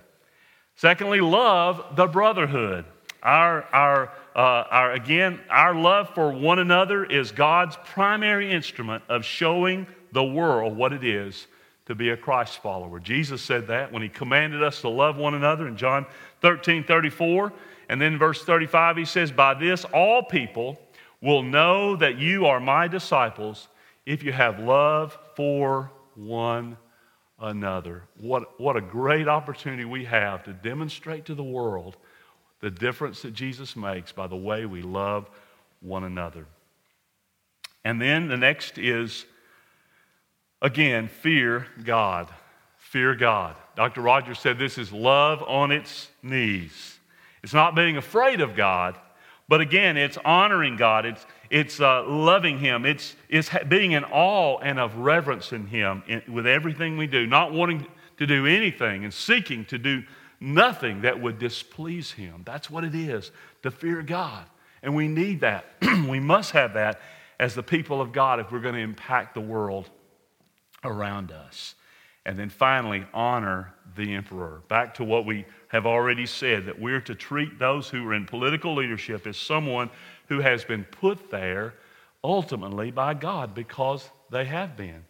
Secondly, 0.75 1.21
love 1.21 1.97
the 1.97 2.07
brotherhood. 2.07 2.85
Our, 3.23 3.63
our, 3.73 4.13
uh, 4.35 4.65
our, 4.71 4.93
again, 4.93 5.41
our 5.49 5.75
love 5.75 6.11
for 6.15 6.33
one 6.33 6.59
another 6.59 7.05
is 7.05 7.33
God's 7.33 7.77
primary 7.85 8.51
instrument 8.51 9.03
of 9.09 9.25
showing 9.25 9.87
the 10.13 10.25
world 10.25 10.77
what 10.77 10.93
it 10.93 11.05
is 11.05 11.47
to 11.87 11.95
be 11.95 12.11
a 12.11 12.17
Christ 12.17 12.63
follower. 12.63 13.01
Jesus 13.01 13.43
said 13.43 13.69
that 13.69 13.93
when 13.93 14.03
he 14.03 14.09
commanded 14.09 14.63
us 14.63 14.81
to 14.81 14.89
love 14.89 15.17
one 15.17 15.35
another 15.35 15.67
in 15.69 15.77
John 15.77 16.07
13 16.43 16.85
34. 16.85 17.53
And 17.89 18.01
then 18.01 18.19
verse 18.19 18.43
35, 18.43 18.97
he 18.97 19.05
says, 19.05 19.31
By 19.31 19.55
this 19.55 19.85
all 19.85 20.23
people 20.23 20.81
will 21.21 21.43
know 21.43 21.97
that 21.97 22.19
you 22.19 22.47
are 22.47 22.61
my 22.61 22.89
disciples 22.89 23.69
if 24.05 24.23
you 24.23 24.33
have 24.33 24.59
love 24.59 25.17
for 25.35 25.91
one 26.15 26.77
another. 27.39 28.03
What, 28.19 28.61
what 28.61 28.77
a 28.77 28.81
great 28.81 29.29
opportunity 29.29 29.85
we 29.85 30.05
have 30.05 30.45
to 30.45 30.53
demonstrate 30.53 31.27
to 31.27 31.35
the 31.35 31.45
world 31.45 31.97
the 32.61 32.71
difference 32.71 33.23
that 33.23 33.35
Jesus 33.35 33.77
makes 33.77 34.13
by 34.13 34.27
the 34.27 34.37
way 34.37 34.67
we 34.67 34.83
love 34.83 35.29
one 35.81 36.05
another. 36.05 36.47
And 37.85 38.01
then 38.01 38.29
the 38.29 38.37
next 38.37 38.79
is, 38.79 39.27
again, 40.67 41.07
fear 41.07 41.65
God. 41.85 42.29
Fear 42.77 43.15
God. 43.15 43.55
Dr. 43.77 44.01
Rogers 44.01 44.41
said 44.41 44.59
this 44.59 44.79
is 44.79 44.93
love 44.93 45.43
on 45.45 45.71
its 45.71 46.09
knees. 46.25 46.99
It's 47.45 47.55
not 47.55 47.77
being 47.77 47.97
afraid 47.97 48.41
of 48.41 48.57
God, 48.57 48.99
but 49.49 49.61
again, 49.61 49.97
it's 49.97 50.19
honoring 50.25 50.77
God, 50.77 51.07
it's, 51.07 51.25
it's 51.51 51.81
uh, 51.81 52.05
loving 52.09 52.59
Him, 52.59 52.85
it's, 52.85 53.15
it's 53.29 53.49
being 53.69 53.93
in 53.93 54.03
awe 54.05 54.59
and 54.59 54.81
of 54.81 54.97
reverence 54.97 55.53
in 55.53 55.69
Him 55.69 56.03
in, 56.09 56.23
with 56.29 56.49
everything 56.49 56.97
we 56.97 57.07
do, 57.07 57.29
not 57.29 57.53
wanting 57.53 57.87
to 58.17 58.27
do 58.27 58.45
anything 58.47 59.05
and 59.05 59.15
seeking 59.15 59.65
to 59.67 59.79
do 59.79 60.03
nothing 60.41 61.03
that 61.03 61.23
would 61.23 61.39
displease 61.39 62.11
Him. 62.11 62.43
That's 62.45 62.69
what 62.69 62.83
it 62.83 62.95
is 62.95 63.31
to 63.63 63.71
fear 63.71 64.03
God. 64.03 64.45
And 64.83 64.97
we 64.97 65.07
need 65.07 65.41
that. 65.43 65.67
we 66.09 66.19
must 66.19 66.51
have 66.53 66.75
that 66.75 67.01
as 67.39 67.55
the 67.55 67.63
people 67.63 68.01
of 68.01 68.11
God 68.11 68.41
if 68.41 68.51
we're 68.51 68.59
going 68.59 68.75
to 68.75 68.81
impact 68.81 69.35
the 69.35 69.41
world 69.41 69.91
around 70.87 71.33
us. 71.33 71.75
And 72.25 72.39
then 72.39 72.49
finally, 72.49 73.07
honor 73.15 73.75
the 73.95 74.15
emperor. 74.15 74.63
Back 74.69 74.95
to 74.95 75.05
what 75.05 75.27
we 75.27 75.45
have 75.69 75.87
already 75.87 76.27
said 76.27 76.67
that 76.67 76.81
we're 76.81 77.01
to 77.03 77.15
treat 77.15 77.59
those 77.59 77.89
who 77.89 78.07
are 78.09 78.15
in 78.15 78.27
political 78.27 78.75
leadership 78.75 79.27
as 79.27 79.37
someone 79.37 79.91
who 80.29 80.41
has 80.41 80.65
been 80.65 80.85
put 80.85 81.31
there 81.31 81.75
ultimately 82.25 82.91
by 82.91 83.15
God 83.15 83.55
because 83.55 84.11
they 84.31 84.45
have 84.45 84.77
been 84.77 85.05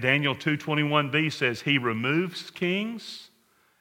Daniel 0.00 0.36
2:21b 0.36 1.32
says 1.32 1.60
he 1.60 1.76
removes 1.76 2.50
kings 2.50 3.30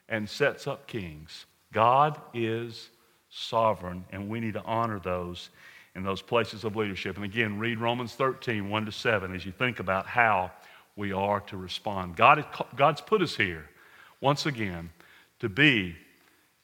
and 0.08 0.28
sets 0.28 0.66
up 0.66 0.88
kings. 0.88 1.46
God 1.72 2.20
is 2.34 2.90
sovereign 3.30 4.04
and 4.10 4.28
we 4.28 4.40
need 4.40 4.54
to 4.54 4.64
honor 4.64 5.00
those 5.00 5.52
in 5.94 6.02
those 6.04 6.24
places 6.24 6.64
of 6.64 6.76
leadership. 6.76 7.18
And 7.18 7.26
again, 7.26 7.60
read 7.60 7.78
Romans 7.78 8.16
13, 8.16 8.68
1 8.70 8.86
to 8.86 8.92
7 8.92 9.36
as 9.36 9.46
you 9.46 9.52
think 9.52 9.80
about 9.80 10.08
how 10.08 10.52
we 10.96 11.12
are 11.12 11.40
to 11.42 11.58
respond. 11.58 12.16
God, 12.16 12.46
God's 12.76 13.02
put 13.02 13.22
us 13.22 13.36
here, 13.36 13.70
once 14.22 14.46
again, 14.46 14.90
to 15.40 15.50
be 15.50 15.96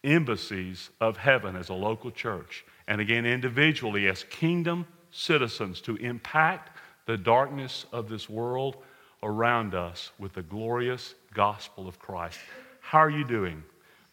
embassies 0.03 0.89
of 1.01 1.17
heaven 1.17 1.55
as 1.55 1.69
a 1.69 1.73
local 1.73 2.11
church. 2.11 2.65
And 2.87 3.01
again, 3.01 3.25
individually 3.25 4.07
as 4.07 4.23
kingdom 4.23 4.85
citizens 5.11 5.81
to 5.81 5.95
impact 5.97 6.77
the 7.05 7.17
darkness 7.17 7.85
of 7.91 8.09
this 8.09 8.29
world 8.29 8.77
around 9.23 9.73
us 9.73 10.11
with 10.19 10.33
the 10.33 10.43
glorious 10.43 11.15
gospel 11.33 11.87
of 11.87 11.99
Christ. 11.99 12.39
How 12.81 12.99
are 12.99 13.09
you 13.09 13.25
doing, 13.25 13.63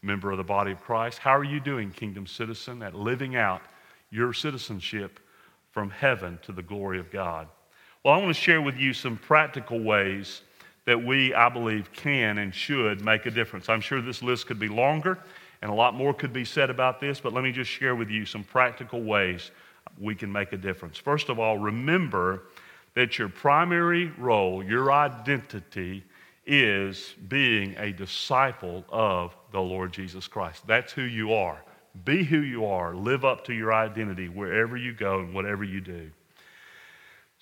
member 0.00 0.30
of 0.30 0.38
the 0.38 0.44
body 0.44 0.72
of 0.72 0.80
Christ? 0.80 1.18
How 1.18 1.36
are 1.36 1.44
you 1.44 1.60
doing, 1.60 1.90
kingdom 1.90 2.26
citizen, 2.26 2.82
at 2.82 2.94
living 2.94 3.36
out 3.36 3.62
your 4.10 4.32
citizenship 4.32 5.20
from 5.70 5.90
heaven 5.90 6.38
to 6.42 6.52
the 6.52 6.62
glory 6.62 6.98
of 6.98 7.10
God? 7.10 7.48
Well, 8.04 8.14
I 8.14 8.16
want 8.16 8.34
to 8.34 8.40
share 8.40 8.60
with 8.60 8.76
you 8.76 8.92
some 8.94 9.16
practical 9.16 9.78
ways 9.78 10.42
that 10.86 11.04
we, 11.04 11.32
I 11.34 11.48
believe, 11.48 11.92
can 11.92 12.38
and 12.38 12.52
should 12.52 13.00
make 13.04 13.26
a 13.26 13.30
difference. 13.30 13.68
I'm 13.68 13.80
sure 13.80 14.02
this 14.02 14.24
list 14.24 14.48
could 14.48 14.58
be 14.58 14.66
longer 14.66 15.20
and 15.62 15.70
a 15.70 15.74
lot 15.74 15.94
more 15.94 16.12
could 16.12 16.32
be 16.32 16.44
said 16.44 16.68
about 16.68 17.00
this, 17.00 17.20
but 17.20 17.32
let 17.32 17.44
me 17.44 17.52
just 17.52 17.70
share 17.70 17.94
with 17.94 18.10
you 18.10 18.26
some 18.26 18.42
practical 18.42 19.02
ways 19.02 19.52
we 20.00 20.16
can 20.16 20.32
make 20.32 20.52
a 20.52 20.56
difference. 20.56 20.98
First 20.98 21.28
of 21.28 21.38
all, 21.38 21.58
remember 21.58 22.42
that 22.94 23.20
your 23.20 23.28
primary 23.28 24.08
role, 24.18 24.64
your 24.64 24.92
identity, 24.92 26.02
is 26.44 27.14
being 27.28 27.76
a 27.78 27.92
disciple 27.92 28.84
of 28.88 29.36
the 29.52 29.60
Lord 29.60 29.92
Jesus 29.92 30.26
Christ. 30.26 30.66
That's 30.66 30.92
who 30.92 31.02
you 31.02 31.34
are. 31.34 31.62
Be 32.04 32.24
who 32.24 32.38
you 32.40 32.66
are. 32.66 32.96
Live 32.96 33.24
up 33.24 33.44
to 33.44 33.52
your 33.52 33.72
identity 33.72 34.28
wherever 34.28 34.76
you 34.76 34.92
go 34.92 35.20
and 35.20 35.32
whatever 35.32 35.62
you 35.62 35.80
do. 35.80 36.10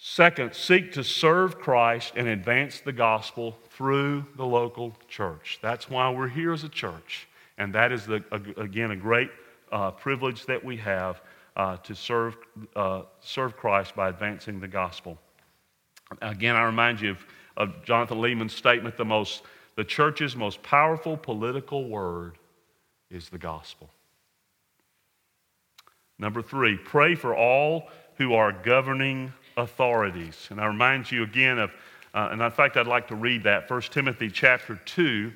Second, 0.02 0.54
seek 0.54 0.92
to 0.92 1.04
serve 1.04 1.58
Christ 1.58 2.14
and 2.16 2.26
advance 2.26 2.80
the 2.80 2.92
gospel 2.92 3.58
through 3.68 4.24
the 4.34 4.46
local 4.46 4.96
church. 5.08 5.58
That's 5.60 5.90
why 5.90 6.08
we're 6.08 6.26
here 6.26 6.54
as 6.54 6.64
a 6.64 6.70
church. 6.70 7.28
And 7.58 7.74
that 7.74 7.92
is, 7.92 8.06
the, 8.06 8.24
again, 8.56 8.92
a 8.92 8.96
great 8.96 9.28
uh, 9.70 9.90
privilege 9.90 10.46
that 10.46 10.64
we 10.64 10.78
have 10.78 11.20
uh, 11.54 11.76
to 11.76 11.94
serve, 11.94 12.38
uh, 12.74 13.02
serve 13.20 13.58
Christ 13.58 13.94
by 13.94 14.08
advancing 14.08 14.58
the 14.58 14.68
gospel. 14.68 15.18
Again, 16.22 16.56
I 16.56 16.62
remind 16.62 17.02
you 17.02 17.10
of, 17.10 17.26
of 17.58 17.84
Jonathan 17.84 18.22
Leeman's 18.22 18.56
statement 18.56 18.96
the, 18.96 19.04
most, 19.04 19.42
the 19.76 19.84
church's 19.84 20.34
most 20.34 20.62
powerful 20.62 21.14
political 21.14 21.86
word 21.86 22.38
is 23.10 23.28
the 23.28 23.36
gospel. 23.36 23.90
Number 26.18 26.40
three, 26.40 26.78
pray 26.78 27.14
for 27.16 27.36
all 27.36 27.90
who 28.16 28.32
are 28.32 28.50
governing 28.52 29.34
authorities. 29.60 30.48
And 30.50 30.60
I 30.60 30.66
remind 30.66 31.10
you 31.10 31.22
again 31.22 31.58
of, 31.58 31.70
uh, 32.14 32.28
and 32.32 32.42
in 32.42 32.50
fact, 32.50 32.76
I'd 32.76 32.86
like 32.86 33.08
to 33.08 33.14
read 33.14 33.44
that, 33.44 33.70
1 33.70 33.82
Timothy 33.82 34.30
chapter 34.30 34.76
2, 34.84 35.32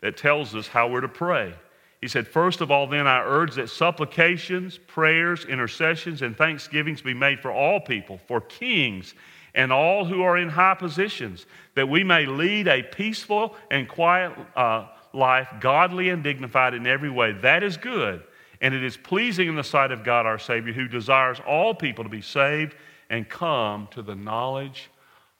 that 0.00 0.16
tells 0.16 0.54
us 0.54 0.66
how 0.66 0.88
we're 0.88 1.00
to 1.00 1.08
pray. 1.08 1.54
He 2.00 2.08
said, 2.08 2.28
First 2.28 2.60
of 2.60 2.70
all, 2.70 2.86
then, 2.86 3.06
I 3.06 3.20
urge 3.20 3.54
that 3.54 3.70
supplications, 3.70 4.76
prayers, 4.76 5.46
intercessions, 5.46 6.20
and 6.20 6.36
thanksgivings 6.36 7.00
be 7.00 7.14
made 7.14 7.40
for 7.40 7.50
all 7.50 7.80
people, 7.80 8.18
for 8.26 8.40
kings 8.40 9.14
and 9.54 9.72
all 9.72 10.04
who 10.04 10.22
are 10.22 10.36
in 10.36 10.48
high 10.48 10.74
positions, 10.74 11.46
that 11.74 11.88
we 11.88 12.04
may 12.04 12.26
lead 12.26 12.68
a 12.68 12.82
peaceful 12.82 13.54
and 13.70 13.88
quiet 13.88 14.32
uh, 14.56 14.88
life, 15.12 15.48
godly 15.60 16.10
and 16.10 16.22
dignified 16.22 16.74
in 16.74 16.86
every 16.86 17.10
way. 17.10 17.32
That 17.32 17.62
is 17.62 17.76
good, 17.76 18.22
and 18.60 18.74
it 18.74 18.82
is 18.82 18.96
pleasing 18.96 19.48
in 19.48 19.54
the 19.54 19.64
sight 19.64 19.92
of 19.92 20.04
God 20.04 20.26
our 20.26 20.38
Savior, 20.38 20.72
who 20.72 20.88
desires 20.88 21.40
all 21.46 21.74
people 21.74 22.04
to 22.04 22.10
be 22.10 22.20
saved 22.20 22.74
and 23.10 23.28
come 23.28 23.88
to 23.92 24.02
the 24.02 24.14
knowledge 24.14 24.90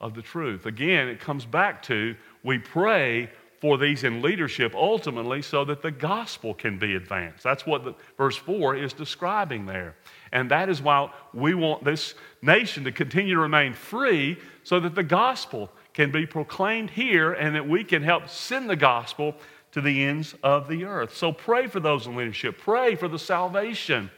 of 0.01 0.15
the 0.15 0.23
truth. 0.23 0.67
Again, 0.67 1.09
it 1.09 1.21
comes 1.21 1.45
back 1.45 1.83
to 1.85 2.15
we 2.43 2.59
pray 2.59 3.31
for 3.61 3.79
these 3.79 4.05
in 4.05 4.21
leadership 4.21 4.75
ultimately 4.75 5.41
so 5.41 5.65
that 5.65 5.81
the 5.81 5.91
gospel 5.91 6.53
can 6.53 6.79
be 6.79 6.97
advanced. 6.97 7.43
That's 7.43 7.65
what 7.65 7.83
the, 7.83 7.95
verse 8.19 8.37
4 8.37 8.77
is 8.77 8.93
describing 8.93 9.65
there. 9.65 9.97
And 10.33 10.51
that 10.51 10.69
is 10.69 10.83
why 10.83 11.11
we 11.33 11.55
want 11.55 11.83
this 11.83 12.15
nation 12.43 12.85
to 12.85 12.93
continue 12.93 13.37
to 13.37 13.41
remain 13.41 13.73
free 13.73 14.37
so 14.65 14.81
that 14.81 14.95
the 14.95 15.03
gospel 15.03 15.71
can 15.95 16.11
be 16.11 16.27
proclaimed 16.27 16.91
here 16.91 17.33
and 17.33 17.55
that 17.55 17.67
we 17.67 17.85
can 17.85 18.03
help 18.03 18.29
send 18.29 18.69
the 18.69 18.77
gospel 18.77 19.35
to 19.73 19.81
the 19.81 20.05
ends 20.05 20.35
of 20.43 20.69
the 20.69 20.85
earth. 20.85 21.17
So 21.17 21.33
pray 21.33 21.67
for 21.67 21.81
those 21.81 22.07
in 22.07 22.17
leadership. 22.17 22.59
Pray 22.59 22.97
for 22.97 23.09
the 23.09 23.19
salvation 23.19 24.11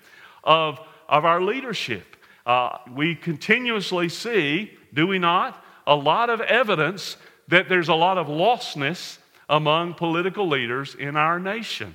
of, 0.43 0.81
of 1.09 1.25
our 1.25 1.41
leadership. 1.41 2.16
Uh, 2.47 2.79
we 2.95 3.17
continuously 3.17 4.09
see, 4.09 4.71
do 4.95 5.07
we 5.07 5.19
not, 5.19 5.63
a 5.87 5.97
lot 5.97 6.31
of 6.31 6.41
evidence 6.41 7.17
that 7.49 7.69
there's 7.69 7.89
a 7.89 7.95
lot 7.95 8.19
of 8.19 8.29
lostness 8.29 9.19
among 9.49 9.95
political 9.95 10.49
leaders 10.49 10.95
in 10.95 11.17
our 11.17 11.39
nation. 11.39 11.95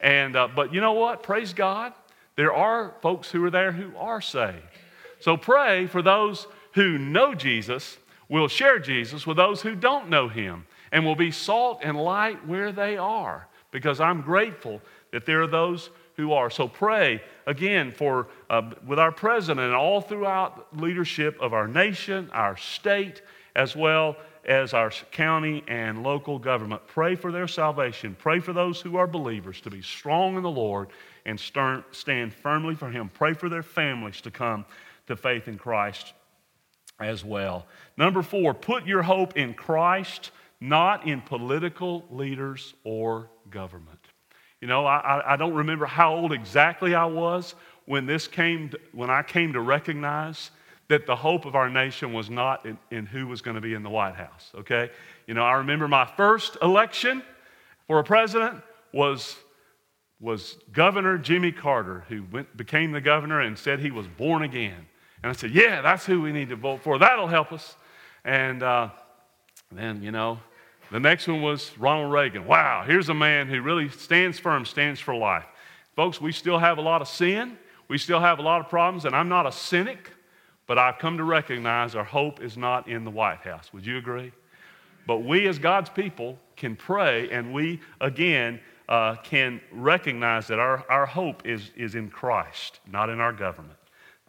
And, 0.00 0.34
uh, 0.34 0.48
but 0.54 0.74
you 0.74 0.80
know 0.80 0.94
what? 0.94 1.22
Praise 1.22 1.52
God. 1.52 1.92
There 2.36 2.52
are 2.52 2.94
folks 3.02 3.30
who 3.30 3.44
are 3.44 3.50
there 3.50 3.72
who 3.72 3.96
are 3.96 4.20
saved. 4.20 4.62
So 5.20 5.36
pray 5.36 5.86
for 5.86 6.02
those 6.02 6.46
who 6.72 6.98
know 6.98 7.34
Jesus, 7.34 7.98
will 8.28 8.48
share 8.48 8.78
Jesus 8.78 9.26
with 9.26 9.36
those 9.36 9.60
who 9.60 9.74
don't 9.74 10.08
know 10.08 10.28
him, 10.28 10.66
and 10.90 11.04
will 11.04 11.16
be 11.16 11.30
salt 11.30 11.80
and 11.82 11.96
light 11.98 12.46
where 12.46 12.72
they 12.72 12.96
are. 12.96 13.46
Because 13.70 14.00
I'm 14.00 14.22
grateful 14.22 14.80
that 15.12 15.26
there 15.26 15.42
are 15.42 15.46
those 15.46 15.90
who 16.16 16.32
are. 16.32 16.50
So 16.50 16.68
pray 16.68 17.22
again 17.46 17.92
for 17.92 18.28
uh, 18.50 18.70
with 18.86 18.98
our 18.98 19.12
president 19.12 19.66
and 19.66 19.74
all 19.74 20.00
throughout 20.00 20.76
leadership 20.76 21.36
of 21.40 21.52
our 21.52 21.66
nation, 21.66 22.30
our 22.32 22.56
state, 22.56 23.22
as 23.54 23.74
well 23.74 24.16
as 24.44 24.74
our 24.74 24.90
county 25.12 25.62
and 25.68 26.02
local 26.02 26.38
government. 26.38 26.82
Pray 26.86 27.14
for 27.14 27.30
their 27.30 27.46
salvation. 27.46 28.16
Pray 28.18 28.40
for 28.40 28.52
those 28.52 28.80
who 28.80 28.96
are 28.96 29.06
believers 29.06 29.60
to 29.60 29.70
be 29.70 29.82
strong 29.82 30.36
in 30.36 30.42
the 30.42 30.50
Lord 30.50 30.88
and 31.24 31.38
stern, 31.38 31.84
stand 31.92 32.34
firmly 32.34 32.74
for 32.74 32.90
Him. 32.90 33.10
Pray 33.12 33.34
for 33.34 33.48
their 33.48 33.62
families 33.62 34.20
to 34.22 34.30
come 34.30 34.64
to 35.06 35.16
faith 35.16 35.48
in 35.48 35.58
Christ 35.58 36.12
as 36.98 37.24
well. 37.24 37.66
Number 37.96 38.22
four, 38.22 38.54
put 38.54 38.86
your 38.86 39.02
hope 39.02 39.36
in 39.36 39.54
Christ, 39.54 40.30
not 40.60 41.06
in 41.06 41.20
political 41.20 42.04
leaders 42.10 42.74
or 42.84 43.30
government. 43.50 44.01
You 44.62 44.68
know, 44.68 44.86
I, 44.86 45.34
I 45.34 45.36
don't 45.36 45.54
remember 45.54 45.86
how 45.86 46.14
old 46.14 46.32
exactly 46.32 46.94
I 46.94 47.04
was 47.06 47.56
when 47.84 48.06
this 48.06 48.28
came, 48.28 48.68
to, 48.68 48.80
when 48.92 49.10
I 49.10 49.24
came 49.24 49.52
to 49.54 49.60
recognize 49.60 50.52
that 50.86 51.04
the 51.04 51.16
hope 51.16 51.46
of 51.46 51.56
our 51.56 51.68
nation 51.68 52.12
was 52.12 52.30
not 52.30 52.64
in, 52.64 52.78
in 52.92 53.04
who 53.04 53.26
was 53.26 53.42
going 53.42 53.56
to 53.56 53.60
be 53.60 53.74
in 53.74 53.82
the 53.82 53.90
White 53.90 54.14
House, 54.14 54.52
okay? 54.54 54.90
You 55.26 55.34
know, 55.34 55.42
I 55.42 55.54
remember 55.54 55.88
my 55.88 56.04
first 56.04 56.56
election 56.62 57.24
for 57.88 57.98
a 57.98 58.04
president 58.04 58.62
was, 58.92 59.34
was 60.20 60.56
Governor 60.72 61.18
Jimmy 61.18 61.50
Carter, 61.50 62.04
who 62.08 62.24
went, 62.30 62.56
became 62.56 62.92
the 62.92 63.00
governor 63.00 63.40
and 63.40 63.58
said 63.58 63.80
he 63.80 63.90
was 63.90 64.06
born 64.06 64.44
again. 64.44 64.86
And 65.24 65.30
I 65.30 65.32
said, 65.32 65.50
yeah, 65.50 65.82
that's 65.82 66.06
who 66.06 66.22
we 66.22 66.30
need 66.30 66.50
to 66.50 66.56
vote 66.56 66.84
for. 66.84 67.00
That'll 67.00 67.26
help 67.26 67.52
us. 67.52 67.74
And 68.24 68.62
uh, 68.62 68.90
then, 69.72 70.04
you 70.04 70.12
know, 70.12 70.38
the 70.92 71.00
next 71.00 71.26
one 71.26 71.40
was 71.40 71.76
Ronald 71.78 72.12
Reagan. 72.12 72.46
Wow, 72.46 72.84
here's 72.86 73.08
a 73.08 73.14
man 73.14 73.48
who 73.48 73.62
really 73.62 73.88
stands 73.88 74.38
firm, 74.38 74.66
stands 74.66 75.00
for 75.00 75.14
life. 75.14 75.46
Folks, 75.96 76.20
we 76.20 76.32
still 76.32 76.58
have 76.58 76.78
a 76.78 76.82
lot 76.82 77.00
of 77.00 77.08
sin. 77.08 77.56
We 77.88 77.98
still 77.98 78.20
have 78.20 78.38
a 78.38 78.42
lot 78.42 78.60
of 78.60 78.68
problems, 78.68 79.06
and 79.06 79.14
I'm 79.14 79.28
not 79.28 79.46
a 79.46 79.52
cynic. 79.52 80.10
But 80.66 80.78
I've 80.78 80.98
come 80.98 81.16
to 81.18 81.24
recognize 81.24 81.94
our 81.94 82.04
hope 82.04 82.42
is 82.42 82.56
not 82.56 82.88
in 82.88 83.04
the 83.04 83.10
White 83.10 83.40
House. 83.40 83.72
Would 83.72 83.84
you 83.84 83.98
agree? 83.98 84.32
But 85.06 85.18
we, 85.18 85.48
as 85.48 85.58
God's 85.58 85.90
people, 85.90 86.38
can 86.56 86.76
pray 86.76 87.28
and 87.30 87.52
we, 87.52 87.80
again, 88.00 88.60
uh, 88.88 89.16
can 89.16 89.60
recognize 89.72 90.46
that 90.48 90.58
our, 90.58 90.84
our 90.88 91.06
hope 91.06 91.46
is, 91.46 91.70
is 91.76 91.94
in 91.94 92.10
Christ, 92.10 92.80
not 92.90 93.08
in 93.08 93.20
our 93.20 93.32
government. 93.32 93.78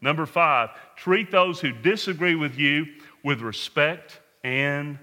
Number 0.02 0.26
five, 0.26 0.70
treat 0.96 1.30
those 1.32 1.60
who 1.60 1.72
disagree 1.72 2.36
with 2.36 2.58
you 2.58 2.86
with 3.24 3.42
respect 3.42 4.20
and 4.44 4.98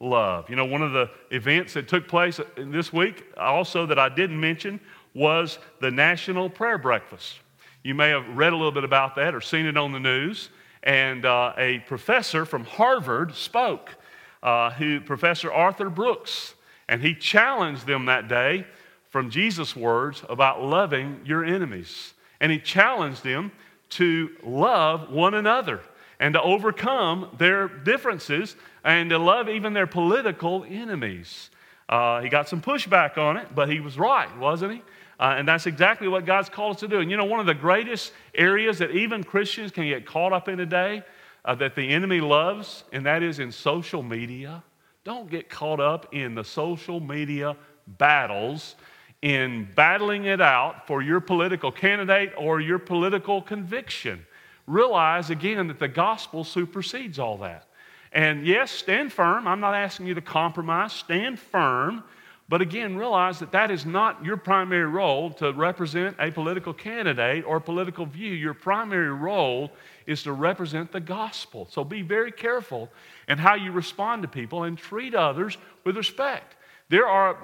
love. 0.00 0.48
You 0.50 0.56
know, 0.56 0.64
one 0.64 0.82
of 0.82 0.92
the 0.92 1.10
events 1.30 1.74
that 1.74 1.88
took 1.88 2.08
place 2.08 2.40
this 2.56 2.92
week, 2.92 3.24
also 3.36 3.86
that 3.86 3.98
I 3.98 4.08
didn't 4.08 4.38
mention, 4.38 4.80
was 5.14 5.58
the 5.80 5.90
National 5.90 6.50
Prayer 6.50 6.78
Breakfast. 6.78 7.38
You 7.82 7.94
may 7.94 8.08
have 8.10 8.28
read 8.36 8.52
a 8.52 8.56
little 8.56 8.72
bit 8.72 8.84
about 8.84 9.14
that 9.16 9.34
or 9.34 9.40
seen 9.40 9.66
it 9.66 9.76
on 9.76 9.92
the 9.92 10.00
news 10.00 10.50
and 10.86 11.24
uh, 11.24 11.52
a 11.58 11.80
professor 11.80 12.44
from 12.44 12.64
Harvard 12.64 13.34
spoke, 13.34 13.96
uh, 14.42 14.70
who, 14.70 15.00
Professor 15.00 15.52
Arthur 15.52 15.90
Brooks, 15.90 16.54
and 16.88 17.02
he 17.02 17.12
challenged 17.12 17.86
them 17.86 18.06
that 18.06 18.28
day 18.28 18.64
from 19.10 19.28
Jesus' 19.28 19.74
words 19.74 20.22
about 20.28 20.62
loving 20.62 21.20
your 21.24 21.44
enemies. 21.44 22.14
And 22.40 22.52
he 22.52 22.60
challenged 22.60 23.24
them 23.24 23.50
to 23.90 24.30
love 24.44 25.10
one 25.10 25.34
another. 25.34 25.80
And 26.18 26.34
to 26.34 26.42
overcome 26.42 27.28
their 27.38 27.68
differences 27.68 28.56
and 28.84 29.10
to 29.10 29.18
love 29.18 29.48
even 29.48 29.72
their 29.72 29.86
political 29.86 30.64
enemies. 30.68 31.50
Uh, 31.88 32.20
he 32.20 32.28
got 32.28 32.48
some 32.48 32.60
pushback 32.60 33.16
on 33.18 33.36
it, 33.36 33.48
but 33.54 33.68
he 33.68 33.80
was 33.80 33.98
right, 33.98 34.36
wasn't 34.38 34.72
he? 34.72 34.82
Uh, 35.18 35.34
and 35.38 35.48
that's 35.48 35.66
exactly 35.66 36.08
what 36.08 36.26
God's 36.26 36.48
called 36.48 36.76
us 36.76 36.80
to 36.80 36.88
do. 36.88 37.00
And 37.00 37.10
you 37.10 37.16
know, 37.16 37.24
one 37.24 37.40
of 37.40 37.46
the 37.46 37.54
greatest 37.54 38.12
areas 38.34 38.78
that 38.78 38.90
even 38.90 39.24
Christians 39.24 39.70
can 39.70 39.84
get 39.84 40.04
caught 40.04 40.32
up 40.32 40.48
in 40.48 40.58
today 40.58 41.02
uh, 41.44 41.54
that 41.54 41.74
the 41.74 41.88
enemy 41.88 42.20
loves, 42.20 42.84
and 42.92 43.06
that 43.06 43.22
is 43.22 43.38
in 43.38 43.52
social 43.52 44.02
media. 44.02 44.62
Don't 45.04 45.30
get 45.30 45.48
caught 45.48 45.80
up 45.80 46.12
in 46.12 46.34
the 46.34 46.44
social 46.44 47.00
media 47.00 47.56
battles, 47.86 48.74
in 49.22 49.68
battling 49.74 50.24
it 50.24 50.40
out 50.40 50.86
for 50.86 51.00
your 51.00 51.20
political 51.20 51.70
candidate 51.70 52.32
or 52.36 52.60
your 52.60 52.78
political 52.78 53.40
conviction. 53.40 54.26
Realize 54.66 55.30
again 55.30 55.68
that 55.68 55.78
the 55.78 55.88
gospel 55.88 56.44
supersedes 56.44 57.18
all 57.18 57.38
that. 57.38 57.66
And 58.12 58.46
yes, 58.46 58.70
stand 58.70 59.12
firm. 59.12 59.46
I'm 59.46 59.60
not 59.60 59.74
asking 59.74 60.06
you 60.06 60.14
to 60.14 60.20
compromise. 60.20 60.92
Stand 60.92 61.38
firm. 61.38 62.02
But 62.48 62.60
again, 62.60 62.96
realize 62.96 63.40
that 63.40 63.52
that 63.52 63.72
is 63.72 63.84
not 63.84 64.24
your 64.24 64.36
primary 64.36 64.86
role 64.86 65.30
to 65.34 65.52
represent 65.52 66.16
a 66.20 66.30
political 66.30 66.72
candidate 66.72 67.44
or 67.44 67.58
political 67.58 68.06
view. 68.06 68.32
Your 68.32 68.54
primary 68.54 69.10
role 69.10 69.72
is 70.06 70.22
to 70.22 70.32
represent 70.32 70.92
the 70.92 71.00
gospel. 71.00 71.66
So 71.70 71.82
be 71.82 72.02
very 72.02 72.30
careful 72.30 72.88
in 73.26 73.38
how 73.38 73.54
you 73.54 73.72
respond 73.72 74.22
to 74.22 74.28
people 74.28 74.62
and 74.62 74.78
treat 74.78 75.14
others 75.14 75.58
with 75.84 75.96
respect. 75.96 76.54
There 76.88 77.08
are, 77.08 77.36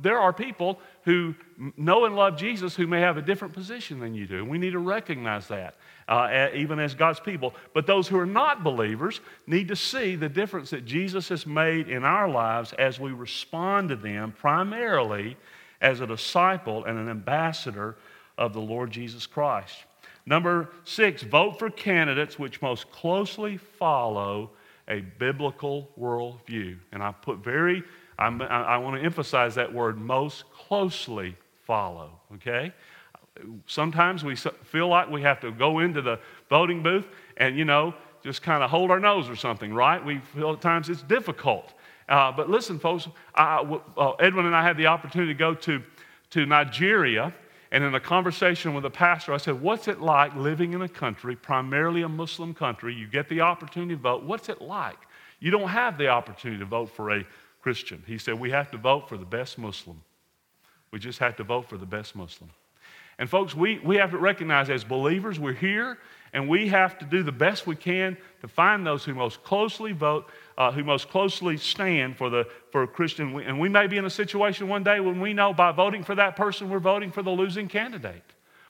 there 0.00 0.18
are 0.18 0.32
people 0.32 0.80
who 1.04 1.36
know 1.76 2.04
and 2.04 2.16
love 2.16 2.36
Jesus 2.36 2.74
who 2.74 2.88
may 2.88 3.00
have 3.00 3.16
a 3.16 3.22
different 3.22 3.54
position 3.54 4.00
than 4.00 4.12
you 4.12 4.26
do. 4.26 4.44
We 4.44 4.58
need 4.58 4.72
to 4.72 4.80
recognize 4.80 5.46
that, 5.48 5.76
uh, 6.08 6.48
even 6.54 6.78
as 6.78 6.94
God's 6.94 7.20
people. 7.20 7.54
But 7.74 7.86
those 7.86 8.08
who 8.08 8.18
are 8.18 8.26
not 8.26 8.64
believers 8.64 9.20
need 9.46 9.68
to 9.68 9.76
see 9.76 10.16
the 10.16 10.28
difference 10.28 10.70
that 10.70 10.84
Jesus 10.84 11.28
has 11.28 11.46
made 11.46 11.88
in 11.88 12.04
our 12.04 12.28
lives 12.28 12.72
as 12.72 12.98
we 12.98 13.12
respond 13.12 13.90
to 13.90 13.96
them 13.96 14.32
primarily 14.32 15.36
as 15.80 16.00
a 16.00 16.06
disciple 16.06 16.84
and 16.84 16.98
an 16.98 17.08
ambassador 17.08 17.96
of 18.36 18.52
the 18.52 18.60
Lord 18.60 18.90
Jesus 18.90 19.26
Christ. 19.26 19.84
Number 20.26 20.70
six, 20.84 21.22
vote 21.22 21.58
for 21.58 21.70
candidates 21.70 22.38
which 22.38 22.60
most 22.60 22.90
closely 22.90 23.56
follow 23.56 24.50
a 24.88 25.00
biblical 25.00 25.88
worldview. 25.98 26.78
And 26.92 27.02
I 27.02 27.12
put 27.12 27.38
very 27.38 27.82
I'm, 28.18 28.42
i 28.42 28.76
want 28.78 28.96
to 28.96 29.04
emphasize 29.04 29.54
that 29.54 29.72
word 29.72 29.96
most 29.96 30.50
closely 30.50 31.36
follow, 31.64 32.10
okay? 32.34 32.72
Sometimes 33.66 34.24
we 34.24 34.36
feel 34.36 34.88
like 34.88 35.10
we 35.10 35.22
have 35.22 35.40
to 35.40 35.50
go 35.50 35.78
into 35.80 36.02
the 36.02 36.18
voting 36.48 36.82
booth 36.82 37.06
and, 37.36 37.56
you 37.56 37.64
know, 37.64 37.94
just 38.22 38.42
kind 38.42 38.62
of 38.62 38.70
hold 38.70 38.90
our 38.90 39.00
nose 39.00 39.28
or 39.28 39.36
something, 39.36 39.72
right? 39.72 40.04
We 40.04 40.18
feel 40.18 40.52
at 40.52 40.60
times 40.60 40.88
it's 40.88 41.02
difficult. 41.02 41.72
Uh, 42.08 42.32
but 42.32 42.48
listen, 42.48 42.78
folks, 42.78 43.08
I, 43.34 43.58
uh, 43.96 44.10
Edwin 44.12 44.46
and 44.46 44.56
I 44.56 44.62
had 44.62 44.76
the 44.76 44.86
opportunity 44.86 45.32
to 45.32 45.38
go 45.38 45.54
to, 45.54 45.82
to 46.30 46.46
Nigeria. 46.46 47.32
And 47.70 47.84
in 47.84 47.94
a 47.94 48.00
conversation 48.00 48.72
with 48.72 48.84
a 48.86 48.90
pastor, 48.90 49.34
I 49.34 49.36
said, 49.36 49.60
What's 49.60 49.88
it 49.88 50.00
like 50.00 50.34
living 50.34 50.72
in 50.72 50.82
a 50.82 50.88
country, 50.88 51.36
primarily 51.36 52.02
a 52.02 52.08
Muslim 52.08 52.54
country? 52.54 52.94
You 52.94 53.06
get 53.06 53.28
the 53.28 53.42
opportunity 53.42 53.94
to 53.94 54.00
vote. 54.00 54.24
What's 54.24 54.48
it 54.48 54.62
like? 54.62 54.98
You 55.38 55.50
don't 55.50 55.68
have 55.68 55.98
the 55.98 56.08
opportunity 56.08 56.58
to 56.60 56.64
vote 56.64 56.90
for 56.90 57.10
a 57.10 57.26
Christian. 57.60 58.02
He 58.06 58.16
said, 58.16 58.40
We 58.40 58.50
have 58.50 58.70
to 58.70 58.78
vote 58.78 59.08
for 59.08 59.18
the 59.18 59.26
best 59.26 59.58
Muslim. 59.58 60.02
We 60.90 60.98
just 60.98 61.18
have 61.18 61.36
to 61.36 61.44
vote 61.44 61.68
for 61.68 61.76
the 61.76 61.86
best 61.86 62.16
Muslim. 62.16 62.50
And 63.18 63.28
folks, 63.28 63.54
we, 63.54 63.78
we 63.80 63.96
have 63.96 64.12
to 64.12 64.18
recognize 64.18 64.70
as 64.70 64.84
believers, 64.84 65.40
we're 65.40 65.52
here 65.52 65.98
and 66.32 66.48
we 66.48 66.68
have 66.68 66.98
to 66.98 67.04
do 67.04 67.22
the 67.22 67.32
best 67.32 67.66
we 67.66 67.74
can 67.74 68.16
to 68.40 68.48
find 68.48 68.86
those 68.86 69.04
who 69.04 69.14
most 69.14 69.42
closely 69.42 69.92
vote, 69.92 70.28
uh, 70.56 70.70
who 70.70 70.84
most 70.84 71.08
closely 71.08 71.56
stand 71.56 72.16
for 72.16 72.30
the 72.30 72.46
for 72.70 72.82
a 72.82 72.88
Christian. 72.88 73.38
And 73.40 73.58
we 73.58 73.68
may 73.68 73.86
be 73.86 73.96
in 73.96 74.04
a 74.04 74.10
situation 74.10 74.68
one 74.68 74.84
day 74.84 75.00
when 75.00 75.20
we 75.20 75.32
know 75.32 75.54
by 75.54 75.72
voting 75.72 76.04
for 76.04 76.14
that 76.14 76.36
person, 76.36 76.68
we're 76.68 76.78
voting 76.78 77.10
for 77.10 77.22
the 77.22 77.30
losing 77.30 77.68
candidate. 77.68 78.22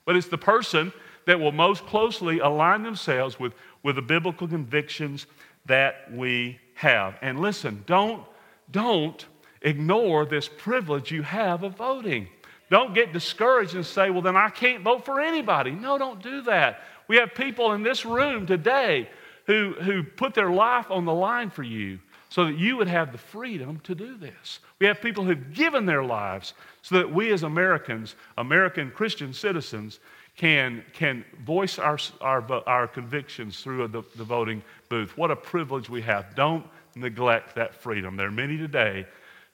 But 0.05 0.15
it's 0.15 0.27
the 0.27 0.37
person 0.37 0.93
that 1.25 1.39
will 1.39 1.51
most 1.51 1.85
closely 1.85 2.39
align 2.39 2.83
themselves 2.83 3.39
with, 3.39 3.53
with 3.83 3.97
the 3.97 4.01
biblical 4.01 4.47
convictions 4.47 5.27
that 5.65 6.11
we 6.11 6.59
have. 6.75 7.17
And 7.21 7.39
listen, 7.39 7.83
don't 7.85 8.23
don't 8.71 9.25
ignore 9.61 10.25
this 10.25 10.47
privilege 10.47 11.11
you 11.11 11.23
have 11.23 11.63
of 11.63 11.75
voting. 11.75 12.29
Don't 12.69 12.93
get 12.93 13.13
discouraged 13.13 13.75
and 13.75 13.85
say, 13.85 14.09
well, 14.09 14.21
then 14.21 14.35
I 14.35 14.49
can't 14.49 14.83
vote 14.83 15.05
for 15.05 15.19
anybody. 15.19 15.71
No, 15.71 15.97
don't 15.97 16.21
do 16.21 16.41
that. 16.43 16.81
We 17.07 17.17
have 17.17 17.33
people 17.33 17.73
in 17.73 17.81
this 17.81 18.05
room 18.05 18.45
today 18.45 19.09
who, 19.45 19.73
who 19.81 20.03
put 20.03 20.35
their 20.35 20.51
life 20.51 20.91
on 20.91 21.05
the 21.05 21.13
line 21.13 21.49
for 21.49 21.63
you 21.63 21.99
so 22.29 22.45
that 22.45 22.57
you 22.59 22.77
would 22.77 22.87
have 22.87 23.11
the 23.11 23.17
freedom 23.17 23.79
to 23.85 23.95
do 23.95 24.15
this. 24.15 24.59
We 24.77 24.85
have 24.85 25.01
people 25.01 25.23
who've 25.23 25.53
given 25.53 25.87
their 25.87 26.03
lives 26.03 26.53
so 26.83 26.95
that 26.95 27.11
we 27.11 27.31
as 27.31 27.41
Americans, 27.41 28.15
American 28.37 28.91
Christian 28.91 29.33
citizens, 29.33 29.99
can, 30.37 30.85
can 30.93 31.25
voice 31.43 31.79
our, 31.79 31.97
our, 32.21 32.43
our 32.67 32.87
convictions 32.87 33.61
through 33.61 33.87
the, 33.87 34.03
the 34.15 34.23
voting 34.23 34.61
booth. 34.87 35.17
What 35.17 35.31
a 35.31 35.35
privilege 35.35 35.89
we 35.89 36.03
have. 36.03 36.35
Don't 36.35 36.65
neglect 36.95 37.55
that 37.55 37.73
freedom. 37.73 38.15
There 38.15 38.27
are 38.27 38.31
many 38.31 38.57
today 38.57 39.07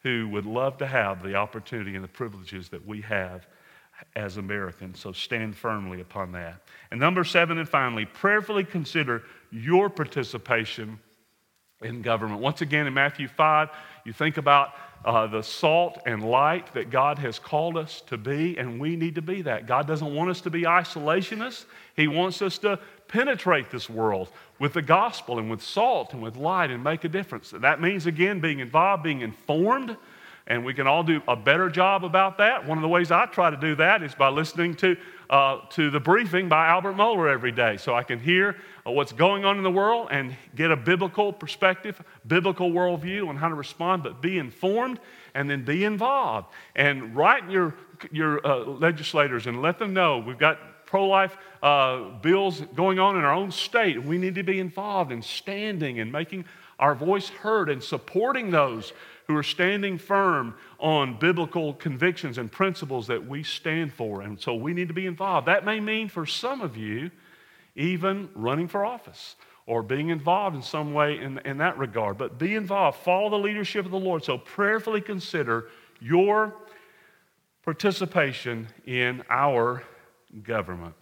who 0.06 0.30
would 0.30 0.46
love 0.46 0.78
to 0.78 0.86
have 0.86 1.24
the 1.24 1.34
opportunity 1.34 1.96
and 1.96 2.04
the 2.04 2.08
privileges 2.08 2.70
that 2.70 2.86
we 2.86 3.02
have 3.02 3.48
as 4.16 4.38
Americans. 4.38 5.00
So 5.00 5.12
stand 5.12 5.56
firmly 5.56 6.00
upon 6.00 6.32
that. 6.34 6.62
And 6.92 7.00
number 7.00 7.24
seven, 7.24 7.58
and 7.58 7.68
finally, 7.68 8.06
prayerfully 8.06 8.66
consider 8.66 9.24
your 9.50 9.90
participation 9.90 11.00
in 11.82 12.04
government. 12.04 12.40
Once 12.40 12.62
again, 12.62 12.86
in 12.86 12.94
Matthew 12.94 13.28
5, 13.28 13.70
you 14.06 14.14
think 14.14 14.38
about 14.38 14.76
uh, 15.06 15.26
the 15.26 15.42
salt 15.42 15.98
and 16.06 16.24
light 16.24 16.72
that 16.76 16.92
God 16.92 17.18
has 17.18 17.40
called 17.40 17.76
us 17.76 18.02
to 18.02 18.16
be, 18.16 18.60
and 18.60 18.80
we 18.80 18.96
need 18.96 19.16
to 19.16 19.24
be 19.24 19.42
that. 19.42 19.66
God 19.66 19.88
doesn't 19.88 20.14
want 20.14 20.30
us 20.30 20.42
to 20.42 20.52
be 20.52 20.64
isolationists, 20.64 21.66
He 21.96 22.08
wants 22.08 22.44
us 22.44 22.60
to 22.60 22.80
penetrate 23.08 23.72
this 23.72 23.90
world 23.90 24.30
with 24.60 24.74
the 24.74 24.82
gospel 24.82 25.40
and 25.40 25.50
with 25.50 25.62
salt 25.62 26.14
and 26.14 26.22
with 26.22 26.36
light 26.36 26.72
and 26.72 26.84
make 26.84 27.04
a 27.04 27.10
difference. 27.10 27.52
That 27.52 27.82
means, 27.82 28.06
again, 28.06 28.40
being 28.40 28.60
involved, 28.60 29.04
being 29.04 29.22
informed, 29.22 29.98
and 30.48 30.64
we 30.64 30.74
can 30.74 30.86
all 30.86 31.04
do 31.04 31.22
a 31.28 31.36
better 31.36 31.70
job 31.70 32.06
about 32.06 32.38
that. 32.38 32.68
One 32.68 32.78
of 32.78 32.84
the 32.84 32.88
ways 32.88 33.12
I 33.12 33.26
try 33.26 33.50
to 33.50 33.58
do 33.58 33.76
that 33.76 34.04
is 34.04 34.14
by 34.14 34.30
listening 34.30 34.76
to, 34.76 34.96
uh, 35.30 35.62
to 35.72 35.90
the 35.90 36.00
briefing 36.00 36.48
by 36.50 36.68
Albert 36.68 36.94
Mohler 36.94 37.32
every 37.32 37.52
day 37.52 37.78
so 37.78 37.96
I 37.96 38.04
can 38.04 38.20
hear 38.20 38.56
uh, 38.86 38.92
what's 38.92 39.12
going 39.12 39.44
on 39.44 39.58
in 39.58 39.64
the 39.64 39.72
world 39.72 40.10
and 40.12 40.36
get 40.54 40.70
a 40.70 40.76
biblical 40.76 41.34
perspective, 41.34 42.00
biblical 42.28 42.70
worldview 42.70 43.28
on 43.28 43.38
how 43.38 43.50
to 43.50 43.56
respond, 43.56 44.04
but 44.04 44.22
be 44.22 44.38
informed 44.38 45.00
and 45.34 45.50
then 45.50 45.66
be 45.66 45.84
involved. 45.84 46.48
And 46.76 47.16
write 47.16 47.50
your, 47.50 47.74
your 48.12 48.46
uh, 48.46 48.58
legislators 48.66 49.48
and 49.48 49.64
let 49.64 49.80
them 49.80 49.94
know 49.94 50.20
we've 50.20 50.38
got 50.38 50.86
pro 50.86 51.08
life 51.08 51.38
uh, 51.66 52.10
bills 52.22 52.62
going 52.76 53.00
on 53.00 53.18
in 53.18 53.24
our 53.24 53.34
own 53.34 53.50
state. 53.50 54.04
We 54.04 54.20
need 54.20 54.36
to 54.36 54.44
be 54.44 54.60
involved 54.60 55.12
in 55.12 55.24
standing 55.24 56.00
and 56.00 56.12
making 56.12 56.46
our 56.78 56.94
voice 56.94 57.30
heard 57.30 57.72
and 57.72 57.84
supporting 57.84 58.52
those 58.52 58.94
who 59.26 59.36
are 59.36 59.42
standing 59.42 59.98
firm 59.98 60.54
on 60.80 61.18
biblical 61.18 61.74
convictions 61.74 62.38
and 62.38 62.52
principles 62.52 63.08
that 63.08 63.28
we 63.28 63.42
stand 63.42 63.92
for. 63.92 64.22
And 64.22 64.40
so 64.40 64.54
we 64.54 64.76
need 64.76 64.90
to 64.90 64.94
be 64.94 65.08
involved. 65.08 65.48
That 65.48 65.66
may 65.66 65.80
mean 65.80 66.08
for 66.08 66.28
some 66.28 66.62
of 66.62 66.78
you, 66.78 67.10
even 67.76 68.30
running 68.36 68.68
for 68.68 68.86
office 68.86 69.36
or 69.66 69.82
being 69.82 70.10
involved 70.10 70.56
in 70.56 70.62
some 70.62 70.94
way 70.94 71.18
in, 71.18 71.40
in 71.46 71.58
that 71.58 71.80
regard. 71.80 72.20
But 72.20 72.38
be 72.38 72.54
involved, 72.54 73.00
follow 73.00 73.32
the 73.32 73.40
leadership 73.40 73.86
of 73.86 73.92
the 73.92 73.98
Lord. 73.98 74.24
So 74.24 74.38
prayerfully 74.38 75.02
consider 75.02 75.70
your 76.00 76.54
participation 77.64 78.68
in 78.86 79.24
our 79.32 79.82
government. 80.44 80.94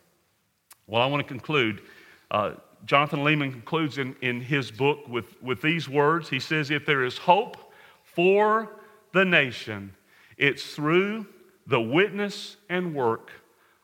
Well, 0.87 1.01
I 1.01 1.05
want 1.05 1.21
to 1.21 1.27
conclude. 1.27 1.81
Uh, 2.29 2.53
Jonathan 2.85 3.19
Leeman 3.19 3.51
concludes 3.51 3.97
in, 3.97 4.15
in 4.21 4.41
his 4.41 4.69
book 4.71 5.07
with, 5.07 5.41
with 5.41 5.61
these 5.61 5.87
words. 5.87 6.29
He 6.29 6.39
says, 6.39 6.71
If 6.71 6.85
there 6.85 7.03
is 7.03 7.17
hope 7.17 7.73
for 8.03 8.69
the 9.13 9.23
nation, 9.23 9.93
it's 10.37 10.75
through 10.75 11.25
the 11.67 11.79
witness 11.79 12.57
and 12.69 12.93
work 12.93 13.31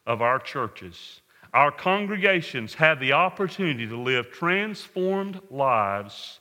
of 0.05 0.21
our 0.21 0.39
churches. 0.39 1.21
Our 1.53 1.71
congregations 1.71 2.73
have 2.75 2.99
the 2.99 3.13
opportunity 3.13 3.87
to 3.87 3.97
live 3.97 4.31
transformed 4.31 5.41
lives 5.49 6.39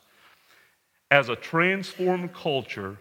as 1.09 1.29
a 1.29 1.35
transformed 1.35 2.33
culture 2.33 2.97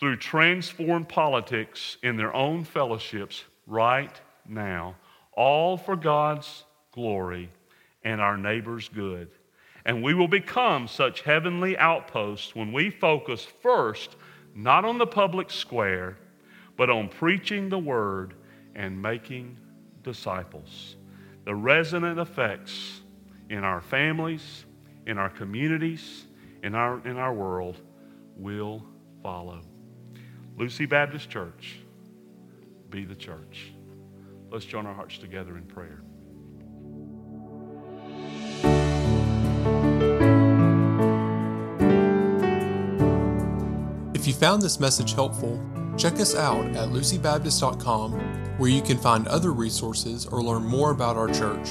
through 0.00 0.16
transformed 0.16 1.08
politics 1.08 1.96
in 2.02 2.16
their 2.16 2.34
own 2.34 2.64
fellowships 2.64 3.44
right 3.66 4.20
now 4.48 4.96
all 5.36 5.76
for 5.76 5.96
God's 5.96 6.64
glory 6.94 7.50
and 8.04 8.20
our 8.20 8.36
neighbor's 8.36 8.88
good. 8.88 9.28
And 9.84 10.02
we 10.02 10.14
will 10.14 10.28
become 10.28 10.88
such 10.88 11.22
heavenly 11.22 11.76
outposts 11.76 12.54
when 12.54 12.72
we 12.72 12.88
focus 12.88 13.46
first 13.62 14.16
not 14.54 14.84
on 14.84 14.98
the 14.98 15.06
public 15.06 15.50
square, 15.50 16.16
but 16.76 16.88
on 16.88 17.08
preaching 17.08 17.68
the 17.68 17.78
word 17.78 18.34
and 18.74 19.00
making 19.00 19.58
disciples. 20.02 20.96
The 21.44 21.54
resonant 21.54 22.18
effects 22.18 23.00
in 23.50 23.64
our 23.64 23.80
families, 23.80 24.64
in 25.06 25.18
our 25.18 25.28
communities, 25.28 26.24
in 26.62 26.74
our, 26.74 27.06
in 27.06 27.16
our 27.16 27.34
world, 27.34 27.80
will 28.36 28.82
follow. 29.22 29.60
Lucy 30.56 30.86
Baptist 30.86 31.28
Church, 31.28 31.80
be 32.90 33.04
the 33.04 33.14
church. 33.14 33.72
Let's 34.50 34.64
join 34.64 34.86
our 34.86 34.94
hearts 34.94 35.18
together 35.18 35.56
in 35.56 35.64
prayer. 35.64 36.03
You 44.34 44.40
found 44.40 44.62
this 44.62 44.80
message 44.80 45.12
helpful, 45.12 45.62
check 45.96 46.14
us 46.14 46.34
out 46.34 46.64
at 46.74 46.88
lucybaptist.com 46.88 48.12
where 48.58 48.70
you 48.70 48.82
can 48.82 48.98
find 48.98 49.28
other 49.28 49.52
resources 49.52 50.26
or 50.26 50.42
learn 50.42 50.64
more 50.64 50.90
about 50.90 51.16
our 51.16 51.28
church. 51.28 51.70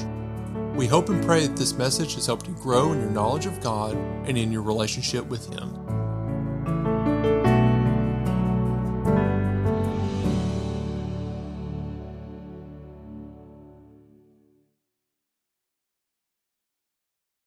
We 0.76 0.88
hope 0.88 1.09
and 1.09 1.24
pray 1.24 1.45
that 1.45 1.57
this 1.57 1.74
message 1.74 2.16
has 2.16 2.26
helped 2.26 2.47
you 2.47 2.53
grow 2.55 2.93
in 2.93 3.01
your 3.01 3.09
knowledge 3.09 3.45
of 3.45 3.59
God 3.59 3.95
and 4.26 4.38
in 4.38 4.51
your 4.51 4.61
relationship 4.61 5.26
with 5.26 5.51
Him. 5.51 5.83